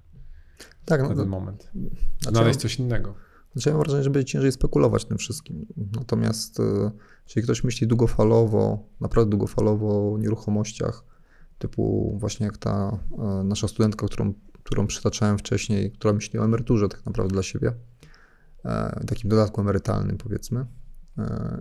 Tak. 0.85 1.01
Na 1.01 1.09
no, 1.09 1.15
ten 1.15 1.27
moment. 1.27 1.71
Znaleźć 2.19 2.59
coś 2.59 2.79
innego. 2.79 3.15
Znaczy 3.53 3.69
ja 3.69 3.75
mam 3.75 3.83
wrażenie, 3.83 4.03
że 4.03 4.09
będzie 4.09 4.31
ciężej 4.31 4.51
spekulować 4.51 5.05
tym 5.05 5.17
wszystkim. 5.17 5.65
Natomiast 5.95 6.59
e, 6.59 6.91
jeżeli 7.25 7.43
ktoś 7.43 7.63
myśli 7.63 7.87
długofalowo, 7.87 8.89
naprawdę 8.99 9.29
długofalowo 9.29 10.13
o 10.13 10.17
nieruchomościach, 10.17 11.03
typu 11.57 12.15
właśnie 12.19 12.45
jak 12.45 12.57
ta 12.57 12.99
e, 13.19 13.43
nasza 13.43 13.67
studentka, 13.67 14.05
którą, 14.05 14.33
którą 14.63 14.87
przytaczałem 14.87 15.37
wcześniej, 15.37 15.91
która 15.91 16.13
myśli 16.13 16.39
o 16.39 16.45
emeryturze 16.45 16.89
tak 16.89 17.05
naprawdę 17.05 17.33
dla 17.33 17.43
siebie, 17.43 17.73
e, 18.65 19.03
takim 19.07 19.29
dodatku 19.29 19.61
emerytalnym 19.61 20.17
powiedzmy, 20.17 20.65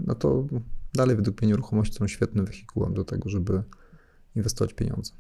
no 0.07 0.15
to 0.15 0.47
dalej 0.95 1.17
według 1.17 1.43
mnie 1.43 1.49
nieruchomości 1.49 1.95
są 1.95 2.09
świetnym 2.09 2.45
wehikułem 2.45 2.95
do 2.95 3.05
tego, 3.05 3.29
żeby 3.29 3.63
inwestować 4.37 4.75
pieniądze. 4.75 5.13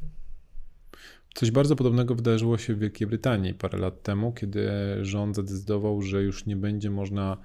Coś 1.34 1.50
bardzo 1.50 1.76
podobnego 1.76 2.14
wydarzyło 2.14 2.58
się 2.58 2.74
w 2.74 2.78
Wielkiej 2.78 3.06
Brytanii 3.06 3.54
parę 3.54 3.78
lat 3.78 4.02
temu, 4.02 4.32
kiedy 4.32 4.70
rząd 5.02 5.36
zadecydował, 5.36 6.02
że 6.02 6.22
już 6.22 6.46
nie 6.46 6.56
będzie 6.56 6.90
można 6.90 7.36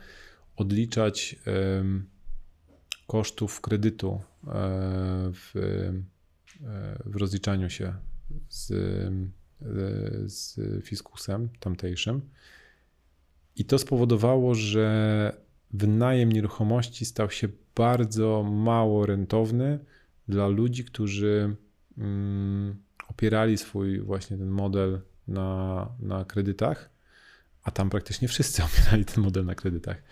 odliczać 0.56 1.36
kosztów 3.08 3.62
kredytu 3.62 4.22
e, 4.48 4.52
w, 5.34 5.54
e, 5.56 7.04
w 7.06 7.16
rozliczaniu 7.16 7.70
się 7.70 7.94
z, 8.50 8.74
z 10.26 10.60
fiskusem 10.86 11.50
tamtejszym. 11.60 12.22
I 13.56 13.66
to 13.66 13.78
spowodowało, 13.78 14.56
że 14.56 15.38
wynajem 15.74 16.32
nieruchomości 16.32 17.06
stał 17.06 17.32
się 17.32 17.48
bardzo 17.76 18.44
mało 18.44 19.06
rentowny 19.06 19.80
dla 20.28 20.48
ludzi, 20.48 20.86
którzy 20.86 21.56
mm, 21.98 22.85
opierali 23.08 23.58
swój 23.58 24.00
właśnie 24.00 24.38
ten 24.38 24.50
model 24.50 25.02
na, 25.28 25.90
na 26.00 26.26
kredytach, 26.26 26.90
a 27.64 27.72
tam 27.72 27.90
praktycznie 27.90 28.28
wszyscy 28.28 28.64
opierali 28.70 29.06
ten 29.06 29.24
model 29.24 29.46
na 29.46 29.56
kredytach. 29.56 30.04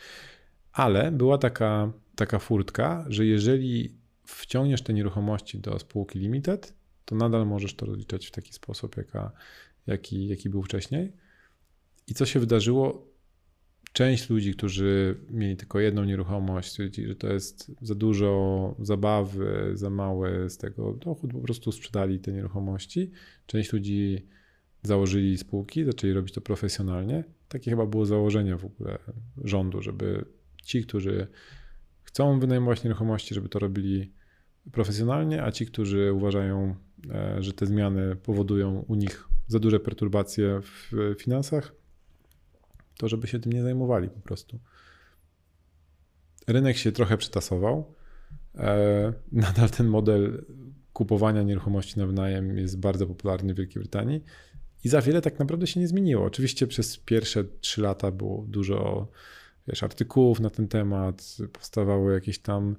Ale 0.72 1.12
była 1.12 1.38
taka, 1.38 1.92
taka 2.16 2.40
furtka, 2.40 3.06
że 3.08 3.26
jeżeli 3.26 3.96
wciągniesz 4.26 4.82
te 4.82 4.94
nieruchomości 4.94 5.60
do 5.60 5.80
spółki 5.80 6.20
limited, 6.20 6.74
to 7.06 7.16
nadal 7.16 7.46
możesz 7.46 7.76
to 7.76 7.86
rozliczać 7.86 8.28
w 8.28 8.32
taki 8.32 8.54
sposób, 8.54 8.98
jaka, 8.98 9.32
jaki, 9.88 10.28
jaki 10.28 10.50
był 10.50 10.64
wcześniej. 10.64 11.14
I 12.08 12.14
co 12.14 12.26
się 12.26 12.40
wydarzyło? 12.40 13.13
Część 13.94 14.30
ludzi, 14.30 14.54
którzy 14.54 15.20
mieli 15.30 15.58
tylko 15.58 15.80
jedną 15.80 16.04
nieruchomość, 16.04 16.70
stwierdzili, 16.70 17.08
że 17.08 17.16
to 17.16 17.34
jest 17.34 17.72
za 17.82 17.96
dużo 17.96 18.76
zabawy, 18.80 19.72
za 19.74 19.90
mały 19.90 20.50
z 20.50 20.58
tego 20.58 20.94
dochód, 20.94 21.32
po 21.32 21.40
prostu 21.40 21.72
sprzedali 21.72 22.20
te 22.20 22.32
nieruchomości. 22.32 23.12
Część 23.46 23.74
ludzi 23.74 24.28
założyli 24.84 25.38
spółki, 25.38 25.86
zaczęli 25.86 26.14
robić 26.14 26.34
to 26.34 26.42
profesjonalnie. 26.42 27.24
Takie 27.48 27.72
chyba 27.72 27.86
było 27.86 28.06
założenie 28.06 28.58
w 28.58 28.66
ogóle 28.66 29.00
rządu, 29.44 29.82
żeby 29.82 30.26
ci, 30.64 30.84
którzy 30.84 31.28
chcą 32.04 32.40
wynajmować 32.40 32.84
nieruchomości, 32.84 33.36
żeby 33.36 33.50
to 33.50 33.60
robili 33.60 34.12
profesjonalnie, 34.72 35.44
a 35.44 35.52
ci, 35.52 35.66
którzy 35.66 36.14
uważają, 36.14 36.76
e, 37.10 37.44
że 37.44 37.54
te 37.54 37.66
zmiany 37.66 38.16
powodują 38.16 38.86
u 38.88 38.96
nich 38.96 39.28
za 39.48 39.60
duże 39.60 39.80
perturbacje 39.80 40.62
w 40.62 40.92
finansach, 41.18 41.83
to 42.98 43.08
żeby 43.10 43.28
się 43.28 43.40
tym 43.40 43.54
nie 43.54 43.64
zajmowali 43.64 44.10
po 44.10 44.20
prostu. 44.20 44.60
Rynek 46.48 46.78
się 46.78 46.92
trochę 46.92 47.18
przetasował. 47.18 47.94
E, 48.56 49.14
nadal 49.32 49.70
ten 49.70 49.88
model 49.88 50.46
kupowania 50.94 51.44
nieruchomości 51.44 52.00
na 52.00 52.08
wynajem 52.08 52.58
jest 52.58 52.80
bardzo 52.80 53.08
popularny 53.08 53.54
w 53.54 53.58
Wielkiej 53.58 53.82
Brytanii 53.82 54.24
i 54.84 54.90
za 54.90 55.02
wiele 55.02 55.22
tak 55.22 55.40
naprawdę 55.40 55.68
się 55.68 55.80
nie 55.80 55.88
zmieniło. 55.88 56.26
Oczywiście 56.26 56.68
przez 56.68 56.98
pierwsze 56.98 57.44
trzy 57.44 57.82
lata 57.82 58.12
było 58.12 58.46
dużo 58.48 59.08
wiesz, 59.68 59.84
artykułów 59.84 60.40
na 60.40 60.50
ten 60.50 60.68
temat, 60.68 61.38
powstawały 61.54 62.14
jakieś 62.14 62.40
tam 62.40 62.76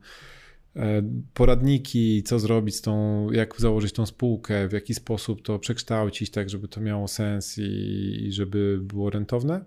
e, 0.77 1.03
poradniki, 1.35 2.23
co 2.23 2.39
zrobić 2.39 2.77
z 2.77 2.81
tą, 2.81 3.27
jak 3.31 3.61
założyć 3.61 3.93
tą 3.93 4.07
spółkę, 4.07 4.69
w 4.69 4.73
jaki 4.73 4.95
sposób 4.95 5.43
to 5.43 5.59
przekształcić, 5.59 6.31
tak 6.31 6.51
żeby 6.51 6.69
to 6.69 6.81
miało 6.81 7.09
sens 7.09 7.59
i, 7.59 7.63
i 8.27 8.33
żeby 8.33 8.79
było 8.83 9.11
rentowne. 9.11 9.65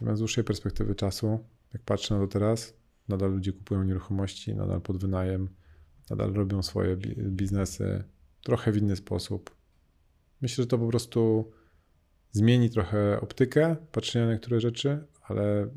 Natomiast 0.00 0.18
z 0.18 0.20
dłuższej 0.20 0.44
perspektywy 0.44 0.94
czasu, 0.94 1.44
jak 1.72 1.82
patrzę 1.82 2.14
na 2.14 2.20
to 2.20 2.28
teraz, 2.28 2.74
nadal 3.08 3.30
ludzie 3.30 3.52
kupują 3.52 3.82
nieruchomości, 3.84 4.54
nadal 4.54 4.80
pod 4.80 4.96
wynajem, 4.96 5.48
nadal 6.10 6.32
robią 6.32 6.62
swoje 6.62 6.96
biznesy 7.30 8.04
trochę 8.42 8.72
w 8.72 8.76
inny 8.76 8.96
sposób. 8.96 9.56
Myślę, 10.40 10.62
że 10.64 10.68
to 10.68 10.78
po 10.78 10.88
prostu 10.88 11.50
zmieni 12.32 12.70
trochę 12.70 13.20
optykę 13.20 13.76
patrzenia 13.92 14.26
na 14.26 14.32
niektóre 14.32 14.60
rzeczy, 14.60 15.06
ale 15.22 15.68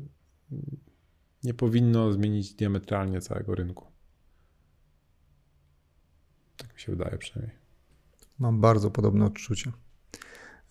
nie 1.44 1.54
powinno 1.54 2.12
zmienić 2.12 2.54
diametralnie 2.54 3.20
całego 3.20 3.54
rynku. 3.54 3.86
Tak 6.56 6.74
mi 6.74 6.80
się 6.80 6.92
wydaje 6.92 7.18
przynajmniej. 7.18 7.58
Mam 8.38 8.60
bardzo 8.60 8.90
podobne 8.90 9.24
odczucie. 9.24 9.72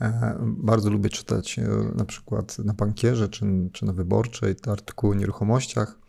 E, 0.02 0.38
bardzo 0.42 0.90
lubię 0.90 1.10
czytać 1.10 1.60
e, 1.60 1.68
na 1.96 2.06
przykład 2.06 2.60
na 2.60 2.74
bankierze 2.74 3.30
czy, 3.30 3.46
czy 3.74 3.86
na 3.86 3.94
wyborczej 3.94 4.56
te 4.56 4.72
artykuły 4.72 5.16
o 5.16 5.18
nieruchomościach. 5.18 6.00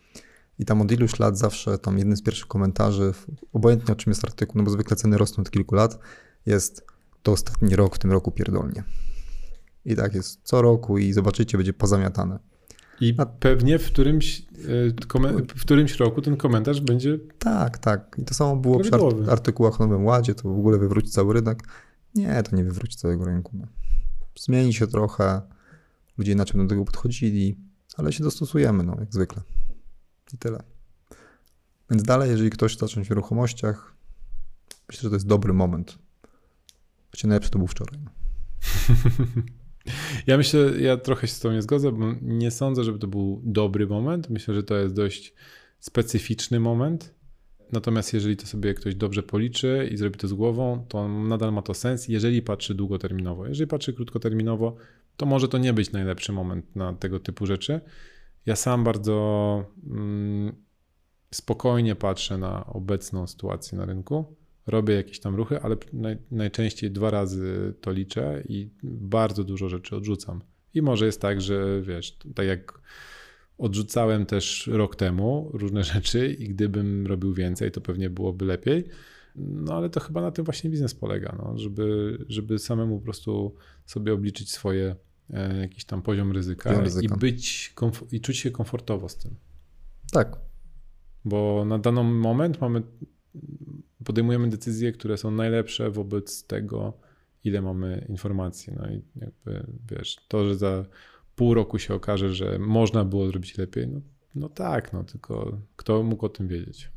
I 0.59 0.65
tam 0.65 0.81
od 0.81 0.91
iluś 0.91 1.19
lat 1.19 1.37
zawsze 1.37 1.77
tam 1.77 1.97
jednym 1.97 2.17
z 2.17 2.21
pierwszych 2.21 2.47
komentarzy, 2.47 3.13
obojętnie 3.53 3.93
o 3.93 3.95
czym 3.95 4.11
jest 4.11 4.25
artykuł, 4.25 4.57
no 4.57 4.63
bo 4.63 4.71
zwykle 4.71 4.95
ceny 4.95 5.17
rosną 5.17 5.41
od 5.41 5.51
kilku 5.51 5.75
lat, 5.75 5.99
jest 6.45 6.85
to 7.23 7.31
ostatni 7.31 7.75
rok, 7.75 7.95
w 7.95 7.99
tym 7.99 8.11
roku 8.11 8.31
pierdolnie. 8.31 8.83
I 9.85 9.95
tak 9.95 10.15
jest 10.15 10.39
co 10.43 10.61
roku 10.61 10.97
i 10.97 11.13
zobaczycie, 11.13 11.57
będzie 11.57 11.73
pozamiatane. 11.73 12.39
I 13.01 13.15
A... 13.17 13.25
pewnie 13.25 13.79
w 13.79 13.85
którymś, 13.85 14.39
e, 14.39 15.53
w 15.55 15.61
którymś 15.61 15.95
roku 15.95 16.21
ten 16.21 16.37
komentarz 16.37 16.81
będzie. 16.81 17.19
Tak, 17.39 17.77
tak. 17.77 18.15
I 18.17 18.23
to 18.23 18.33
samo 18.33 18.55
było 18.55 18.79
przy 18.79 18.91
artykułach 19.31 19.81
o 19.81 19.87
Nowym 19.87 20.05
Ładzie, 20.05 20.35
to 20.35 20.49
w 20.49 20.59
ogóle 20.59 20.77
wywróci 20.77 21.09
cały 21.09 21.33
rynek. 21.33 21.63
Nie, 22.15 22.43
to 22.43 22.55
nie 22.55 22.63
wywróci 22.63 22.97
całego 22.97 23.25
rynku. 23.25 23.51
No. 23.53 23.67
Zmieni 24.39 24.73
się 24.73 24.87
trochę, 24.87 25.41
ludzie 26.17 26.31
inaczej 26.31 26.61
do 26.61 26.67
tego 26.67 26.85
podchodzili, 26.85 27.57
ale 27.97 28.13
się 28.13 28.23
dostosujemy, 28.23 28.83
no, 28.83 28.95
jak 28.99 29.13
zwykle. 29.13 29.41
I 30.33 30.37
tyle. 30.37 30.63
Więc 31.89 32.03
dalej, 32.03 32.29
jeżeli 32.29 32.49
ktoś 32.49 32.77
zacząć 32.77 33.07
w 33.07 33.09
nieruchomościach, 33.09 33.95
myślę, 34.89 35.01
że 35.01 35.09
to 35.09 35.15
jest 35.15 35.27
dobry 35.27 35.53
moment. 35.53 35.97
Właściwie 37.11 37.29
najlepszy 37.29 37.51
to 37.51 37.59
był 37.59 37.67
wczoraj. 37.67 37.99
No. 38.03 38.11
Ja 40.27 40.37
myślę, 40.37 40.59
ja 40.59 40.97
trochę 40.97 41.27
się 41.27 41.33
z 41.33 41.39
tą 41.39 41.51
nie 41.51 41.61
zgodzę, 41.61 41.91
bo 41.91 42.05
nie 42.21 42.51
sądzę, 42.51 42.83
żeby 42.83 42.99
to 42.99 43.07
był 43.07 43.41
dobry 43.45 43.87
moment. 43.87 44.29
Myślę, 44.29 44.53
że 44.53 44.63
to 44.63 44.75
jest 44.75 44.95
dość 44.95 45.33
specyficzny 45.79 46.59
moment. 46.59 47.13
Natomiast 47.73 48.13
jeżeli 48.13 48.37
to 48.37 48.45
sobie 48.45 48.73
ktoś 48.73 48.95
dobrze 48.95 49.23
policzy 49.23 49.89
i 49.91 49.97
zrobi 49.97 50.19
to 50.19 50.27
z 50.27 50.33
głową, 50.33 50.85
to 50.89 51.07
nadal 51.07 51.53
ma 51.53 51.61
to 51.61 51.73
sens, 51.73 52.07
jeżeli 52.07 52.41
patrzy 52.41 52.75
długoterminowo. 52.75 53.47
Jeżeli 53.47 53.67
patrzy 53.67 53.93
krótkoterminowo, 53.93 54.75
to 55.17 55.25
może 55.25 55.47
to 55.47 55.57
nie 55.57 55.73
być 55.73 55.91
najlepszy 55.91 56.31
moment 56.31 56.75
na 56.75 56.93
tego 56.93 57.19
typu 57.19 57.45
rzeczy. 57.45 57.81
Ja 58.45 58.55
sam 58.55 58.83
bardzo 58.83 59.65
mm, 59.89 60.55
spokojnie 61.31 61.95
patrzę 61.95 62.37
na 62.37 62.65
obecną 62.65 63.27
sytuację 63.27 63.77
na 63.77 63.85
rynku 63.85 64.35
robię 64.67 64.95
jakieś 64.95 65.19
tam 65.19 65.35
ruchy, 65.35 65.61
ale 65.61 65.77
naj, 65.93 66.17
najczęściej 66.31 66.91
dwa 66.91 67.11
razy 67.11 67.73
to 67.81 67.91
liczę 67.91 68.43
i 68.49 68.69
bardzo 68.83 69.43
dużo 69.43 69.69
rzeczy 69.69 69.95
odrzucam. 69.95 70.41
I 70.73 70.81
może 70.81 71.05
jest 71.05 71.21
tak, 71.21 71.41
że 71.41 71.81
wiesz, 71.81 72.17
tak 72.35 72.47
jak 72.47 72.79
odrzucałem 73.63 74.25
też 74.25 74.67
rok 74.67 74.95
temu 74.95 75.49
różne 75.53 75.83
rzeczy 75.93 76.27
i 76.33 76.49
gdybym 76.49 77.07
robił 77.07 77.33
więcej, 77.33 77.71
to 77.71 77.81
pewnie 77.81 78.09
byłoby 78.09 78.45
lepiej. 78.45 78.83
No 79.35 79.73
ale 79.73 79.89
to 79.89 79.99
chyba 79.99 80.21
na 80.21 80.31
tym 80.31 80.45
właśnie 80.45 80.69
biznes 80.69 80.95
polega, 80.95 81.35
no, 81.37 81.57
żeby, 81.57 82.17
żeby 82.29 82.59
samemu 82.59 82.99
po 82.99 83.03
prostu 83.03 83.55
sobie 83.85 84.13
obliczyć 84.13 84.51
swoje 84.51 84.95
e, 85.29 85.57
jakiś 85.57 85.85
tam 85.85 86.01
poziom 86.01 86.31
ryzyka, 86.31 86.83
i 87.01 87.19
być 87.19 87.73
i 88.11 88.21
czuć 88.21 88.37
się 88.37 88.51
komfortowo 88.51 89.09
z 89.09 89.15
tym. 89.15 89.35
Tak. 90.11 90.37
Bo 91.25 91.65
na 91.65 91.79
dany 91.79 92.03
moment 92.03 92.61
mamy 92.61 92.81
podejmujemy 94.03 94.49
decyzje, 94.49 94.91
które 94.91 95.17
są 95.17 95.31
najlepsze 95.31 95.91
wobec 95.91 96.47
tego, 96.47 96.93
ile 97.43 97.61
mamy 97.61 98.05
informacji. 98.09 98.73
No 98.75 98.91
i 98.91 99.01
jakby 99.15 99.67
wiesz, 99.89 100.17
to, 100.27 100.45
że 100.45 100.55
za 100.55 100.85
pół 101.35 101.53
roku 101.53 101.79
się 101.79 101.93
okaże, 101.93 102.33
że 102.33 102.59
można 102.59 103.05
było 103.05 103.27
zrobić 103.27 103.57
lepiej, 103.57 103.87
no, 103.87 104.01
no 104.35 104.49
tak, 104.49 104.93
no 104.93 105.03
tylko 105.03 105.57
kto 105.75 106.03
mógł 106.03 106.25
o 106.25 106.29
tym 106.29 106.47
wiedzieć? 106.47 106.91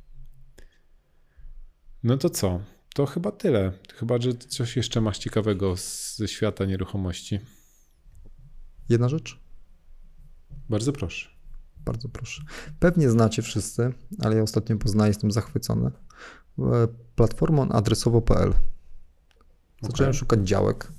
No 2.02 2.16
to 2.16 2.30
co? 2.30 2.60
To 2.94 3.06
chyba 3.06 3.32
tyle. 3.32 3.72
Chyba, 3.94 4.20
że 4.20 4.34
coś 4.34 4.76
jeszcze 4.76 5.00
masz 5.00 5.18
ciekawego 5.18 5.74
ze 6.16 6.28
świata 6.28 6.64
nieruchomości. 6.64 7.40
Jedna 8.88 9.08
rzecz? 9.08 9.40
Bardzo 10.68 10.92
proszę. 10.92 11.28
Bardzo 11.84 12.08
proszę. 12.08 12.42
Pewnie 12.78 13.10
znacie 13.10 13.42
wszyscy, 13.42 13.92
ale 14.18 14.36
ja 14.36 14.42
ostatnio 14.42 14.76
poznaję, 14.76 15.10
jestem 15.10 15.30
zachwycony. 15.30 15.90
E, 16.58 16.88
platformą 17.14 17.68
adresowo.pl. 17.68 18.52
Zacząłem 19.82 20.10
okay. 20.10 20.18
szukać 20.18 20.48
działek 20.48 20.92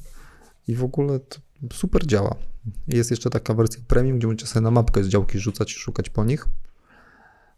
i 0.67 0.75
w 0.75 0.83
ogóle 0.83 1.19
to 1.19 1.39
super 1.73 2.07
działa. 2.07 2.35
Jest 2.88 3.11
jeszcze 3.11 3.30
taka 3.30 3.53
wersja 3.53 3.84
premium, 3.88 4.18
gdzie 4.18 4.28
możecie 4.28 4.47
sobie 4.47 4.63
na 4.63 4.72
mapkę 4.72 5.03
z 5.03 5.07
działki 5.07 5.39
rzucać 5.39 5.72
i 5.72 5.76
szukać 5.76 6.09
po 6.09 6.26
nich. 6.26 6.47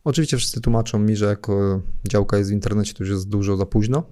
Oczywiście 0.04 0.38
wszyscy 0.38 0.62
tłumaczą 0.62 1.00
mi, 1.00 1.16
że 1.16 1.26
jako 1.26 1.82
działka 2.10 2.38
jest 2.38 2.50
w 2.50 2.54
internecie, 2.54 2.94
to 2.94 3.04
już 3.04 3.12
jest 3.12 3.30
dużo 3.30 3.58
za 3.58 3.66
późno. 3.66 4.04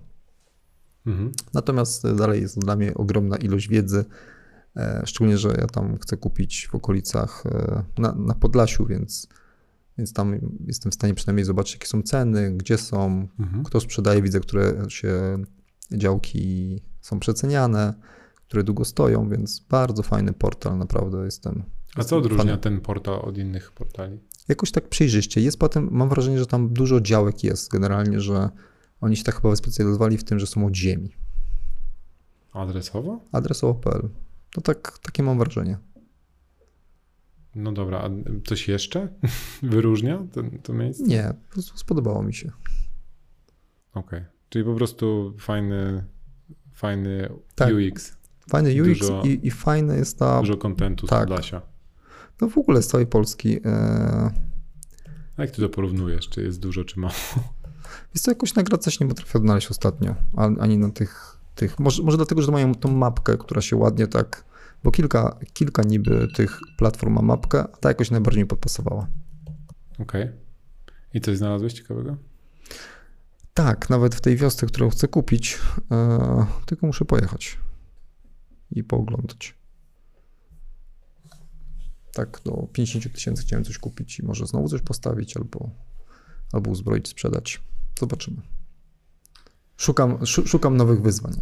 Mhm. 1.06 1.32
Natomiast 1.54 2.12
dalej 2.12 2.42
jest 2.42 2.60
dla 2.60 2.76
mnie 2.76 2.94
ogromna 2.94 3.38
ilość 3.38 3.68
wiedzy, 3.68 4.06
e, 4.76 5.04
szczególnie, 5.06 5.38
że 5.38 5.50
ja 5.50 5.68
tam 5.68 5.98
chcę 5.98 6.18
kupić 6.18 6.68
w 6.72 6.76
okolicach 6.76 7.44
e, 7.46 7.84
na, 7.98 8.12
na 8.12 8.36
Podlasiu, 8.36 8.86
więc 8.86 9.28
więc 9.98 10.14
tam 10.14 10.40
jestem 10.68 10.92
w 10.92 10.96
stanie 10.96 11.14
przynajmniej 11.14 11.46
zobaczyć, 11.46 11.74
jakie 11.74 11.88
są 11.88 12.02
ceny, 12.02 12.52
gdzie 12.52 12.78
są, 12.78 13.28
mhm. 13.40 13.64
kto 13.64 13.80
sprzedaje. 13.80 14.22
Widzę, 14.22 14.40
które 14.40 14.86
się 14.90 15.38
działki 15.92 16.82
są 17.02 17.20
przeceniane, 17.20 17.94
które 18.48 18.64
długo 18.64 18.86
stoją, 18.86 19.30
więc 19.30 19.60
bardzo 19.60 20.04
fajny 20.04 20.34
portal, 20.34 20.78
naprawdę 20.78 21.26
jestem. 21.26 21.64
A 21.96 22.04
co 22.04 22.18
odróżnia 22.18 22.44
fanem. 22.44 22.60
ten 22.60 22.82
portal 22.82 23.20
od 23.24 23.38
innych 23.38 23.72
portali? 23.72 24.20
Jakoś 24.48 24.72
tak 24.72 24.90
przejrzyście. 24.90 25.42
Jest 25.42 25.60
potem, 25.60 25.90
mam 25.92 26.10
wrażenie, 26.10 26.40
że 26.40 26.46
tam 26.46 26.70
dużo 26.70 27.02
działek 27.02 27.44
jest 27.44 27.72
generalnie, 27.72 28.20
że 28.20 28.50
oni 29.02 29.18
się 29.18 29.24
tak 29.24 29.36
chyba 29.36 29.50
wyspecjalizowali 29.50 30.18
w 30.18 30.24
tym, 30.24 30.40
że 30.40 30.48
są 30.48 30.66
od 30.66 30.76
ziemi. 30.76 31.16
Adresowo? 32.54 33.20
Adresowo.pl. 33.32 34.10
To 34.52 34.62
tak, 34.62 35.00
takie 35.00 35.24
mam 35.24 35.38
wrażenie. 35.38 35.78
No 37.56 37.72
dobra, 37.72 38.00
a 38.00 38.10
coś 38.48 38.68
jeszcze 38.68 39.08
wyróżnia 39.64 40.24
to, 40.32 40.42
to 40.64 40.74
miejsce? 40.74 41.04
Nie, 41.04 41.34
po 41.48 41.54
prostu 41.54 41.78
spodobało 41.78 42.24
mi 42.24 42.34
się. 42.34 42.52
Okej, 43.94 44.20
okay. 44.20 44.26
czyli 44.50 44.66
po 44.66 44.76
prostu 44.76 45.34
fajny, 45.40 46.04
fajny 46.74 47.30
tak. 47.56 47.74
UX. 47.74 48.17
Fajny 48.48 48.84
UX 48.84 49.00
dużo, 49.00 49.24
i, 49.24 49.48
i 49.48 49.52
fajne 49.52 49.98
jest 49.98 50.20
ta... 50.20 50.40
Dużo 50.40 50.58
kontentu 50.58 51.08
tak. 51.08 51.20
z 51.20 51.22
Podlasia. 51.22 51.62
No 52.42 52.50
w 52.50 52.58
ogóle 52.58 52.82
z 52.82 52.88
całej 52.88 53.08
Polski. 53.08 53.60
E... 53.66 54.32
A 55.38 55.42
jak 55.42 55.52
ty 55.52 55.62
to 55.62 55.70
porównujesz? 55.70 56.30
Czy 56.30 56.42
jest 56.42 56.60
dużo, 56.60 56.84
czy 56.84 57.00
mało? 57.00 57.14
Jest 58.14 58.26
to 58.26 58.32
jakoś 58.32 58.56
nagrad 58.56 58.84
coś 58.84 59.00
nie 59.00 59.08
potrafię 59.08 59.40
odnaleźć 59.40 59.72
ostatnio, 59.72 60.16
ani 60.36 60.78
na 60.78 60.90
tych, 60.90 61.38
tych 61.56 61.80
może, 61.80 62.04
może 62.04 62.18
dlatego, 62.18 62.42
że 62.42 62.52
mają 62.52 62.76
tą 62.76 62.92
mapkę, 62.92 63.38
która 63.38 63.62
się 63.62 63.76
ładnie 63.76 64.08
tak, 64.08 64.46
bo 64.84 64.92
kilka, 64.92 65.40
kilka 65.54 65.84
niby 65.84 66.28
tych 66.36 66.60
platform 66.78 67.14
ma 67.14 67.22
mapkę, 67.22 67.60
a 67.60 67.78
ta 67.78 67.90
jakoś 67.90 68.12
najbardziej 68.12 68.44
mi 68.44 68.48
podpasowała. 68.48 69.08
Okej. 70.00 70.24
Okay. 70.24 70.34
I 71.14 71.22
coś 71.22 71.38
znalazłeś 71.38 71.74
ciekawego? 71.74 72.18
Tak, 73.54 73.90
nawet 73.90 74.16
w 74.16 74.22
tej 74.22 74.36
wiosce, 74.36 74.68
którą 74.68 74.90
chcę 74.90 75.08
kupić, 75.08 75.60
e, 75.92 76.46
tylko 76.66 76.88
muszę 76.88 77.06
pojechać 77.06 77.58
i 78.72 78.84
pooglądać. 78.84 79.56
Tak, 82.14 82.42
do 82.46 82.68
50 82.74 83.14
tysięcy 83.14 83.42
chciałem 83.42 83.66
coś 83.66 83.78
kupić 83.78 84.20
i 84.20 84.26
może 84.26 84.46
znowu 84.46 84.68
coś 84.70 84.82
postawić 84.82 85.38
albo, 85.38 85.70
albo 86.54 86.72
uzbroić, 86.72 87.08
sprzedać. 87.08 87.62
Zobaczymy. 88.00 88.42
Szukam, 89.78 90.26
szukam 90.26 90.78
nowych 90.78 91.02
wyzwań. 91.02 91.34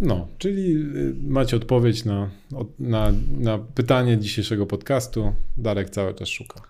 No, 0.00 0.28
czyli 0.38 0.74
y, 0.96 1.14
macie 1.22 1.56
odpowiedź 1.56 2.04
na, 2.04 2.30
na, 2.78 3.12
na 3.38 3.58
pytanie 3.58 4.18
dzisiejszego 4.18 4.66
podcastu. 4.66 5.34
Darek 5.56 5.90
cały 5.90 6.14
czas 6.14 6.28
szuka. 6.28 6.62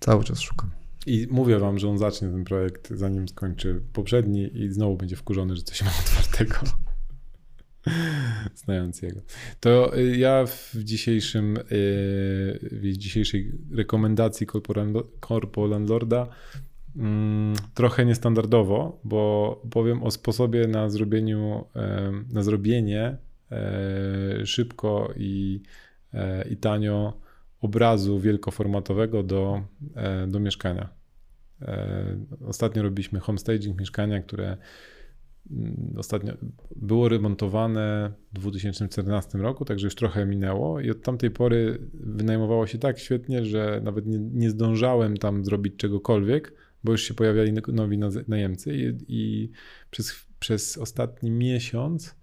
Cały 0.00 0.24
czas 0.24 0.40
szukam. 0.40 0.70
I 1.06 1.28
mówię 1.30 1.58
wam, 1.58 1.78
że 1.78 1.88
on 1.88 1.98
zacznie 1.98 2.28
ten 2.28 2.44
projekt, 2.44 2.90
zanim 2.94 3.28
skończy 3.28 3.82
poprzedni 3.92 4.58
i 4.58 4.72
znowu 4.72 4.96
będzie 4.96 5.16
wkurzony, 5.16 5.56
że 5.56 5.62
coś 5.62 5.82
ma 5.82 5.90
otwartego. 6.00 6.56
Znając 8.64 9.02
jego. 9.02 9.20
To 9.60 9.98
y, 9.98 10.16
ja 10.16 10.46
w 10.46 10.76
dzisiejszym, 10.76 11.56
y, 11.56 11.62
w 12.72 12.92
dzisiejszej 12.96 13.52
rekomendacji 13.72 14.46
Corpo 15.28 15.66
Landlorda 15.66 16.26
mm, 16.96 17.54
trochę 17.74 18.06
niestandardowo, 18.06 19.00
bo 19.04 19.62
powiem 19.70 20.02
o 20.02 20.10
sposobie 20.10 20.66
na 20.66 20.90
zrobieniu, 20.90 21.64
na 22.32 22.42
zrobienie 22.42 23.16
e, 23.52 24.46
szybko 24.46 25.12
i, 25.16 25.62
e, 26.14 26.48
i 26.48 26.56
tanio 26.56 27.20
obrazu 27.60 28.20
wielkoformatowego 28.20 29.22
do, 29.22 29.62
e, 29.96 30.26
do 30.26 30.40
mieszkania. 30.40 30.88
Ostatnio 32.46 32.82
robiliśmy 32.82 33.20
homestaging 33.20 33.80
mieszkania, 33.80 34.20
które 34.20 34.56
ostatnio 35.96 36.34
było 36.76 37.08
remontowane 37.08 38.12
w 38.32 38.38
2014 38.38 39.38
roku, 39.38 39.64
także 39.64 39.86
już 39.86 39.94
trochę 39.94 40.26
minęło 40.26 40.80
i 40.80 40.90
od 40.90 41.02
tamtej 41.02 41.30
pory 41.30 41.78
wynajmowało 41.94 42.66
się 42.66 42.78
tak 42.78 42.98
świetnie, 42.98 43.44
że 43.44 43.80
nawet 43.84 44.06
nie, 44.06 44.18
nie 44.18 44.50
zdążałem 44.50 45.16
tam 45.16 45.44
zrobić 45.44 45.76
czegokolwiek, 45.76 46.54
bo 46.84 46.92
już 46.92 47.02
się 47.02 47.14
pojawiali 47.14 47.52
nowi 47.68 47.98
najemcy 48.28 48.76
i, 48.76 48.96
i 49.08 49.50
przez, 49.90 50.26
przez 50.38 50.78
ostatni 50.78 51.30
miesiąc 51.30 52.16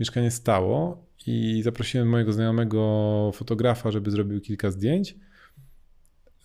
mieszkanie 0.00 0.30
stało 0.30 1.06
i 1.26 1.62
zaprosiłem 1.62 2.08
mojego 2.08 2.32
znajomego 2.32 3.30
fotografa, 3.34 3.90
żeby 3.90 4.10
zrobił 4.10 4.40
kilka 4.40 4.70
zdjęć. 4.70 5.16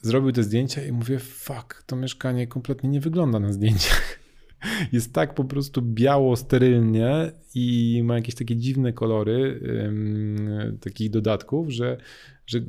Zrobił 0.01 0.31
te 0.31 0.43
zdjęcia 0.43 0.85
i 0.85 0.91
mówię, 0.91 1.19
fuck, 1.19 1.83
to 1.85 1.95
mieszkanie 1.95 2.47
kompletnie 2.47 2.89
nie 2.89 3.01
wygląda 3.01 3.39
na 3.39 3.53
zdjęciach 3.53 4.18
jest 4.91 5.13
tak 5.13 5.35
po 5.35 5.43
prostu 5.43 5.81
biało, 5.81 6.35
sterylnie 6.35 7.31
i 7.55 8.01
ma 8.03 8.15
jakieś 8.15 8.35
takie 8.35 8.55
dziwne 8.55 8.93
kolory 8.93 9.61
um, 9.83 10.77
takich 10.81 11.09
dodatków, 11.09 11.69
że, 11.69 11.97
że 12.45 12.59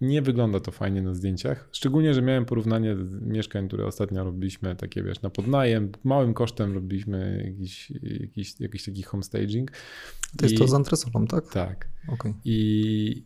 nie 0.00 0.22
wygląda 0.22 0.60
to 0.60 0.70
fajnie 0.70 1.02
na 1.02 1.14
zdjęciach. 1.14 1.68
Szczególnie, 1.72 2.14
że 2.14 2.22
miałem 2.22 2.44
porównanie 2.44 2.96
mieszkań, 3.20 3.68
które 3.68 3.86
ostatnio 3.86 4.24
robiliśmy, 4.24 4.76
takie 4.76 5.02
wiesz, 5.02 5.22
na 5.22 5.30
podnajem, 5.30 5.92
małym 6.04 6.34
kosztem 6.34 6.74
robiliśmy 6.74 7.42
jakiś, 7.46 7.92
jakiś, 8.02 8.60
jakiś 8.60 8.84
taki 8.84 9.02
homestaging. 9.02 9.70
To 10.36 10.44
jest 10.44 10.54
I, 10.54 10.58
to 10.58 10.68
z 10.68 10.74
antresolą, 10.74 11.26
tak? 11.26 11.52
Tak. 11.52 11.88
Okay. 12.08 12.34
I, 12.44 13.24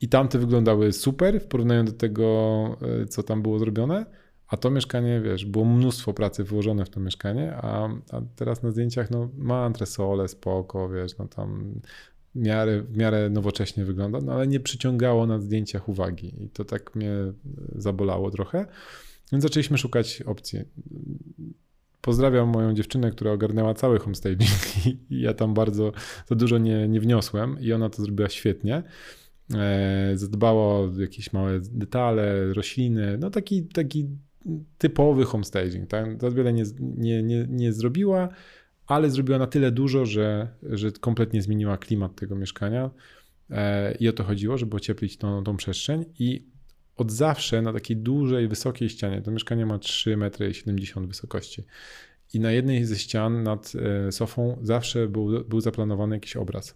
I 0.00 0.08
tamte 0.08 0.38
wyglądały 0.38 0.92
super 0.92 1.40
w 1.40 1.46
porównaniu 1.46 1.84
do 1.84 1.92
tego, 1.92 2.78
e, 3.02 3.06
co 3.06 3.22
tam 3.22 3.42
było 3.42 3.58
zrobione. 3.58 4.06
A 4.48 4.56
to 4.56 4.70
mieszkanie, 4.70 5.20
wiesz, 5.20 5.44
było 5.44 5.64
mnóstwo 5.64 6.12
pracy 6.12 6.44
włożone 6.44 6.84
w 6.84 6.90
to 6.90 7.00
mieszkanie, 7.00 7.56
a, 7.56 7.88
a 8.10 8.20
teraz 8.36 8.62
na 8.62 8.70
zdjęciach 8.70 9.10
no, 9.10 9.28
ma 9.36 9.64
antresole, 9.64 10.28
spoko, 10.28 10.88
wiesz, 10.88 11.18
no 11.18 11.28
tam 11.28 11.80
w 12.34 12.38
miarę, 12.38 12.82
w 12.82 12.96
miarę 12.96 13.30
nowocześnie 13.30 13.84
wygląda, 13.84 14.20
no 14.20 14.32
ale 14.32 14.46
nie 14.46 14.60
przyciągało 14.60 15.26
na 15.26 15.38
zdjęciach 15.38 15.88
uwagi 15.88 16.44
i 16.44 16.48
to 16.48 16.64
tak 16.64 16.94
mnie 16.94 17.12
zabolało 17.76 18.30
trochę. 18.30 18.66
Więc 19.32 19.42
zaczęliśmy 19.42 19.78
szukać 19.78 20.22
opcji. 20.22 20.60
Pozdrawiam 22.00 22.48
moją 22.48 22.74
dziewczynę, 22.74 23.10
która 23.10 23.32
ogarnęła 23.32 23.74
cały 23.74 23.98
homestaging 23.98 24.50
i 25.10 25.20
ja 25.20 25.34
tam 25.34 25.54
bardzo 25.54 25.92
za 26.26 26.34
dużo 26.34 26.58
nie, 26.58 26.88
nie 26.88 27.00
wniosłem 27.00 27.60
i 27.60 27.72
ona 27.72 27.90
to 27.90 28.02
zrobiła 28.02 28.28
świetnie. 28.28 28.82
E, 29.54 30.12
zadbała 30.14 30.64
o 30.64 30.90
jakieś 30.98 31.32
małe 31.32 31.60
detale, 31.60 32.54
rośliny, 32.54 33.18
no 33.18 33.30
taki, 33.30 33.62
taki 33.62 34.08
typowy 34.78 35.24
homestaging. 35.24 35.90
Tak? 35.90 36.20
Za 36.20 36.30
wiele 36.30 36.52
nie, 36.52 36.64
nie, 36.80 37.22
nie, 37.22 37.46
nie 37.48 37.72
zrobiła, 37.72 38.28
ale 38.86 39.10
zrobiła 39.10 39.38
na 39.38 39.46
tyle 39.46 39.72
dużo, 39.72 40.06
że, 40.06 40.48
że 40.62 40.92
kompletnie 40.92 41.42
zmieniła 41.42 41.78
klimat 41.78 42.16
tego 42.16 42.36
mieszkania. 42.36 42.90
E, 43.50 43.94
I 43.94 44.08
o 44.08 44.12
to 44.12 44.24
chodziło, 44.24 44.58
żeby 44.58 44.76
ocieplić 44.76 45.16
tą, 45.16 45.44
tą 45.44 45.56
przestrzeń. 45.56 46.04
I 46.18 46.46
od 46.96 47.12
zawsze 47.12 47.62
na 47.62 47.72
takiej 47.72 47.96
dużej, 47.96 48.48
wysokiej 48.48 48.88
ścianie, 48.88 49.22
to 49.22 49.30
mieszkanie 49.30 49.66
ma 49.66 49.78
3,70 49.78 50.98
m 50.98 51.06
wysokości. 51.06 51.64
I 52.34 52.40
na 52.40 52.52
jednej 52.52 52.84
ze 52.84 52.98
ścian 52.98 53.42
nad 53.42 53.72
e, 54.06 54.12
sofą 54.12 54.58
zawsze 54.62 55.08
był, 55.08 55.44
był 55.44 55.60
zaplanowany 55.60 56.16
jakiś 56.16 56.36
obraz. 56.36 56.74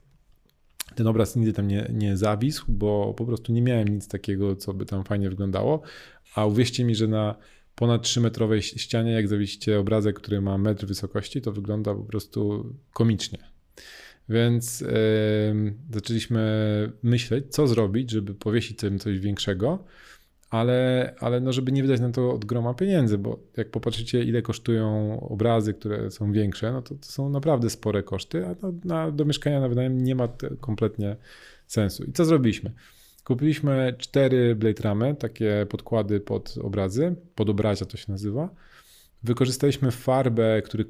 Ten 0.94 1.06
obraz 1.06 1.36
nigdy 1.36 1.52
tam 1.52 1.68
nie, 1.68 1.90
nie 1.92 2.16
zawisł, 2.16 2.64
bo 2.68 3.14
po 3.14 3.26
prostu 3.26 3.52
nie 3.52 3.62
miałem 3.62 3.88
nic 3.88 4.08
takiego, 4.08 4.56
co 4.56 4.74
by 4.74 4.86
tam 4.86 5.04
fajnie 5.04 5.30
wyglądało. 5.30 5.82
A 6.34 6.46
uwierzcie 6.46 6.84
mi, 6.84 6.94
że 6.94 7.08
na 7.08 7.34
ponad 7.78 8.02
3-metrowej 8.02 8.60
ścianie, 8.60 9.12
jak 9.12 9.28
zawiesicie 9.28 9.78
obrazek, 9.78 10.16
który 10.16 10.40
ma 10.40 10.58
metr 10.58 10.86
wysokości, 10.86 11.42
to 11.42 11.52
wygląda 11.52 11.94
po 11.94 12.02
prostu 12.02 12.72
komicznie. 12.92 13.38
Więc 14.28 14.80
yy, 14.80 14.88
zaczęliśmy 15.92 16.42
myśleć, 17.02 17.44
co 17.50 17.66
zrobić, 17.66 18.10
żeby 18.10 18.34
powiesić 18.34 18.78
tym 18.78 18.98
coś 18.98 19.18
większego, 19.18 19.84
ale, 20.50 21.14
ale 21.20 21.40
no, 21.40 21.52
żeby 21.52 21.72
nie 21.72 21.82
wydać 21.82 22.00
na 22.00 22.10
to 22.10 22.32
od 22.32 22.44
groma 22.44 22.74
pieniędzy, 22.74 23.18
bo 23.18 23.38
jak 23.56 23.70
popatrzycie, 23.70 24.22
ile 24.24 24.42
kosztują 24.42 25.20
obrazy, 25.20 25.74
które 25.74 26.10
są 26.10 26.32
większe, 26.32 26.72
no 26.72 26.82
to, 26.82 26.94
to 26.94 27.06
są 27.06 27.30
naprawdę 27.30 27.70
spore 27.70 28.02
koszty, 28.02 28.46
a 28.46 28.54
no, 28.62 28.72
na, 28.84 29.10
do 29.10 29.24
mieszkania 29.24 29.60
na 29.60 29.68
wynajem 29.68 30.04
nie 30.04 30.14
ma 30.14 30.28
kompletnie 30.60 31.16
sensu. 31.66 32.04
I 32.04 32.12
co 32.12 32.24
zrobiliśmy? 32.24 32.72
Kupiliśmy 33.28 33.94
cztery 33.98 34.56
blade 34.56 34.82
ramy, 34.82 35.14
takie 35.14 35.66
podkłady 35.68 36.20
pod 36.20 36.54
obrazy, 36.62 37.16
pod 37.34 37.48
obrazia 37.50 37.86
to 37.86 37.96
się 37.96 38.12
nazywa. 38.12 38.48
Wykorzystaliśmy 39.22 39.90
farbę, 39.90 40.62
który 40.62 40.84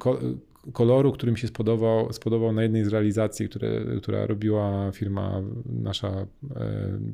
koloru, 0.72 1.12
który 1.12 1.32
mi 1.32 1.38
się 1.38 1.48
spodobał, 1.48 2.12
spodobał 2.12 2.52
na 2.52 2.62
jednej 2.62 2.84
z 2.84 2.88
realizacji, 2.88 3.48
które, 3.48 3.84
która 4.02 4.26
robiła 4.26 4.92
firma, 4.92 5.42
nasza 5.66 6.08
e, 6.08 6.26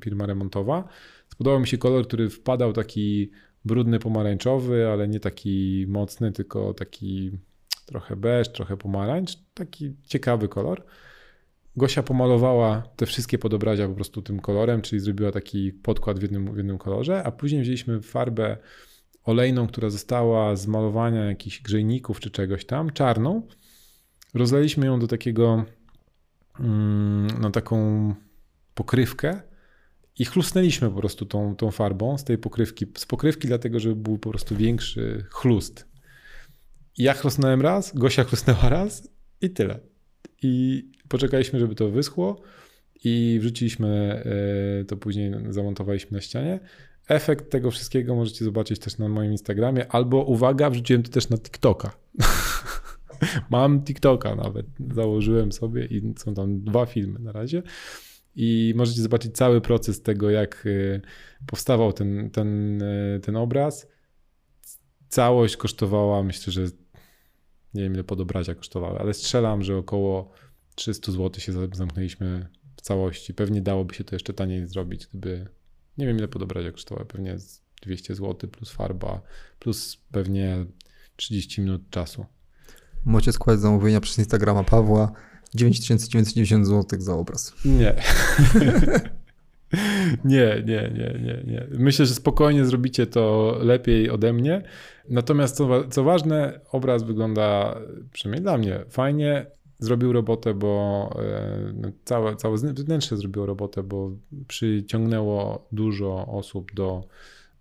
firma 0.04 0.26
remontowa. 0.26 0.88
Spodobał 1.28 1.60
mi 1.60 1.66
się 1.66 1.78
kolor, 1.78 2.06
który 2.06 2.30
wpadał 2.30 2.72
taki 2.72 3.30
brudny 3.64 3.98
pomarańczowy, 3.98 4.88
ale 4.88 5.08
nie 5.08 5.20
taki 5.20 5.86
mocny, 5.88 6.32
tylko 6.32 6.74
taki 6.74 7.30
trochę 7.86 8.16
beż, 8.16 8.48
trochę 8.48 8.76
pomarańcz. 8.76 9.38
Taki 9.54 9.94
ciekawy 10.06 10.48
kolor. 10.48 10.84
Gosia 11.76 12.02
pomalowała 12.02 12.82
te 12.96 13.06
wszystkie 13.06 13.38
podobrazia 13.38 13.88
po 13.88 13.94
prostu 13.94 14.22
tym 14.22 14.40
kolorem, 14.40 14.82
czyli 14.82 15.00
zrobiła 15.00 15.32
taki 15.32 15.72
podkład 15.72 16.18
w 16.18 16.22
jednym, 16.22 16.54
w 16.54 16.56
jednym 16.56 16.78
kolorze, 16.78 17.22
a 17.24 17.30
później 17.30 17.62
wzięliśmy 17.62 18.02
farbę 18.02 18.56
olejną, 19.24 19.66
która 19.66 19.90
została 19.90 20.56
z 20.56 20.66
malowania 20.66 21.24
jakichś 21.24 21.62
grzejników 21.62 22.20
czy 22.20 22.30
czegoś 22.30 22.64
tam, 22.64 22.90
czarną. 22.90 23.42
Rozlaliśmy 24.34 24.86
ją 24.86 24.98
do 24.98 25.06
takiego, 25.06 25.64
mm, 26.60 27.26
na 27.26 27.50
taką 27.50 28.14
pokrywkę 28.74 29.40
i 30.18 30.24
chlusnęliśmy 30.24 30.90
po 30.90 30.96
prostu 30.96 31.26
tą, 31.26 31.56
tą 31.56 31.70
farbą 31.70 32.18
z 32.18 32.24
tej 32.24 32.38
pokrywki. 32.38 32.86
Z 32.96 33.06
pokrywki 33.06 33.48
dlatego, 33.48 33.80
żeby 33.80 33.96
był 33.96 34.18
po 34.18 34.30
prostu 34.30 34.56
większy 34.56 35.26
chlust. 35.30 35.88
Ja 36.98 37.14
chrusnąłem 37.14 37.62
raz, 37.62 37.94
Gosia 37.94 38.24
chrusnęła 38.24 38.68
raz 38.68 39.08
i 39.40 39.50
tyle. 39.50 39.93
I 40.46 40.84
poczekaliśmy, 41.08 41.58
żeby 41.58 41.74
to 41.74 41.90
wyschło 41.90 42.40
i 43.04 43.38
wrzuciliśmy 43.40 44.22
to 44.88 44.96
później, 44.96 45.32
zamontowaliśmy 45.50 46.16
na 46.16 46.20
ścianie. 46.20 46.60
Efekt 47.08 47.50
tego 47.50 47.70
wszystkiego 47.70 48.14
możecie 48.14 48.44
zobaczyć 48.44 48.78
też 48.78 48.98
na 48.98 49.08
moim 49.08 49.32
Instagramie, 49.32 49.92
albo 49.92 50.24
uwaga, 50.24 50.70
wrzuciłem 50.70 51.02
to 51.02 51.10
też 51.10 51.28
na 51.28 51.38
TikToka. 51.38 51.96
Mam 53.50 53.82
TikToka 53.84 54.34
nawet, 54.34 54.66
założyłem 54.94 55.52
sobie 55.52 55.84
i 55.86 56.14
są 56.18 56.34
tam 56.34 56.60
dwa 56.60 56.86
filmy 56.86 57.18
na 57.18 57.32
razie. 57.32 57.62
I 58.36 58.74
możecie 58.76 59.02
zobaczyć 59.02 59.36
cały 59.36 59.60
proces 59.60 60.02
tego, 60.02 60.30
jak 60.30 60.66
y, 60.66 61.00
powstawał 61.46 61.92
ten, 61.92 62.30
ten, 62.30 62.82
y, 62.82 63.20
ten 63.22 63.36
obraz. 63.36 63.88
Całość 65.08 65.56
kosztowała, 65.56 66.22
myślę, 66.22 66.52
że 66.52 66.66
nie 67.74 67.82
wiem 67.82 67.94
ile 67.94 68.04
podobrazia 68.04 68.54
kosztowała, 68.54 68.98
ale 68.98 69.14
strzelam, 69.14 69.62
że 69.62 69.76
około 69.76 70.30
300 70.74 71.12
zł 71.12 71.40
się 71.40 71.52
zamknęliśmy 71.72 72.46
w 72.76 72.80
całości. 72.80 73.34
Pewnie 73.34 73.60
dałoby 73.60 73.94
się 73.94 74.04
to 74.04 74.14
jeszcze 74.14 74.32
taniej 74.32 74.66
zrobić, 74.66 75.06
gdyby 75.06 75.48
nie 75.98 76.06
wiem 76.06 76.18
ile 76.18 76.28
podobrazia 76.28 76.72
kosztowało, 76.72 77.06
pewnie 77.06 77.36
200 77.82 78.14
zł 78.14 78.50
plus 78.50 78.70
farba, 78.70 79.22
plus 79.58 79.98
pewnie 80.12 80.66
30 81.16 81.60
minut 81.60 81.90
czasu. 81.90 82.26
Możecie 83.04 83.32
składać 83.32 83.60
zamówienia 83.60 84.00
przez 84.00 84.18
Instagrama 84.18 84.64
Pawła. 84.64 85.12
9990 85.54 86.66
zł 86.66 87.00
za 87.00 87.14
obraz. 87.14 87.52
Nie. 87.64 87.94
nie, 90.24 90.62
nie, 90.66 90.90
nie, 90.94 91.20
nie, 91.22 91.42
nie. 91.46 91.66
Myślę, 91.70 92.06
że 92.06 92.14
spokojnie 92.14 92.64
zrobicie 92.64 93.06
to 93.06 93.56
lepiej 93.60 94.10
ode 94.10 94.32
mnie. 94.32 94.62
Natomiast 95.08 95.56
co, 95.56 95.88
co 95.88 96.04
ważne, 96.04 96.60
obraz 96.72 97.02
wygląda, 97.02 97.78
przynajmniej 98.12 98.42
dla 98.42 98.58
mnie, 98.58 98.84
fajnie. 98.88 99.46
Zrobił 99.78 100.12
robotę, 100.12 100.54
bo 100.54 101.10
e, 101.18 101.72
no, 101.74 101.88
całe, 102.04 102.36
całe 102.36 102.56
wnętrze 102.56 103.16
zrobiło 103.16 103.46
robotę, 103.46 103.82
bo 103.82 104.10
przyciągnęło 104.48 105.68
dużo 105.72 106.26
osób 106.26 106.74
do, 106.74 107.04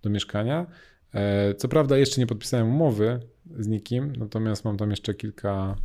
do 0.02 0.10
mieszkania. 0.10 0.66
E, 1.14 1.54
co 1.54 1.68
prawda 1.68 1.98
jeszcze 1.98 2.20
nie 2.20 2.26
podpisałem 2.26 2.68
umowy 2.68 3.20
z 3.58 3.68
nikim, 3.68 4.12
natomiast 4.18 4.64
mam 4.64 4.76
tam 4.76 4.90
jeszcze 4.90 5.14
kilka 5.14 5.76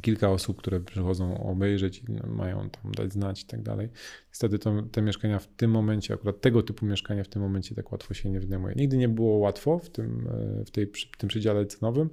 kilka 0.00 0.30
osób, 0.30 0.58
które 0.58 0.80
przychodzą 0.80 1.44
obejrzeć 1.44 1.98
i 1.98 2.04
mają 2.26 2.70
tam 2.70 2.92
dać 2.92 3.12
znać 3.12 3.42
i 3.42 3.46
tak 3.46 3.62
dalej. 3.62 3.88
Niestety 4.28 4.58
to, 4.58 4.82
te 4.92 5.02
mieszkania 5.02 5.38
w 5.38 5.46
tym 5.46 5.70
momencie, 5.70 6.14
akurat 6.14 6.40
tego 6.40 6.62
typu 6.62 6.86
mieszkania 6.86 7.24
w 7.24 7.28
tym 7.28 7.42
momencie 7.42 7.74
tak 7.74 7.92
łatwo 7.92 8.14
się 8.14 8.30
nie 8.30 8.40
wynajmuje. 8.40 8.74
Nigdy 8.74 8.96
nie 8.96 9.08
było 9.08 9.36
łatwo 9.36 9.78
w 9.78 9.90
tym, 9.90 10.28
e, 10.60 10.64
w 10.64 10.70
tej, 10.70 10.86
w 10.86 11.16
tym 11.18 11.28
przedziale 11.28 11.66
cenowym, 11.66 12.10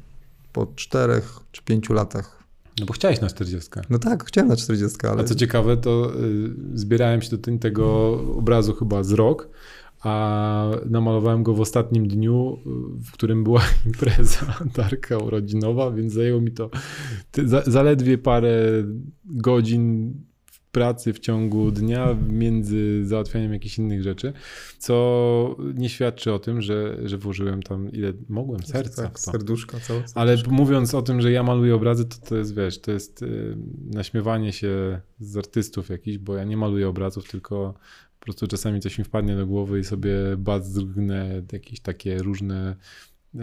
Po 0.52 0.66
czterech 0.66 1.38
czy 1.52 1.62
pięciu 1.62 1.92
latach. 1.92 2.44
No 2.80 2.86
bo 2.86 2.92
chciałeś 2.92 3.20
na 3.20 3.28
40. 3.28 3.70
No 3.90 3.98
tak, 3.98 4.24
chciałem 4.24 4.48
na 4.48 4.56
40, 4.56 5.06
ale... 5.06 5.20
A 5.20 5.24
co 5.24 5.34
ciekawe, 5.34 5.76
to 5.76 6.12
y, 6.74 6.78
zbierałem 6.78 7.22
się 7.22 7.36
do 7.36 7.58
tego 7.58 8.12
obrazu 8.36 8.74
chyba 8.74 9.02
z 9.02 9.12
rok, 9.12 9.48
a 10.04 10.70
namalowałem 10.90 11.42
go 11.42 11.54
w 11.54 11.60
ostatnim 11.60 12.08
dniu, 12.08 12.58
w 13.04 13.12
którym 13.12 13.44
była 13.44 13.62
impreza 13.86 14.58
Darka 14.76 15.18
urodzinowa, 15.18 15.90
więc 15.90 16.12
zajęło 16.12 16.40
mi 16.40 16.52
to 16.52 16.70
zaledwie 17.66 18.18
parę 18.18 18.54
godzin 19.24 20.14
pracy 20.74 21.12
w 21.12 21.18
ciągu 21.18 21.70
dnia 21.70 22.16
między 22.28 23.06
załatwianiem 23.06 23.52
jakichś 23.52 23.78
innych 23.78 24.02
rzeczy, 24.02 24.32
co 24.78 25.56
nie 25.74 25.88
świadczy 25.88 26.32
o 26.32 26.38
tym, 26.38 26.62
że, 26.62 26.98
że 27.04 27.18
włożyłem 27.18 27.62
tam 27.62 27.92
ile 27.92 28.12
mogłem 28.28 28.62
serca 28.62 29.02
tak. 29.02 29.20
Serduszka, 29.20 29.80
całe. 29.80 30.02
Ale 30.14 30.36
mówiąc 30.48 30.94
o 30.94 31.02
tym, 31.02 31.20
że 31.20 31.32
ja 31.32 31.42
maluję 31.42 31.74
obrazy, 31.74 32.04
to 32.04 32.16
to 32.28 32.36
jest, 32.36 32.54
wiesz, 32.54 32.80
to 32.80 32.92
jest 32.92 33.22
y, 33.22 33.56
naśmiewanie 33.92 34.52
się 34.52 35.00
z 35.20 35.36
artystów 35.36 35.88
jakichś, 35.88 36.18
bo 36.18 36.36
ja 36.36 36.44
nie 36.44 36.56
maluję 36.56 36.88
obrazów, 36.88 37.30
tylko 37.30 37.74
po 38.24 38.26
prostu 38.26 38.46
czasami 38.46 38.80
coś 38.80 38.98
mi 38.98 39.04
wpadnie 39.04 39.36
do 39.36 39.46
głowy 39.46 39.80
i 39.80 39.84
sobie 39.84 40.14
drgnę 40.74 41.42
jakieś 41.52 41.80
takie 41.80 42.18
różne. 42.18 42.76
Yy, 43.34 43.42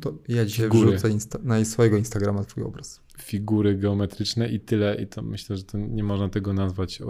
to 0.00 0.18
ja 0.28 0.44
dzisiaj 0.44 0.66
figury, 0.66 0.90
wrzucę 0.90 1.08
insta- 1.08 1.44
na 1.44 1.64
swojego 1.64 1.96
Instagrama 1.96 2.44
twój 2.44 2.64
obraz. 2.64 3.00
Figury 3.18 3.76
geometryczne 3.76 4.48
i 4.48 4.60
tyle. 4.60 4.94
I 5.02 5.06
to 5.06 5.22
myślę, 5.22 5.56
że 5.56 5.62
to 5.64 5.78
nie 5.78 6.04
można 6.04 6.28
tego 6.28 6.52
nazwać 6.52 7.00
e, 7.00 7.04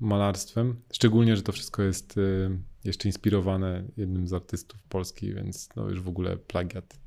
malarstwem. 0.00 0.76
Szczególnie, 0.92 1.36
że 1.36 1.42
to 1.42 1.52
wszystko 1.52 1.82
jest 1.82 2.18
e, 2.18 2.20
jeszcze 2.84 3.08
inspirowane 3.08 3.84
jednym 3.96 4.28
z 4.28 4.32
artystów 4.32 4.82
polskich, 4.82 5.34
więc 5.34 5.68
no 5.76 5.90
już 5.90 6.00
w 6.00 6.08
ogóle 6.08 6.36
plagiat. 6.36 7.00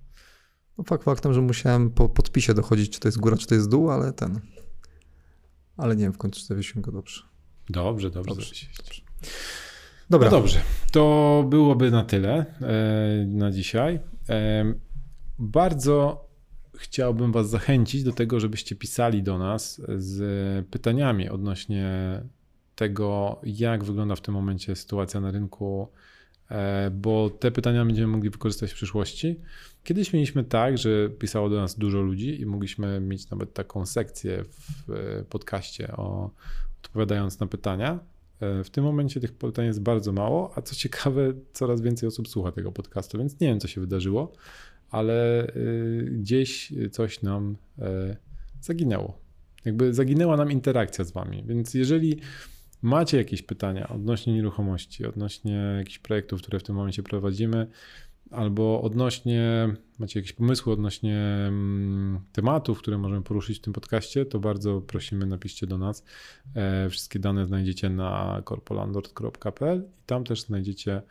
No 0.78 0.84
fakt 0.84 1.04
faktem, 1.04 1.34
że 1.34 1.42
musiałem 1.42 1.90
po 1.90 2.10
podpisie 2.10 2.54
dochodzić, 2.54 2.90
czy 2.90 3.00
to 3.00 3.08
jest 3.08 3.18
góra, 3.18 3.38
czy 3.38 3.48
to 3.48 3.56
jest 3.56 3.70
dół, 3.70 3.92
ale 3.92 4.14
ten. 4.14 4.40
Ale 5.78 5.96
nie 5.96 6.04
wiem 6.04 6.14
w 6.14 6.18
końcu, 6.18 6.46
zawiesiłem 6.46 6.82
go 6.82 6.92
dobrze. 6.92 7.31
Dobrze, 7.72 8.10
dobrze. 8.10 8.36
dobrze. 8.36 8.66
dobrze. 8.78 9.02
Dobra. 10.10 10.30
No 10.30 10.38
dobrze, 10.38 10.62
to 10.92 11.46
byłoby 11.50 11.92
na 11.92 12.04
tyle 12.04 12.46
e, 12.62 13.26
na 13.26 13.52
dzisiaj. 13.52 14.00
E, 14.30 14.74
bardzo 15.40 16.28
chciałbym 16.78 17.32
Was 17.32 17.50
zachęcić 17.50 18.04
do 18.04 18.12
tego, 18.12 18.40
żebyście 18.40 18.76
pisali 18.76 19.24
do 19.24 19.38
nas 19.38 19.82
z 19.98 20.68
pytaniami 20.68 21.30
odnośnie 21.30 21.90
tego, 22.76 23.42
jak 23.44 23.84
wygląda 23.84 24.16
w 24.16 24.22
tym 24.22 24.34
momencie 24.34 24.76
sytuacja 24.76 25.20
na 25.20 25.32
rynku, 25.32 25.88
e, 26.50 26.92
bo 26.92 27.30
te 27.30 27.52
pytania 27.52 27.86
będziemy 27.86 28.08
mogli 28.08 28.30
wykorzystać 28.30 28.72
w 28.72 28.76
przyszłości. 28.76 29.40
Kiedyś 29.84 30.14
mieliśmy 30.14 30.44
tak, 30.44 30.78
że 30.78 31.10
pisało 31.10 31.50
do 31.50 31.56
nas 31.56 31.78
dużo 31.78 32.02
ludzi 32.02 32.42
i 32.42 32.46
mogliśmy 32.46 33.00
mieć 33.00 33.30
nawet 33.30 33.54
taką 33.54 33.86
sekcję 33.86 34.44
w 34.88 35.26
podcaście 35.30 35.92
o, 35.92 36.32
odpowiadając 36.86 37.40
na 37.40 37.48
pytania. 37.48 38.00
E, 38.40 38.64
w 38.64 38.70
tym 38.70 38.84
momencie 38.84 39.20
tych 39.20 39.34
pytań 39.34 39.66
jest 39.66 39.82
bardzo 39.82 40.12
mało, 40.12 40.54
a 40.56 40.62
co 40.62 40.76
ciekawe, 40.76 41.34
coraz 41.54 41.82
więcej 41.82 42.08
osób 42.08 42.28
słucha 42.28 42.52
tego 42.52 42.72
podcastu, 42.72 43.18
więc 43.18 43.40
nie 43.40 43.48
wiem, 43.48 43.60
co 43.60 43.68
się 43.68 43.82
wydarzyło, 43.82 44.34
ale 44.90 45.48
y, 45.56 46.10
gdzieś 46.12 46.74
coś 46.92 47.22
nam 47.22 47.58
e, 47.80 48.18
zaginęło. 48.62 49.18
Jakby 49.66 49.94
zaginęła 49.94 50.38
nam 50.38 50.52
interakcja 50.52 51.06
z 51.06 51.12
Wami, 51.12 51.44
więc 51.48 51.74
jeżeli 51.74 52.20
macie 52.82 53.18
jakieś 53.18 53.42
pytania 53.42 53.88
odnośnie 53.88 54.34
nieruchomości, 54.34 55.06
odnośnie 55.06 55.76
jakichś 55.78 56.00
projektów, 56.00 56.42
które 56.42 56.60
w 56.60 56.64
tym 56.64 56.76
momencie 56.76 57.04
prowadzimy, 57.04 57.68
albo 58.32 58.82
odnośnie, 58.82 59.76
macie 60.00 60.20
jakieś 60.20 60.34
pomysły 60.34 60.74
odnośnie 60.74 61.18
mm, 61.48 62.20
tematów, 62.32 62.80
które 62.80 62.98
możemy 62.98 63.22
poruszyć 63.22 63.58
w 63.58 63.62
tym 63.62 63.74
podcaście, 63.74 64.26
to 64.26 64.40
bardzo 64.40 64.82
prosimy, 64.82 65.26
napiszcie 65.26 65.68
do 65.68 65.78
nas. 65.78 66.04
E, 66.56 66.90
wszystkie 66.90 67.20
dane 67.20 67.46
znajdziecie 67.46 67.90
na 67.90 68.42
corpolandlord.pl 68.50 69.84
i 70.00 70.06
tam 70.06 70.24
też 70.24 70.42
znajdziecie 70.42 71.02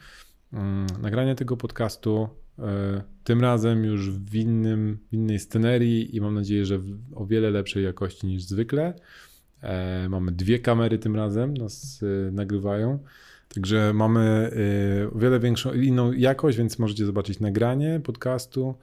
mm, 0.52 0.86
nagranie 1.02 1.34
tego 1.34 1.56
podcastu. 1.56 2.28
E, 2.58 3.02
tym 3.24 3.40
razem 3.40 3.84
już 3.84 4.10
w, 4.10 4.34
innym, 4.34 4.98
w 5.10 5.12
innej 5.12 5.38
scenerii 5.38 6.16
i 6.16 6.20
mam 6.20 6.34
nadzieję, 6.34 6.66
że 6.66 6.78
w 6.78 6.98
o 7.14 7.26
wiele 7.26 7.50
lepszej 7.50 7.84
jakości 7.84 8.26
niż 8.26 8.42
zwykle. 8.42 8.94
E, 9.62 10.08
mamy 10.08 10.32
dwie 10.32 10.58
kamery 10.58 10.98
tym 10.98 11.16
razem, 11.16 11.54
nas 11.54 12.04
nagrywają. 12.32 12.98
Także 13.54 13.92
mamy 13.94 14.50
y, 15.02 15.14
o 15.14 15.18
wiele 15.18 15.40
większą, 15.40 15.72
inną 15.72 16.12
jakość, 16.12 16.58
więc 16.58 16.78
możecie 16.78 17.06
zobaczyć 17.06 17.40
nagranie 17.40 18.00
podcastu. 18.04 18.74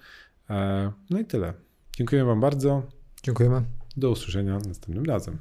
E, 0.50 0.92
no 1.10 1.20
i 1.20 1.26
tyle. 1.26 1.54
Dziękuję 1.98 2.26
Wam 2.26 2.40
bardzo. 2.40 2.84
Dziękujemy. 3.24 3.62
Do 3.98 4.12
usłyszenia 4.12 4.54
następnym 4.54 5.06
razem. 5.06 5.38